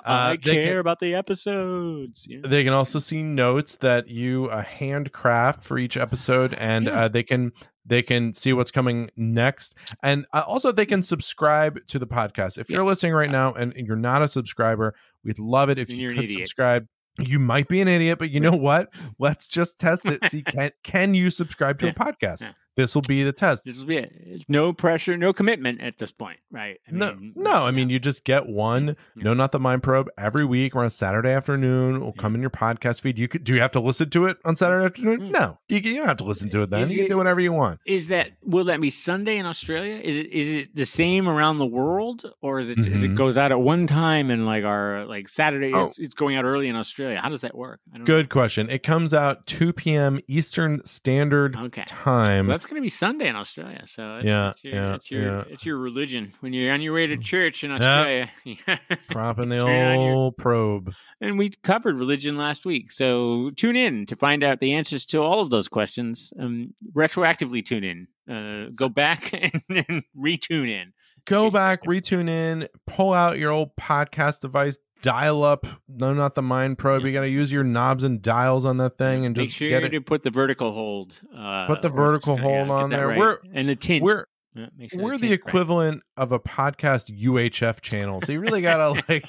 I 0.05 0.33
Uh, 0.33 0.37
they 0.43 0.53
care 0.53 0.67
can- 0.67 0.77
about 0.77 0.99
the 0.99 1.15
episodes. 1.15 2.27
Yeah. 2.29 2.41
They 2.43 2.63
can 2.63 2.73
also 2.73 2.99
see 2.99 3.23
notes 3.23 3.77
that 3.77 4.07
you 4.07 4.45
uh, 4.51 4.61
handcraft 4.63 5.63
for 5.63 5.79
each 5.79 5.97
episode, 5.97 6.53
and 6.53 6.85
Yeah. 6.85 7.05
uh, 7.05 7.07
they 7.07 7.23
can 7.23 7.51
they 7.89 8.01
can 8.01 8.33
see 8.33 8.53
what's 8.53 8.71
coming 8.71 9.09
next, 9.17 9.75
and 10.01 10.25
uh, 10.31 10.43
also 10.47 10.71
they 10.71 10.85
can 10.85 11.03
subscribe 11.03 11.85
to 11.87 11.99
the 11.99 12.07
podcast. 12.07 12.57
If 12.57 12.69
you're 12.69 12.83
listening 12.83 13.13
right 13.13 13.29
now 13.29 13.53
and 13.53 13.73
you're 13.75 13.97
not 13.97 14.21
a 14.21 14.27
subscriber, 14.27 14.95
we'd 15.23 15.39
love 15.39 15.69
it 15.69 15.77
if 15.77 15.89
you 15.91 16.13
could 16.13 16.31
subscribe. 16.31 16.87
You 17.19 17.39
might 17.39 17.67
be 17.67 17.81
an 17.81 17.89
idiot, 17.89 18.17
but 18.17 18.29
you 18.29 18.39
know 18.39 18.55
what? 18.55 18.93
Let's 19.17 19.49
just 19.49 19.77
test 19.77 20.05
it. 20.05 20.19
See, 20.29 20.41
can 20.43 20.71
can 20.83 21.13
you 21.13 21.29
subscribe 21.29 21.79
to 21.79 21.89
a 21.89 21.93
podcast? 21.93 22.43
Yeah. 22.43 22.51
This 22.79 22.95
will 22.95 23.01
be 23.01 23.23
the 23.23 23.33
test. 23.33 23.65
This 23.65 23.77
will 23.77 23.85
be 23.87 23.97
it. 23.97 24.45
No 24.47 24.71
pressure, 24.73 25.17
no 25.17 25.33
commitment 25.33 25.81
at 25.81 25.97
this 25.97 26.11
point, 26.11 26.39
right? 26.49 26.77
I 26.87 26.91
no, 26.91 27.13
mean, 27.15 27.33
no. 27.35 27.65
I 27.65 27.71
mean, 27.71 27.89
you 27.89 27.99
just 27.99 28.23
get 28.23 28.47
one. 28.47 28.95
Yeah. 29.15 29.23
No, 29.23 29.33
not 29.33 29.51
the 29.51 29.59
Mind 29.59 29.83
Probe 29.83 30.07
every 30.17 30.45
week 30.45 30.75
or 30.75 30.79
on 30.79 30.85
a 30.85 30.89
Saturday 30.89 31.31
afternoon. 31.33 31.95
It 31.97 31.99
will 31.99 32.13
come 32.13 32.35
in 32.35 32.41
your 32.41 32.49
podcast 32.49 33.01
feed. 33.01 33.19
You 33.19 33.27
could. 33.27 33.43
Do 33.43 33.53
you 33.53 33.59
have 33.61 33.71
to 33.71 33.79
listen 33.79 34.09
to 34.11 34.27
it 34.27 34.37
on 34.45 34.55
Saturday 34.55 34.85
afternoon? 34.85 35.19
Mm. 35.19 35.31
No, 35.31 35.57
you, 35.67 35.79
you 35.79 35.95
don't 35.95 36.07
have 36.07 36.17
to 36.17 36.23
listen 36.23 36.49
to 36.51 36.61
it 36.61 36.69
then. 36.69 36.83
Is 36.83 36.91
You 36.91 36.99
can 36.99 37.09
do 37.09 37.17
whatever 37.17 37.39
you 37.41 37.51
want. 37.51 37.79
is 37.85 38.07
that 38.07 38.31
will 38.43 38.63
that 38.65 38.79
be 38.79 38.89
Sunday 38.89 39.37
in 39.37 39.45
Australia? 39.45 39.95
Is 40.01 40.17
it 40.17 40.27
is 40.27 40.55
it 40.55 40.75
the 40.75 40.85
same 40.85 41.27
around 41.27 41.57
the 41.59 41.65
world, 41.65 42.23
or 42.41 42.59
is 42.59 42.69
it 42.69 42.79
is 42.79 43.03
it 43.03 43.11
Mhm. 43.11 43.15
goes 43.15 43.37
out 43.37 43.51
at 43.51 43.59
one 43.59 43.87
time 43.87 44.29
and 44.31 44.45
like 44.45 44.63
our 44.63 45.05
like 45.05 45.27
Saturday? 45.27 45.73
Oh. 45.73 45.85
It's, 45.87 45.99
it's 45.99 46.13
going 46.15 46.37
out 46.37 46.45
early 46.45 46.67
in 46.69 46.75
Australia. 46.77 47.19
How 47.21 47.29
does 47.29 47.41
that 47.41 47.55
work? 47.55 47.79
I 47.93 47.97
don't 47.97 48.05
Good 48.05 48.29
question. 48.29 48.69
It 48.69 48.83
comes 48.83 49.13
out 49.13 49.45
2 49.47 49.73
p.m. 49.73 50.19
Eastern 50.27 50.85
Standard 50.85 51.55
Know. 51.55 51.65
Okay, 51.65 51.83
Time. 51.87 52.45
so 52.45 52.51
that's 52.51 52.65
going 52.69 52.81
to 52.81 52.85
be 52.85 52.89
Sunday 52.89 53.27
in 53.27 53.35
Australia, 53.35 53.83
so 53.85 54.17
it's, 54.17 54.25
Yeah, 54.25 54.49
it's 54.51 54.63
your, 54.63 54.73
yeah, 54.73 54.95
it's 54.95 55.11
your, 55.11 55.21
yeah. 55.23 55.43
it's 55.49 55.65
your 55.65 55.77
religion. 55.77 56.33
When 56.41 56.53
you're 56.53 56.73
on 56.73 56.81
your 56.81 56.93
way 56.93 57.07
to 57.07 57.17
church 57.17 57.63
in 57.63 57.71
Yeah. 57.71 57.75
Australia, 57.75 58.29
Propping 59.09 59.49
the 59.49 59.59
on 59.59 59.69
your- 59.99 60.13
old 60.15 60.37
probe. 60.37 60.93
and 61.21 61.37
we 61.37 61.49
covered 61.63 61.97
religion 61.97 62.37
last 62.37 62.65
week. 62.65 62.91
So 62.91 63.51
tune 63.55 63.75
in 63.75 64.05
to 64.07 64.15
find 64.15 64.43
out 64.43 64.59
the 64.59 64.73
answers 64.73 65.05
to 65.07 65.19
all 65.21 65.39
of 65.41 65.49
those 65.49 65.67
questions. 65.67 66.31
Um, 66.39 66.73
retroactively 66.95 67.65
tune 67.65 67.83
in. 67.83 68.07
Uh, 68.29 68.69
go 68.75 68.89
back 68.89 69.33
and, 69.33 69.61
and 69.69 70.03
retune 70.17 70.69
in. 70.69 70.93
Go 71.25 71.51
back, 71.51 71.83
retune 71.83 72.29
in, 72.29 72.67
pull 72.87 73.13
out 73.13 73.37
your 73.37 73.51
old 73.51 73.75
podcast 73.75 74.39
device, 74.39 74.77
dial 75.01 75.43
up. 75.43 75.65
No, 75.87 76.13
not 76.13 76.35
the 76.35 76.41
Mind 76.41 76.77
Probe. 76.77 77.05
You 77.05 77.13
got 77.13 77.21
to 77.21 77.29
use 77.29 77.51
your 77.51 77.63
knobs 77.63 78.03
and 78.03 78.21
dials 78.21 78.65
on 78.65 78.77
that 78.77 78.97
thing 78.97 79.25
and 79.25 79.35
Make 79.35 79.47
just 79.47 79.57
sure 79.57 79.69
get 79.69 79.83
it. 79.83 79.89
to 79.89 80.01
put 80.01 80.23
the 80.23 80.29
vertical 80.31 80.71
hold. 80.73 81.13
Uh, 81.35 81.67
Put 81.67 81.81
the 81.81 81.89
vertical 81.89 82.35
just- 82.35 82.43
hold 82.43 82.67
get 82.67 82.71
on 82.73 82.89
there. 82.89 83.07
right. 83.07 83.17
We're- 83.17 83.37
and 83.53 83.69
the 83.69 83.75
tint. 83.75 84.03
We're 84.03 84.25
Yeah, 84.55 84.65
we're 84.95 85.17
the 85.17 85.17
tint's 85.17 85.21
right. 85.23 85.31
equivalent 85.31 86.03
of 86.17 86.31
a 86.31 86.39
podcast 86.39 87.15
UHF 87.17 87.81
channel, 87.81 88.19
so 88.21 88.31
you 88.31 88.39
really 88.39 88.61
gotta 88.61 89.01
like 89.09 89.25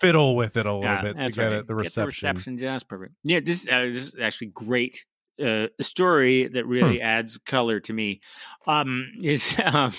fiddle 0.00 0.36
with 0.36 0.56
it 0.56 0.66
a 0.66 0.72
little 0.72 0.84
Yeah, 0.84 1.02
bit 1.02 1.16
to 1.16 1.30
get 1.30 1.42
right. 1.42 1.52
it 1.54 1.66
the 1.66 1.74
Get 1.74 1.80
reception. 1.80 2.06
reception 2.06 2.58
just 2.58 2.88
perfect. 2.88 3.14
Yeah, 3.24 3.40
this, 3.40 3.68
uh, 3.68 3.80
this 3.92 4.08
is 4.08 4.16
actually 4.20 4.48
great. 4.48 5.04
Uh, 5.38 5.66
a 5.78 5.84
story 5.84 6.48
that 6.48 6.64
Hmm. 6.64 6.70
really 6.70 7.02
adds 7.02 7.36
color 7.36 7.78
to 7.80 7.92
me 7.92 8.22
um, 8.66 9.06
is 9.22 9.54
um, 9.64 9.92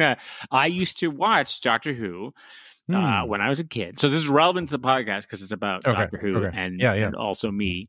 I 0.50 0.66
used 0.66 0.98
to 0.98 1.08
watch 1.12 1.60
Doctor 1.60 1.92
Who 1.92 2.34
uh, 2.94 3.22
Hmm. 3.22 3.28
when 3.28 3.40
I 3.40 3.48
was 3.48 3.60
a 3.60 3.64
kid. 3.64 3.98
So 4.00 4.08
this 4.08 4.20
is 4.20 4.28
relevant 4.28 4.68
to 4.68 4.72
the 4.76 4.78
podcast 4.86 5.22
because 5.22 5.42
it's 5.42 5.52
about 5.52 5.86
Okay, 5.86 5.98
Doctor 5.98 6.18
Who 6.18 6.44
okay. 6.44 6.56
and, 6.58 6.80
Yeah, 6.80 6.94
yeah. 6.94 7.06
and 7.06 7.14
also 7.16 7.50
me. 7.50 7.88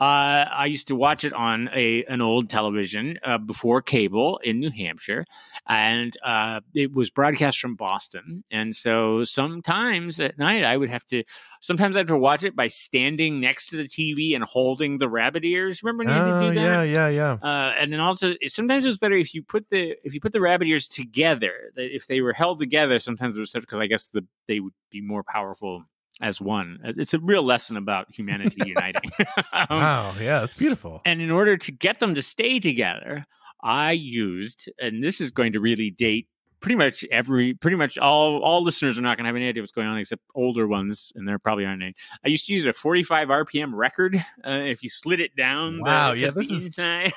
Uh, 0.00 0.48
I 0.50 0.64
used 0.64 0.88
to 0.88 0.96
watch 0.96 1.24
it 1.24 1.34
on 1.34 1.68
a 1.74 2.04
an 2.06 2.22
old 2.22 2.48
television 2.48 3.18
uh, 3.22 3.36
before 3.36 3.82
cable 3.82 4.38
in 4.42 4.58
New 4.58 4.70
Hampshire, 4.70 5.26
and 5.68 6.16
uh, 6.24 6.60
it 6.74 6.94
was 6.94 7.10
broadcast 7.10 7.60
from 7.60 7.74
Boston. 7.74 8.42
And 8.50 8.74
so 8.74 9.24
sometimes 9.24 10.18
at 10.18 10.38
night, 10.38 10.64
I 10.64 10.78
would 10.78 10.88
have 10.88 11.04
to. 11.08 11.22
Sometimes 11.60 11.96
I 11.96 12.00
had 12.00 12.06
to 12.08 12.16
watch 12.16 12.44
it 12.44 12.56
by 12.56 12.68
standing 12.68 13.40
next 13.40 13.66
to 13.68 13.76
the 13.76 13.84
TV 13.84 14.34
and 14.34 14.42
holding 14.42 14.96
the 14.96 15.08
rabbit 15.08 15.44
ears. 15.44 15.82
Remember 15.82 16.04
when 16.04 16.08
you 16.08 16.14
had 16.14 16.30
Oh, 16.30 16.40
to 16.40 16.48
do 16.48 16.54
that? 16.60 16.64
yeah, 16.64 16.82
yeah, 16.82 17.08
yeah. 17.08 17.32
Uh, 17.42 17.74
and 17.78 17.92
then 17.92 18.00
also 18.00 18.32
sometimes 18.46 18.86
it 18.86 18.88
was 18.88 18.98
better 18.98 19.16
if 19.16 19.34
you 19.34 19.42
put 19.42 19.68
the 19.68 19.96
if 20.02 20.14
you 20.14 20.20
put 20.20 20.32
the 20.32 20.40
rabbit 20.40 20.66
ears 20.66 20.88
together. 20.88 21.72
that 21.76 21.94
If 21.94 22.06
they 22.06 22.22
were 22.22 22.32
held 22.32 22.58
together, 22.58 22.98
sometimes 23.00 23.36
it 23.36 23.40
was 23.40 23.52
because 23.52 23.80
I 23.80 23.86
guess 23.86 24.08
the 24.08 24.24
they 24.48 24.60
would 24.60 24.72
be 24.90 25.02
more 25.02 25.22
powerful 25.22 25.84
as 26.20 26.40
one. 26.40 26.78
It's 26.84 27.14
a 27.14 27.18
real 27.20 27.42
lesson 27.42 27.76
about 27.76 28.06
humanity 28.12 28.58
uniting. 28.66 29.10
Um, 29.52 29.66
wow, 29.78 30.14
yeah, 30.20 30.44
it's 30.44 30.56
beautiful. 30.56 31.02
and 31.04 31.20
in 31.20 31.30
order 31.30 31.56
to 31.56 31.72
get 31.72 31.98
them 32.00 32.14
to 32.14 32.22
stay 32.22 32.58
together, 32.60 33.26
I 33.62 33.92
used, 33.92 34.70
and 34.80 35.02
this 35.02 35.20
is 35.20 35.30
going 35.30 35.52
to 35.52 35.60
really 35.60 35.90
date 35.90 36.28
pretty 36.60 36.76
much 36.76 37.04
every, 37.10 37.54
pretty 37.54 37.76
much 37.76 37.96
all, 37.98 38.42
all 38.42 38.62
listeners 38.62 38.98
are 38.98 39.02
not 39.02 39.16
going 39.16 39.24
to 39.24 39.28
have 39.28 39.36
any 39.36 39.48
idea 39.48 39.62
what's 39.62 39.72
going 39.72 39.86
on 39.86 39.98
except 39.98 40.22
older 40.34 40.66
ones, 40.66 41.10
and 41.14 41.26
there 41.26 41.38
probably 41.38 41.64
aren't 41.64 41.82
any. 41.82 41.94
I 42.24 42.28
used 42.28 42.46
to 42.46 42.52
use 42.52 42.64
a 42.66 42.72
45 42.72 43.28
RPM 43.28 43.70
record. 43.74 44.16
Uh, 44.46 44.50
if 44.50 44.82
you 44.82 44.88
slid 44.90 45.20
it 45.20 45.34
down, 45.36 45.78
the- 45.78 45.82
Wow, 45.84 46.12
yeah, 46.12 46.30
this 46.34 46.50
is- 46.50 46.66
inside- 46.66 47.12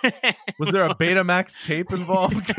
Was 0.60 0.70
there 0.72 0.86
a 0.86 0.96
Betamax 0.96 1.62
tape 1.62 1.92
involved? 1.94 2.54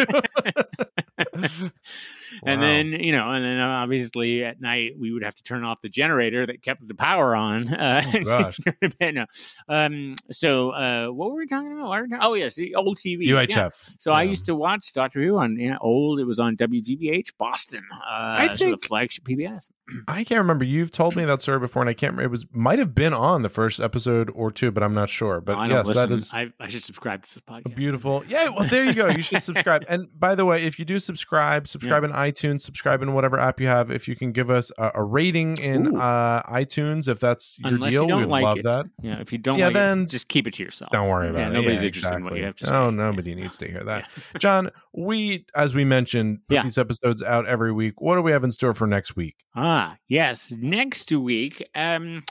And 2.44 2.60
then 2.60 2.88
you 2.88 3.12
know, 3.12 3.30
and 3.30 3.44
then 3.44 3.60
uh, 3.60 3.66
obviously 3.68 4.42
at 4.44 4.60
night 4.60 4.94
we 4.98 5.12
would 5.12 5.22
have 5.22 5.36
to 5.36 5.42
turn 5.44 5.62
off 5.62 5.80
the 5.82 5.88
generator 5.88 6.44
that 6.46 6.62
kept 6.62 6.86
the 6.88 6.94
power 6.94 7.36
on. 7.36 7.72
Uh, 7.84 8.02
Oh, 8.14 8.22
gosh. 8.24 8.58
no. 9.00 9.26
Um. 9.68 10.14
So, 10.30 10.70
uh, 10.70 11.06
what 11.08 11.30
were 11.30 11.36
we 11.36 11.46
talking 11.46 11.72
about? 11.72 11.90
We 11.90 12.08
talking- 12.08 12.18
Oh, 12.20 12.34
yes, 12.34 12.54
the 12.54 12.74
old 12.74 12.96
TV. 12.96 13.28
UHF. 13.28 13.56
Yeah. 13.56 13.70
So 13.98 14.12
I 14.12 14.22
used 14.24 14.46
to 14.46 14.54
watch 14.54 14.92
Doctor 14.92 15.22
Who 15.22 15.36
on 15.38 15.56
yeah, 15.58 15.76
old. 15.80 16.18
It 16.18 16.24
was 16.24 16.40
on 16.40 16.56
WGBH 16.56 17.32
Boston. 17.38 17.82
Uh, 17.92 18.06
I 18.10 18.48
so 18.48 18.56
think- 18.56 18.80
the 18.82 18.88
flagship 18.88 19.24
PBS. 19.24 19.70
I 20.08 20.24
can't 20.24 20.38
remember. 20.38 20.64
You've 20.64 20.90
told 20.90 21.14
me 21.14 21.24
that 21.26 21.42
story 21.42 21.58
before, 21.60 21.82
and 21.82 21.90
I 21.90 21.94
can't 21.94 22.12
remember. 22.12 22.28
It 22.28 22.30
was 22.30 22.46
might 22.52 22.78
have 22.78 22.94
been 22.94 23.12
on 23.14 23.42
the 23.42 23.50
first 23.50 23.80
episode 23.80 24.30
or 24.34 24.50
two, 24.50 24.70
but 24.70 24.82
I'm 24.82 24.94
not 24.94 25.10
sure. 25.10 25.40
But 25.40 25.56
Oh, 25.56 25.60
I 25.60 25.66
yes, 25.68 25.86
listen. 25.86 26.08
that 26.08 26.14
is 26.14 26.32
I, 26.34 26.50
I 26.58 26.68
should 26.68 26.84
subscribe 26.84 27.22
to 27.22 27.34
this 27.34 27.42
podcast. 27.42 27.74
beautiful. 27.76 28.24
Yeah, 28.28 28.48
well, 28.56 28.66
there 28.66 28.84
you 28.84 28.94
go. 28.94 29.08
You 29.08 29.22
should 29.22 29.42
subscribe. 29.42 29.84
And 29.94 30.08
by 30.18 30.34
the 30.34 30.44
way, 30.46 30.62
if 30.64 30.78
you 30.78 30.84
do 30.86 30.98
subscribe, 30.98 31.33
subscribe 31.66 32.04
in 32.04 32.10
iTunes, 32.12 32.60
subscribe 32.62 33.02
in 33.02 33.12
whatever 33.14 33.38
app 33.38 33.60
you 33.60 33.66
have. 33.66 33.90
If 33.90 34.08
you 34.08 34.16
can 34.16 34.32
give 34.32 34.50
us 34.50 34.70
a, 34.78 34.92
a 34.96 35.04
rating 35.04 35.56
in 35.58 35.96
uh, 35.96 36.42
iTunes, 36.44 37.08
if 37.08 37.20
that's 37.20 37.58
your 37.58 37.74
Unless 37.74 37.92
deal, 37.92 38.02
you 38.02 38.08
don't 38.08 38.18
we 38.20 38.26
like 38.26 38.42
love 38.44 38.58
it. 38.58 38.64
that. 38.64 38.86
Yeah, 39.02 39.20
if 39.20 39.32
you 39.32 39.38
don't 39.38 39.58
Yeah, 39.58 39.66
like 39.66 39.74
then 39.74 40.02
it, 40.02 40.10
just 40.10 40.28
keep 40.28 40.46
it 40.46 40.54
to 40.54 40.62
yourself. 40.62 40.90
Don't 40.92 41.08
worry 41.08 41.28
about 41.28 41.38
yeah, 41.38 41.46
it. 41.48 41.52
Nobody's 41.52 41.80
Yeah, 41.80 41.86
interested 41.88 42.14
in 42.14 42.24
what 42.24 42.36
you 42.36 42.44
have 42.44 42.56
to 42.56 42.66
say. 42.66 42.72
Oh, 42.74 42.90
nobody 42.90 43.34
needs 43.34 43.56
to 43.58 43.70
hear 43.70 43.82
that. 43.84 44.08
John, 44.38 44.70
we, 44.92 45.46
as 45.54 45.74
we 45.74 45.84
mentioned, 45.84 46.40
put 46.48 46.54
Yeah. 46.56 46.62
these 46.62 46.78
episodes 46.78 47.22
out 47.22 47.46
every 47.46 47.72
week. 47.72 48.00
What 48.00 48.16
do 48.16 48.22
we 48.22 48.32
have 48.32 48.44
in 48.44 48.52
store 48.52 48.74
for 48.74 48.86
next 48.86 49.16
week? 49.16 49.36
Ah, 49.56 49.96
yes. 50.08 50.52
Next 50.58 51.10
week, 51.12 51.66
um, 51.74 52.24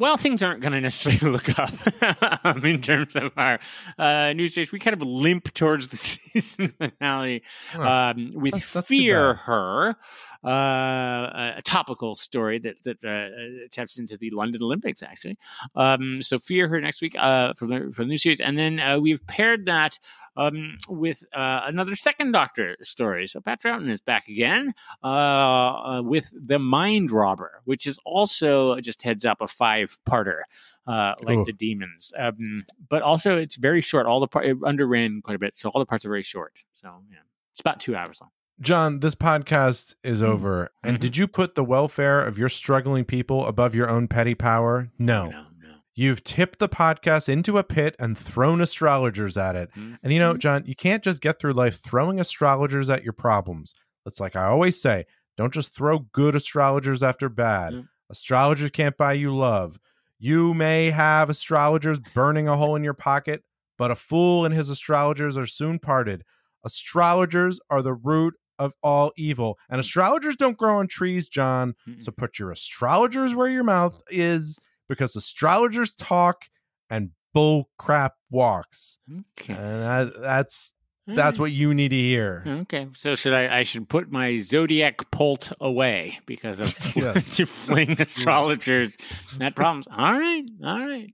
well, 0.00 0.16
things 0.16 0.42
aren't 0.42 0.60
going 0.62 0.72
to 0.72 0.80
necessarily 0.80 1.30
look 1.30 1.58
up 1.58 2.44
um, 2.44 2.64
in 2.64 2.80
terms 2.80 3.14
of 3.14 3.32
our 3.36 3.60
uh, 3.98 4.32
news 4.32 4.52
station. 4.52 4.70
We 4.72 4.78
kind 4.80 4.94
of 4.94 5.06
limp 5.06 5.52
towards 5.54 5.88
the 5.88 5.96
season 5.98 6.72
finale 6.78 7.42
um, 7.74 8.32
with 8.34 8.54
That's- 8.54 8.72
that's 8.72 8.88
Fear. 8.88 9.34
Her, 9.34 9.96
uh, 10.42 11.52
a 11.58 11.62
topical 11.64 12.14
story 12.14 12.58
that 12.60 12.82
that 12.84 13.04
uh, 13.04 13.68
taps 13.70 13.98
into 13.98 14.16
the 14.16 14.30
London 14.30 14.62
Olympics, 14.62 15.02
actually. 15.02 15.36
Um, 15.76 16.22
so 16.22 16.38
Fear 16.38 16.68
Her 16.68 16.80
next 16.80 17.02
week 17.02 17.14
uh, 17.18 17.52
for 17.54 17.66
the 17.66 17.92
for 17.94 18.02
the 18.04 18.08
new 18.08 18.16
series, 18.16 18.40
and 18.40 18.58
then 18.58 18.80
uh, 18.80 18.98
we've 18.98 19.24
paired 19.26 19.66
that 19.66 19.98
um, 20.36 20.78
with 20.88 21.22
uh, 21.34 21.62
another 21.66 21.94
second 21.94 22.32
Doctor 22.32 22.76
story. 22.80 23.26
So 23.26 23.40
Pat 23.40 23.62
Troughton 23.62 23.90
is 23.90 24.00
back 24.00 24.28
again 24.28 24.72
uh, 25.04 25.06
uh, 25.06 26.02
with 26.02 26.32
the 26.32 26.58
Mind 26.58 27.10
Robber, 27.10 27.60
which 27.64 27.86
is 27.86 27.98
also 28.06 28.80
just 28.80 29.02
heads 29.02 29.26
up 29.26 29.42
a 29.42 29.46
five 29.46 29.89
parter, 30.08 30.40
uh, 30.86 31.14
like 31.22 31.38
Ooh. 31.38 31.44
the 31.44 31.52
demons. 31.52 32.12
Um, 32.18 32.64
but 32.88 33.02
also 33.02 33.36
it's 33.36 33.56
very 33.56 33.80
short. 33.80 34.06
All 34.06 34.20
the 34.20 34.28
part 34.28 34.46
it 34.46 34.56
underran 34.64 35.22
quite 35.22 35.36
a 35.36 35.38
bit, 35.38 35.54
so 35.56 35.70
all 35.70 35.78
the 35.80 35.86
parts 35.86 36.04
are 36.04 36.08
very 36.08 36.22
short. 36.22 36.64
So 36.72 36.88
yeah, 37.10 37.18
it's 37.52 37.60
about 37.60 37.80
two 37.80 37.96
hours 37.96 38.18
long. 38.20 38.30
John, 38.60 39.00
this 39.00 39.14
podcast 39.14 39.94
Mm-hmm. 40.04 40.12
is 40.14 40.22
over. 40.22 40.68
And 40.84 40.98
Mhm. 40.98 41.00
did 41.00 41.16
you 41.16 41.26
put 41.26 41.54
the 41.54 41.64
welfare 41.64 42.22
of 42.22 42.38
your 42.38 42.48
struggling 42.50 43.04
people 43.06 43.46
above 43.46 43.74
your 43.74 43.88
own 43.88 44.06
petty 44.08 44.34
power? 44.34 44.90
No. 44.98 45.30
no, 45.30 45.30
no. 45.30 45.74
You've 45.94 46.22
tipped 46.24 46.58
the 46.58 46.68
podcast 46.68 47.28
into 47.28 47.56
a 47.58 47.64
pit 47.64 47.96
and 47.98 48.16
thrown 48.18 48.60
astrologers 48.60 49.36
at 49.38 49.56
it. 49.56 49.70
Mhm. 49.74 49.98
And 50.02 50.12
you 50.12 50.18
know, 50.18 50.36
John, 50.36 50.64
you 50.66 50.74
can't 50.74 51.02
just 51.02 51.20
get 51.22 51.38
through 51.38 51.54
life 51.54 51.76
throwing 51.80 52.20
astrologers 52.20 52.90
at 52.90 53.02
your 53.02 53.12
problems. 53.14 53.74
It's 54.04 54.20
like 54.20 54.36
I 54.36 54.44
always 54.44 54.80
say 54.80 55.06
don't 55.38 55.54
just 55.54 55.74
throw 55.74 56.00
good 56.00 56.34
astrologers 56.34 57.02
after 57.02 57.30
bad. 57.30 57.72
Yeah. 57.72 57.80
Astrologers 58.10 58.70
can't 58.70 58.96
buy 58.96 59.14
you 59.14 59.34
love. 59.34 59.78
You 60.18 60.52
may 60.52 60.90
have 60.90 61.30
astrologers 61.30 61.98
burning 61.98 62.48
a 62.48 62.56
hole 62.56 62.76
in 62.76 62.84
your 62.84 62.94
pocket, 62.94 63.42
but 63.78 63.90
a 63.90 63.96
fool 63.96 64.44
and 64.44 64.54
his 64.54 64.68
astrologers 64.68 65.38
are 65.38 65.46
soon 65.46 65.78
parted. 65.78 66.24
Astrologers 66.64 67.60
are 67.70 67.80
the 67.80 67.94
root 67.94 68.34
of 68.58 68.74
all 68.82 69.12
evil. 69.16 69.58
And 69.70 69.76
hmm. 69.76 69.80
astrologers 69.80 70.36
don't 70.36 70.58
grow 70.58 70.78
on 70.78 70.86
trees, 70.86 71.28
John. 71.28 71.74
Mm-mm. 71.88 72.02
So 72.02 72.12
put 72.12 72.38
your 72.38 72.50
astrologers 72.50 73.34
where 73.34 73.48
your 73.48 73.64
mouth 73.64 74.02
is 74.10 74.58
because 74.88 75.16
astrologers 75.16 75.94
talk 75.94 76.44
and 76.90 77.10
bull 77.32 77.70
crap 77.78 78.16
walks. 78.30 78.98
Okay. 79.10 79.54
And 79.54 79.82
that, 79.82 80.20
that's 80.20 80.74
that's 81.16 81.38
what 81.38 81.52
you 81.52 81.74
need 81.74 81.90
to 81.90 81.96
hear. 81.96 82.42
Okay, 82.46 82.88
so 82.94 83.14
should 83.14 83.32
I? 83.32 83.58
I 83.58 83.62
should 83.62 83.88
put 83.88 84.10
my 84.10 84.38
zodiac 84.38 85.10
pult 85.10 85.52
away 85.60 86.18
because 86.26 86.60
of 86.60 86.74
Yes. 86.96 87.36
to 87.36 87.46
fling 87.46 87.92
astrologers 88.00 88.96
that 89.38 89.54
problems. 89.54 89.86
All 89.90 90.18
right, 90.18 90.44
all 90.64 90.86
right. 90.86 91.12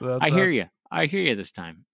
That's- 0.00 0.18
I 0.22 0.30
hear 0.30 0.38
that's- 0.46 0.54
you. 0.56 0.64
I 0.92 1.06
hear 1.06 1.20
you 1.20 1.36
this 1.36 1.52
time. 1.52 1.84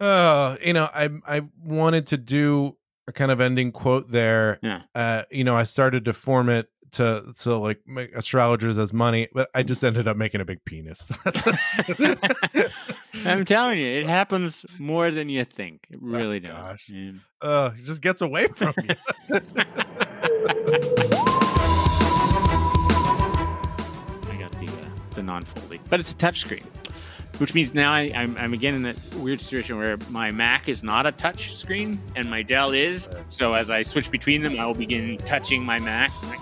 Uh, 0.00 0.56
you 0.64 0.72
know, 0.72 0.88
I 0.92 1.08
I 1.26 1.42
wanted 1.62 2.08
to 2.08 2.16
do 2.16 2.76
a 3.06 3.12
kind 3.12 3.30
of 3.30 3.40
ending 3.40 3.70
quote 3.70 4.10
there. 4.10 4.58
Yeah. 4.62 4.82
Uh, 4.94 5.22
you 5.30 5.44
know, 5.44 5.54
I 5.54 5.64
started 5.64 6.04
to 6.06 6.12
form 6.12 6.48
it 6.48 6.68
to 6.94 7.32
to 7.40 7.56
like 7.56 7.80
make 7.86 8.14
astrologers 8.14 8.78
as 8.78 8.92
money, 8.92 9.28
but 9.32 9.50
I 9.54 9.62
just 9.62 9.84
ended 9.84 10.08
up 10.08 10.16
making 10.16 10.40
a 10.40 10.44
big 10.44 10.64
penis. 10.64 11.12
I'm 13.24 13.44
telling 13.44 13.78
you, 13.78 14.00
it 14.00 14.06
happens 14.08 14.64
more 14.78 15.10
than 15.10 15.28
you 15.28 15.44
think. 15.44 15.86
It 15.90 15.98
really 16.02 16.40
does. 16.40 16.52
gosh. 16.52 16.88
Yeah. 16.88 17.12
uh, 17.42 17.70
it 17.78 17.84
just 17.84 18.00
gets 18.00 18.22
away 18.22 18.48
from 18.48 18.74
you. 18.82 18.94
I 23.06 24.36
got 24.38 24.52
the 24.58 24.68
uh, 24.68 25.14
the 25.14 25.22
non-folding, 25.22 25.80
but 25.90 26.00
it's 26.00 26.12
a 26.12 26.16
touchscreen, 26.16 26.62
which 27.38 27.54
means 27.54 27.74
now 27.74 27.92
I, 27.92 28.12
I'm 28.14 28.36
I'm 28.36 28.54
again 28.54 28.74
in 28.74 28.82
that 28.82 28.96
weird 29.16 29.40
situation 29.40 29.76
where 29.78 29.96
my 30.10 30.30
Mac 30.30 30.68
is 30.68 30.82
not 30.82 31.06
a 31.06 31.12
touch 31.12 31.56
screen 31.56 32.00
and 32.16 32.30
my 32.30 32.42
Dell 32.42 32.72
is. 32.72 33.08
So 33.26 33.54
as 33.54 33.70
I 33.70 33.82
switch 33.82 34.10
between 34.10 34.42
them, 34.42 34.58
I 34.58 34.66
will 34.66 34.74
begin 34.74 35.18
touching 35.18 35.62
my 35.62 35.78
Mac. 35.78 36.10
Like. 36.24 36.40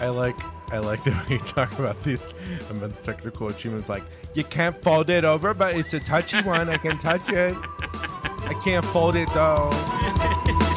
I 0.00 0.08
like 0.08 0.36
I 0.72 0.78
like 0.78 1.04
the 1.04 1.10
way 1.28 1.36
you 1.36 1.38
talk 1.38 1.78
about 1.78 2.02
these 2.02 2.34
immense 2.70 2.98
technical 2.98 3.48
achievements. 3.48 3.88
Like 3.88 4.04
you 4.34 4.44
can't 4.44 4.80
fold 4.82 5.10
it 5.10 5.24
over, 5.24 5.54
but 5.54 5.76
it's 5.76 5.94
a 5.94 6.00
touchy 6.00 6.42
one. 6.42 6.68
I 6.68 6.76
can 6.76 6.98
touch 6.98 7.28
it. 7.28 7.56
I 8.46 8.54
can't 8.64 8.84
fold 8.84 9.16
it 9.16 9.28
though. 9.34 9.70